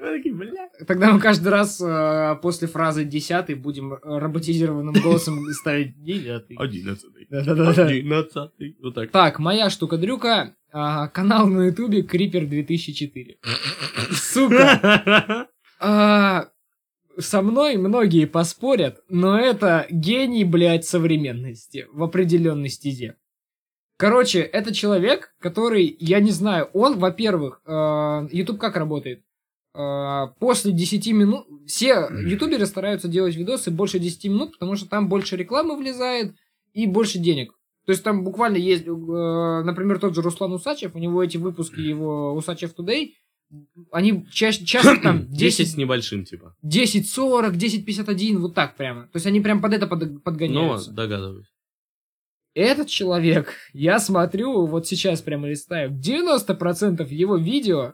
Тогда 0.87 1.11
мы 1.11 1.19
каждый 1.19 1.49
раз 1.49 1.81
э, 1.81 2.35
после 2.41 2.67
фразы 2.67 3.05
десятый 3.05 3.55
будем 3.55 3.93
э, 3.93 3.97
роботизированным 4.03 4.93
голосом 5.01 5.45
ставить 5.53 6.01
девятый. 6.01 6.57
Одиннадцатый. 6.57 7.27
Да-да-да. 7.29 7.85
Одиннадцатый. 7.85 8.77
Вот 8.81 8.95
так. 8.95 9.11
Так, 9.11 9.39
моя 9.39 9.69
штука-дрюка. 9.69 10.55
а, 10.71 11.07
канал 11.07 11.47
на 11.47 11.67
ютубе 11.67 12.01
Крипер 12.01 12.45
2004. 12.45 13.37
Сука. 14.11 15.47
А, 15.79 16.47
со 17.19 17.41
мной 17.41 17.77
многие 17.77 18.25
поспорят, 18.25 19.01
но 19.09 19.37
это 19.37 19.85
гений, 19.89 20.43
блядь, 20.43 20.85
современности 20.85 21.87
в 21.91 22.03
определенной 22.03 22.69
стезе. 22.69 23.15
Короче, 23.97 24.39
это 24.41 24.73
человек, 24.73 25.33
который, 25.39 25.95
я 25.99 26.19
не 26.19 26.31
знаю, 26.31 26.69
он, 26.73 26.97
во-первых, 26.99 27.61
э, 27.65 28.27
YouTube 28.31 28.59
как 28.59 28.75
работает? 28.75 29.21
Э, 29.75 30.27
После 30.39 30.71
10 30.71 31.07
минут, 31.13 31.45
все 31.67 32.09
ютуберы 32.11 32.65
стараются 32.65 33.07
делать 33.07 33.35
видосы 33.35 33.71
больше 33.71 33.99
10 33.99 34.25
минут, 34.25 34.53
потому 34.53 34.75
что 34.75 34.87
там 34.89 35.09
больше 35.09 35.35
рекламы 35.35 35.77
влезает 35.77 36.33
и 36.73 36.87
больше 36.87 37.19
денег. 37.19 37.53
То 37.85 37.91
есть 37.91 38.03
там 38.03 38.23
буквально 38.23 38.57
есть, 38.57 38.83
э, 38.87 38.89
например, 38.89 39.99
тот 39.99 40.15
же 40.15 40.21
Руслан 40.21 40.53
Усачев, 40.53 40.95
у 40.95 40.99
него 40.99 41.23
эти 41.23 41.37
выпуски 41.37 41.79
его 41.79 42.33
Усачев 42.33 42.73
Today, 42.77 43.11
они 43.91 44.25
чаще, 44.31 44.65
часто 44.65 44.97
там 45.01 45.27
10 45.29 45.37
10, 45.59 45.71
с 45.71 45.77
небольшим, 45.77 46.25
типа. 46.25 46.55
10.40, 46.65 47.51
10.51, 47.53 48.37
вот 48.37 48.55
так 48.55 48.75
прямо. 48.75 49.03
То 49.03 49.17
есть 49.17 49.27
они 49.27 49.41
прям 49.41 49.61
под 49.61 49.73
это 49.73 49.85
под- 49.85 50.11
Ну, 50.11 50.19
подгоняются. 50.19 50.91
догадываюсь. 50.91 51.45
Этот 52.55 52.87
человек, 52.87 53.55
я 53.73 53.99
смотрю, 53.99 54.67
вот 54.67 54.87
сейчас 54.87 55.21
прямо 55.21 55.49
листаю, 55.49 55.91
90% 55.91 57.07
его 57.07 57.37
видео, 57.37 57.93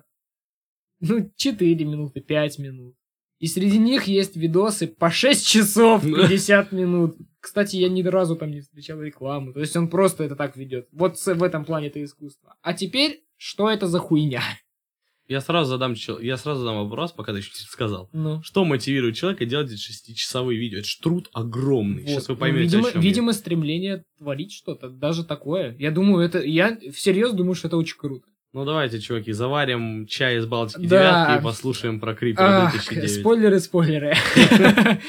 ну, 1.00 1.32
4 1.36 1.86
минуты, 1.86 2.20
5 2.20 2.60
минут. 2.60 2.96
И 3.40 3.48
среди 3.48 3.78
них 3.78 4.04
есть 4.04 4.36
видосы 4.36 4.88
по 4.88 5.10
6 5.10 5.48
часов 5.48 6.04
50 6.04 6.74
минут. 6.74 7.18
Кстати, 7.40 7.78
я 7.78 7.88
ни 7.88 8.04
разу 8.04 8.36
там 8.36 8.52
не 8.52 8.60
встречал 8.60 9.02
рекламу. 9.02 9.54
То 9.54 9.62
есть 9.62 9.78
он 9.78 9.90
просто 9.90 10.26
это 10.26 10.36
так 10.36 10.58
ведет. 10.58 10.90
Вот 10.92 11.18
в 11.18 11.44
этом 11.44 11.64
плане 11.64 11.88
это 11.88 12.04
искусство. 12.04 12.58
А 12.62 12.74
теперь, 12.74 13.24
что 13.38 13.70
это 13.70 13.88
за 13.88 14.00
хуйня? 14.00 14.44
Я 15.30 15.42
сразу 15.42 15.70
задам, 15.70 15.94
я 16.22 16.38
сразу 16.38 16.62
задам 16.62 16.78
вопрос, 16.90 17.12
пока 17.12 17.32
ты 17.34 17.38
еще 17.38 17.52
не 17.52 17.68
сказал. 17.70 18.10
Ну, 18.14 18.42
Что 18.44 18.66
мотивирует 18.66 19.16
человека 19.16 19.46
делать 19.46 19.72
эти 19.72 19.80
шестичасовые 19.80 20.60
видео? 20.60 20.80
Это 20.80 20.88
ж 20.88 20.96
труд 20.96 21.30
огромный. 21.34 22.02
вот. 22.02 22.10
Сейчас 22.10 22.30
вы 22.30 22.36
поймете, 22.36 22.64
видимо, 22.64 22.88
о 22.88 22.92
чем 22.92 23.02
я. 23.02 23.08
видимо, 23.08 23.34
стремление 23.34 24.04
творить 24.18 24.52
что-то, 24.52 24.90
даже 24.90 25.24
такое. 25.24 25.76
Я 25.78 25.92
думаю, 25.92 26.26
это, 26.26 26.40
я 26.42 26.76
всерьез 26.92 27.32
думаю, 27.34 27.54
что 27.54 27.68
это 27.68 27.78
очень 27.78 27.98
круто. 27.98 28.26
Ну 28.54 28.66
давайте, 28.66 29.00
чуваки, 29.00 29.32
заварим 29.32 30.08
чай 30.08 30.40
из 30.40 30.48
Балтики 30.48 30.88
Да. 30.88 31.28
девятки 31.28 31.42
и 31.42 31.44
послушаем 31.44 32.00
про 32.00 32.16
Крипера 32.16 32.66
Ах, 32.66 32.72
2009. 32.72 33.20
спойлеры, 33.22 33.60
спойлеры. 33.60 34.16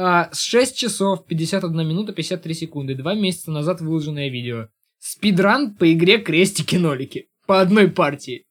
А, 0.00 0.28
с 0.32 0.42
6 0.42 0.76
часов 0.76 1.26
51 1.26 1.74
минута 1.88 2.12
53 2.12 2.54
секунды. 2.54 2.94
Два 2.94 3.14
месяца 3.14 3.50
назад 3.50 3.80
выложенное 3.80 4.28
видео. 4.28 4.68
Спидран 5.00 5.74
по 5.74 5.92
игре 5.92 6.18
крестики-нолики. 6.18 7.26
По 7.46 7.60
одной 7.60 7.88
партии. 7.88 8.44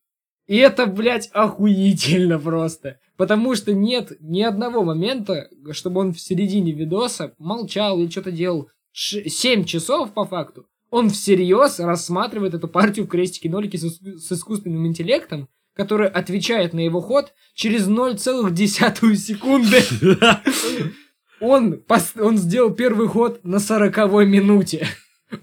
И 0.47 0.57
это, 0.57 0.85
блядь, 0.85 1.29
охуительно 1.33 2.39
просто. 2.39 2.99
Потому 3.17 3.55
что 3.55 3.73
нет 3.73 4.13
ни 4.19 4.41
одного 4.41 4.83
момента, 4.83 5.49
чтобы 5.71 6.01
он 6.01 6.13
в 6.13 6.19
середине 6.19 6.71
видоса 6.71 7.33
молчал 7.37 7.99
или 7.99 8.09
что-то 8.09 8.31
делал. 8.31 8.69
7 8.93 9.65
часов, 9.65 10.13
по 10.13 10.25
факту, 10.25 10.65
он 10.89 11.09
всерьез 11.09 11.79
рассматривает 11.79 12.53
эту 12.53 12.67
партию 12.67 13.05
в 13.05 13.09
крестики-нолики 13.09 13.77
с, 13.77 13.99
с 13.99 14.31
искусственным 14.31 14.87
интеллектом, 14.87 15.49
который 15.75 16.07
отвечает 16.07 16.73
на 16.73 16.79
его 16.79 17.01
ход 17.01 17.33
через 17.53 17.87
0,1 17.87 19.15
секунды. 19.15 19.81
Он, 21.39 21.83
он 22.19 22.37
сделал 22.39 22.71
первый 22.71 23.07
ход 23.07 23.43
на 23.43 23.59
40 23.59 23.95
минуте. 24.25 24.87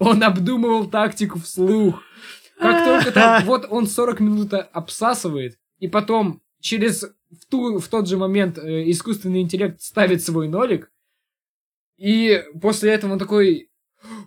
Он 0.00 0.24
обдумывал 0.24 0.86
тактику 0.86 1.38
вслух. 1.38 2.02
Как 2.64 2.84
только 2.84 3.12
там, 3.12 3.44
вот 3.46 3.66
он 3.70 3.86
40 3.86 4.20
минут 4.20 4.54
обсасывает, 4.54 5.58
и 5.78 5.88
потом 5.88 6.42
через 6.60 7.02
в, 7.02 7.46
ту, 7.48 7.78
в 7.78 7.88
тот 7.88 8.08
же 8.08 8.16
момент 8.16 8.58
э, 8.58 8.90
искусственный 8.90 9.42
интеллект 9.42 9.80
ставит 9.80 10.22
свой 10.22 10.48
нолик, 10.48 10.90
и 11.96 12.42
после 12.60 12.92
этого 12.92 13.12
он 13.12 13.18
такой, 13.18 13.70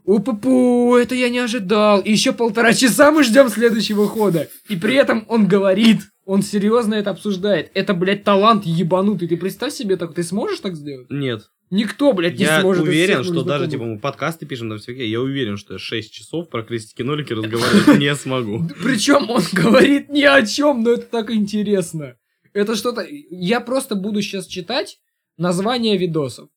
Опа-пу, 0.06 0.96
это 0.96 1.16
я 1.16 1.30
не 1.30 1.40
ожидал. 1.40 2.00
И 2.02 2.12
еще 2.12 2.32
полтора 2.34 2.74
часа 2.74 3.12
мы 3.12 3.24
ждем 3.24 3.50
следующего 3.50 4.08
хода. 4.08 4.50
И 4.70 4.76
при 4.76 4.96
этом 4.96 5.26
он 5.28 5.48
говорит, 5.48 6.02
он 6.26 6.42
серьезно 6.42 6.96
это 6.96 7.12
обсуждает. 7.12 7.72
Это, 7.74 7.94
блядь, 7.94 8.24
талант 8.24 8.66
ебанутый. 8.66 9.28
Ты 9.28 9.38
представь 9.38 9.74
себе 9.74 9.98
так, 9.98 10.14
ты 10.14 10.24
сможешь 10.24 10.60
так 10.60 10.76
сделать? 10.76 11.10
Нет. 11.10 11.50
Никто, 11.70 12.14
блядь, 12.14 12.38
не 12.38 12.46
Я 12.46 12.62
сможет. 12.62 12.84
из 12.84 12.88
уверен, 12.88 13.24
что 13.24 13.44
даже, 13.44 13.68
типа, 13.68 13.84
мы 13.84 14.00
подкасты 14.00 14.46
пишем 14.46 14.70
там 14.70 14.80
всякие, 14.80 15.12
я 15.12 15.20
уверен, 15.20 15.58
что 15.58 15.74
я 15.74 15.80
6 15.80 16.14
часов 16.14 16.50
про 16.50 16.64
крестики-нолики 16.64 17.34
разговаривать 17.34 18.00
не 18.00 18.16
смогу. 18.16 18.64
Причем 18.84 19.30
он 19.30 19.42
говорит 19.52 20.10
ни 20.10 20.24
о 20.24 20.46
чем, 20.46 20.84
но 20.84 20.92
это 20.92 21.04
так 21.04 21.30
интересно. 21.30 22.16
Это 22.54 22.76
что-то... 22.76 23.06
Я 23.10 23.60
просто 23.60 23.96
буду 23.96 24.22
сейчас 24.22 24.48
читать 24.48 25.00
название 25.38 25.98
видосов. 25.98 26.50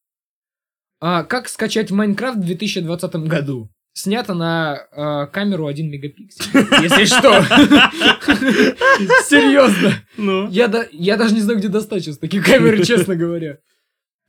А, 1.01 1.25
как 1.25 1.49
скачать 1.49 1.91
Майнкрафт 1.91 2.39
в 2.39 2.45
2020 2.45 3.15
году? 3.27 3.69
Снято 3.93 4.35
на 4.35 4.77
а, 4.93 5.27
камеру 5.27 5.67
1 5.67 5.91
мегапиксель. 5.91 6.45
Если 6.83 7.05
что. 7.07 7.43
Серьезно. 9.29 9.95
Ну. 10.17 10.49
Я, 10.51 10.87
я 10.93 11.17
даже 11.17 11.35
не 11.35 11.41
знаю, 11.41 11.59
где 11.59 11.69
достать 11.69 12.05
сейчас 12.05 12.19
такие 12.19 12.43
камеры, 12.43 12.85
честно 12.85 13.17
говоря. 13.17 13.59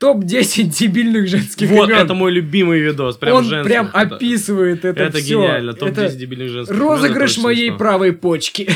Топ-10 0.02 0.64
дебильных 0.64 1.28
женских 1.28 1.70
Вот, 1.70 1.88
имен. 1.90 2.02
это 2.02 2.14
мой 2.16 2.32
любимый 2.32 2.80
видос. 2.80 3.18
Прям 3.18 3.36
Он 3.38 3.44
женский. 3.46 3.70
прям 3.70 3.90
описывает 3.94 4.84
это, 4.84 5.04
Это 5.04 5.18
всё. 5.20 5.42
гениально. 5.44 5.74
Топ-10 5.74 5.92
Это 5.92 6.16
дебильных 6.16 6.50
женских 6.50 6.76
имен, 6.76 6.84
это 6.88 6.94
розыгрыш 7.02 7.32
очень 7.34 7.44
моей 7.44 7.62
смешно. 7.68 7.78
правой 7.78 8.14
почки. 8.14 8.70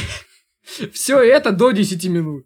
Все 0.93 1.19
это 1.19 1.51
до 1.51 1.71
10 1.71 2.05
минут. 2.05 2.45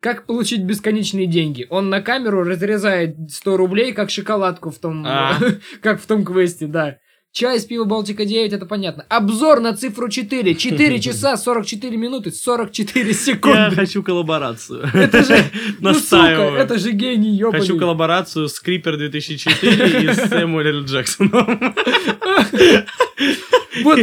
Как 0.00 0.26
получить 0.26 0.62
бесконечные 0.62 1.26
деньги? 1.26 1.66
Он 1.70 1.90
на 1.90 2.00
камеру 2.00 2.42
разрезает 2.44 3.16
100 3.30 3.56
рублей, 3.56 3.92
как 3.92 4.10
шоколадку 4.10 4.70
в 4.70 4.78
том, 4.78 5.04
А. 5.06 5.36
как 5.82 6.00
в 6.00 6.06
том 6.06 6.24
квесте, 6.24 6.66
да. 6.66 6.98
Чай 7.32 7.60
с 7.60 7.64
пива 7.64 7.84
Балтика 7.84 8.24
9, 8.24 8.52
это 8.52 8.66
понятно. 8.66 9.06
Обзор 9.08 9.60
на 9.60 9.76
цифру 9.76 10.08
4. 10.08 10.52
4 10.56 11.00
часа 11.00 11.36
44 11.36 11.96
минуты 11.96 12.32
44 12.32 13.06
Я 13.06 13.14
секунды. 13.14 13.76
хочу 13.76 14.02
коллаборацию. 14.02 14.82
Это 14.92 15.22
же, 15.22 15.44
ну 15.80 15.94
сука, 15.94 16.56
это 16.58 16.76
же 16.78 16.90
гений, 16.90 17.36
ёбаный. 17.36 17.60
Хочу 17.60 17.78
коллаборацию 17.78 18.48
с 18.48 18.58
Крипер 18.58 18.96
2004 18.96 20.02
и 20.02 20.12
с 20.12 20.16
Сэмюэлем 20.28 20.84
Джексоном. 20.86 21.74
Вот 23.84 23.98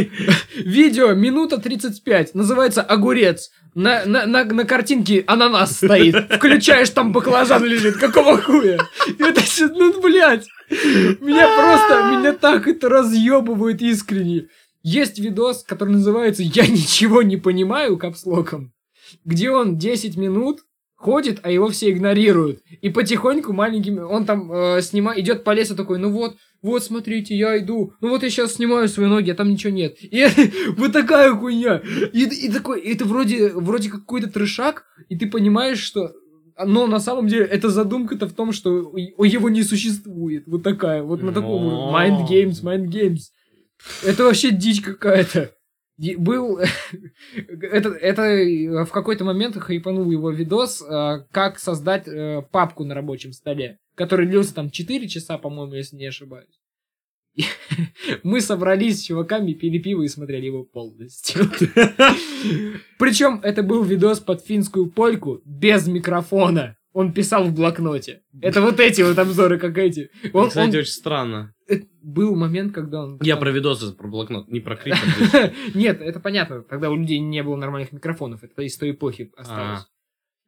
видео 0.56 1.12
минута 1.14 1.58
35, 1.58 2.34
называется 2.34 2.82
«Огурец». 2.82 3.50
На, 3.74 4.04
на, 4.06 4.26
на, 4.26 4.44
на 4.44 4.64
картинке 4.64 5.22
ананас 5.26 5.76
стоит. 5.76 6.32
Включаешь, 6.34 6.90
там 6.90 7.12
баклажан 7.12 7.62
лежит. 7.64 7.96
Какого 7.96 8.40
хуя? 8.40 8.78
Это 9.18 9.40
же, 9.40 9.68
ну, 9.68 10.00
блядь. 10.00 10.46
Меня 10.70 11.46
просто, 11.46 12.18
меня 12.18 12.32
так 12.32 12.66
это 12.66 12.88
разъебывает 12.88 13.80
искренне. 13.82 14.48
Есть 14.82 15.18
видос, 15.18 15.62
который 15.64 15.90
называется 15.90 16.42
«Я 16.42 16.66
ничего 16.66 17.22
не 17.22 17.36
понимаю» 17.36 17.98
капслоком, 17.98 18.72
где 19.24 19.50
он 19.50 19.76
10 19.76 20.16
минут 20.16 20.60
ходит, 20.98 21.40
а 21.42 21.50
его 21.50 21.68
все 21.68 21.90
игнорируют. 21.90 22.60
И 22.80 22.90
потихоньку 22.90 23.52
маленькими... 23.52 24.00
Он 24.00 24.24
там 24.24 24.50
э, 24.52 24.82
снимает, 24.82 25.20
идет 25.20 25.44
по 25.44 25.52
лесу 25.52 25.76
такой, 25.76 25.98
ну 25.98 26.10
вот, 26.10 26.36
вот, 26.60 26.82
смотрите, 26.82 27.36
я 27.36 27.58
иду. 27.58 27.92
Ну 28.00 28.08
вот 28.10 28.22
я 28.22 28.30
сейчас 28.30 28.54
снимаю 28.54 28.88
свои 28.88 29.06
ноги, 29.06 29.30
а 29.30 29.34
там 29.34 29.50
ничего 29.50 29.72
нет. 29.72 29.96
И 30.00 30.26
вот 30.76 30.92
такая 30.92 31.32
хуйня. 31.34 31.80
И, 32.12 32.24
и 32.24 32.52
такой, 32.52 32.80
это 32.80 33.04
вроде, 33.04 33.50
вроде 33.50 33.90
какой-то 33.90 34.28
трешак, 34.28 34.84
и 35.08 35.16
ты 35.16 35.28
понимаешь, 35.28 35.78
что... 35.78 36.12
Но 36.64 36.88
на 36.88 36.98
самом 36.98 37.28
деле 37.28 37.44
эта 37.44 37.68
задумка-то 37.68 38.26
в 38.26 38.32
том, 38.32 38.52
что 38.52 38.92
его 38.96 39.48
не 39.48 39.62
существует. 39.62 40.44
Вот 40.48 40.64
такая, 40.64 41.04
вот 41.04 41.22
на 41.22 41.32
таком 41.32 41.66
уровне. 41.66 41.92
Mind 41.92 42.28
games, 42.28 42.62
mind 42.64 42.86
games. 42.86 43.20
Это 44.04 44.24
вообще 44.24 44.50
дичь 44.50 44.80
какая-то. 44.80 45.52
Был... 46.16 46.58
это, 47.60 47.90
это 47.90 48.84
в 48.84 48.90
какой-то 48.90 49.24
момент 49.24 49.56
хайпанул 49.56 50.10
его 50.10 50.30
видос, 50.30 50.82
э, 50.82 51.24
как 51.30 51.60
создать 51.60 52.08
э, 52.08 52.42
папку 52.50 52.84
на 52.84 52.94
рабочем 52.94 53.32
столе, 53.32 53.78
который 53.98 54.26
длился 54.26 54.54
там 54.54 54.70
4 54.70 55.08
часа, 55.08 55.36
по-моему, 55.36 55.74
если 55.74 55.96
не 55.96 56.06
ошибаюсь. 56.06 56.58
И 57.34 57.44
Мы 58.22 58.40
собрались 58.40 59.00
с 59.00 59.02
чуваками, 59.04 59.52
пили 59.52 59.78
пиво 59.78 60.02
и 60.02 60.08
смотрели 60.08 60.46
его 60.46 60.64
полностью. 60.64 61.44
Причем 62.98 63.40
это 63.42 63.62
был 63.62 63.82
видос 63.84 64.20
под 64.20 64.44
финскую 64.44 64.90
польку 64.90 65.40
без 65.44 65.86
микрофона. 65.86 66.76
Он 66.92 67.12
писал 67.12 67.44
в 67.44 67.54
блокноте. 67.54 68.22
Это 68.40 68.60
вот 68.60 68.80
эти 68.80 69.02
вот 69.02 69.18
обзоры, 69.18 69.58
как 69.58 69.76
эти. 69.78 70.10
Он, 70.32 70.48
Кстати, 70.48 70.74
он- 70.74 70.80
очень 70.80 70.90
странно. 70.90 71.54
э, 71.68 71.82
Был 72.02 72.34
момент, 72.34 72.72
когда 72.72 73.04
он... 73.04 73.18
Я 73.22 73.36
про 73.36 73.50
видосы, 73.52 73.92
про 73.92 74.08
блокнот, 74.08 74.48
не 74.48 74.60
про 74.60 74.74
Крипер. 74.76 75.52
Нет, 75.74 76.00
это 76.00 76.18
понятно. 76.18 76.62
Тогда 76.62 76.90
у 76.90 76.96
людей 76.96 77.20
не 77.20 77.42
было 77.42 77.56
нормальных 77.56 77.92
микрофонов. 77.92 78.42
Это 78.42 78.62
из 78.62 78.76
той 78.76 78.92
эпохи 78.92 79.30
осталось. 79.36 79.86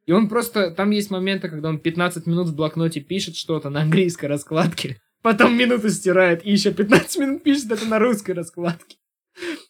И 0.05 0.11
он 0.11 0.27
просто... 0.27 0.71
Там 0.71 0.89
есть 0.91 1.11
моменты, 1.11 1.49
когда 1.49 1.69
он 1.69 1.79
15 1.79 2.25
минут 2.27 2.47
в 2.47 2.55
блокноте 2.55 3.01
пишет 3.01 3.35
что-то 3.35 3.69
на 3.69 3.81
английской 3.81 4.25
раскладке. 4.25 4.99
Потом 5.21 5.55
минуту 5.55 5.89
стирает. 5.89 6.45
И 6.45 6.51
еще 6.51 6.73
15 6.73 7.17
минут 7.19 7.43
пишет 7.43 7.71
это 7.71 7.85
на 7.85 7.99
русской 7.99 8.31
раскладке. 8.31 8.97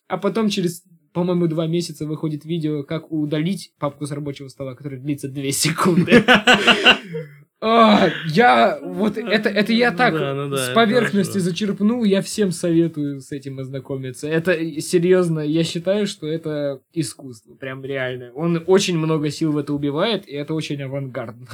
А 0.08 0.18
потом 0.18 0.50
через, 0.50 0.84
по-моему, 1.14 1.48
два 1.48 1.68
месяца 1.68 2.06
выходит 2.06 2.46
видео, 2.46 2.84
как 2.84 3.12
удалить 3.12 3.74
папку 3.80 4.06
с 4.06 4.12
рабочего 4.12 4.48
стола, 4.48 4.76
которая 4.76 5.00
длится 5.00 5.28
2 5.28 5.52
секунды. 5.52 6.24
А, 7.64 8.10
Я 8.26 8.80
вот 8.82 9.18
это, 9.18 9.48
это 9.50 9.72
я 9.72 9.92
так 9.92 10.14
Да, 10.16 10.34
ну 10.34 10.50
да, 10.50 10.58
с 10.58 10.74
поверхности 10.74 11.34
хорошо. 11.34 11.46
зачерпнул, 11.50 12.04
я 12.04 12.24
всем 12.24 12.52
советую 12.52 13.22
с 13.22 13.32
этим 13.32 13.60
ознакомиться. 13.60 14.28
Это 14.28 14.54
серьезно, 14.82 15.42
я 15.42 15.64
считаю, 15.64 16.08
что 16.08 16.26
это 16.28 16.82
искусство, 16.92 17.54
прям 17.54 17.86
реально. 17.86 18.32
Он 18.34 18.64
очень 18.66 18.98
много 18.98 19.30
сил 19.30 19.52
в 19.52 19.58
это 19.60 19.74
убивает, 19.74 20.28
и 20.28 20.32
это 20.34 20.56
очень 20.56 20.82
авангардно. 20.82 21.46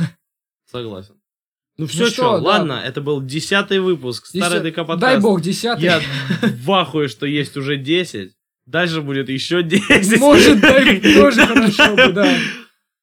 Согласен. 0.72 1.16
Ну 1.78 1.88
все, 1.88 2.06
что, 2.06 2.14
что, 2.14 2.24
да. 2.40 2.44
ладно, 2.44 2.82
это 2.84 3.02
был 3.02 3.22
десятый 3.22 3.80
выпуск 3.80 4.26
Старый 4.28 4.62
Десят- 4.62 4.64
ДК 4.64 4.76
подкаст. 4.78 5.02
Дай 5.02 5.20
бог, 5.20 5.42
десятый. 5.42 5.84
Я 5.84 6.02
в 6.42 6.72
ахуе, 6.72 7.08
что 7.10 7.26
есть 7.26 7.56
уже 7.58 7.76
10. 7.78 8.32
Дальше 8.66 9.02
будет 9.02 9.30
еще 9.30 9.62
10. 9.62 10.20
Может, 10.20 10.62
дай 10.62 11.00
тоже 11.00 11.42
хорошо 11.46 11.96
бы, 11.96 12.14
да. 12.14 12.34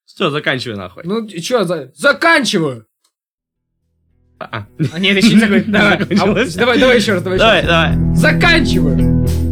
Все, 0.06 0.30
заканчивай 0.30 0.76
нахуй. 0.76 1.02
Ну, 1.06 1.28
чё, 1.28 1.64
за... 1.64 1.92
заканчиваю! 1.94 2.86
А, 4.50 4.98
нет, 4.98 5.16
еще 5.16 5.34
не 5.34 5.40
закончил. 5.40 5.72
Давай, 5.72 5.98
давай, 6.56 6.78
давай 6.78 6.96
еще 6.96 7.12
раз, 7.14 7.22
давай 7.22 7.38
еще 7.38 7.44
Давай, 7.44 7.62
раз. 7.62 7.66
давай. 7.66 8.14
Заканчиваю! 8.16 9.43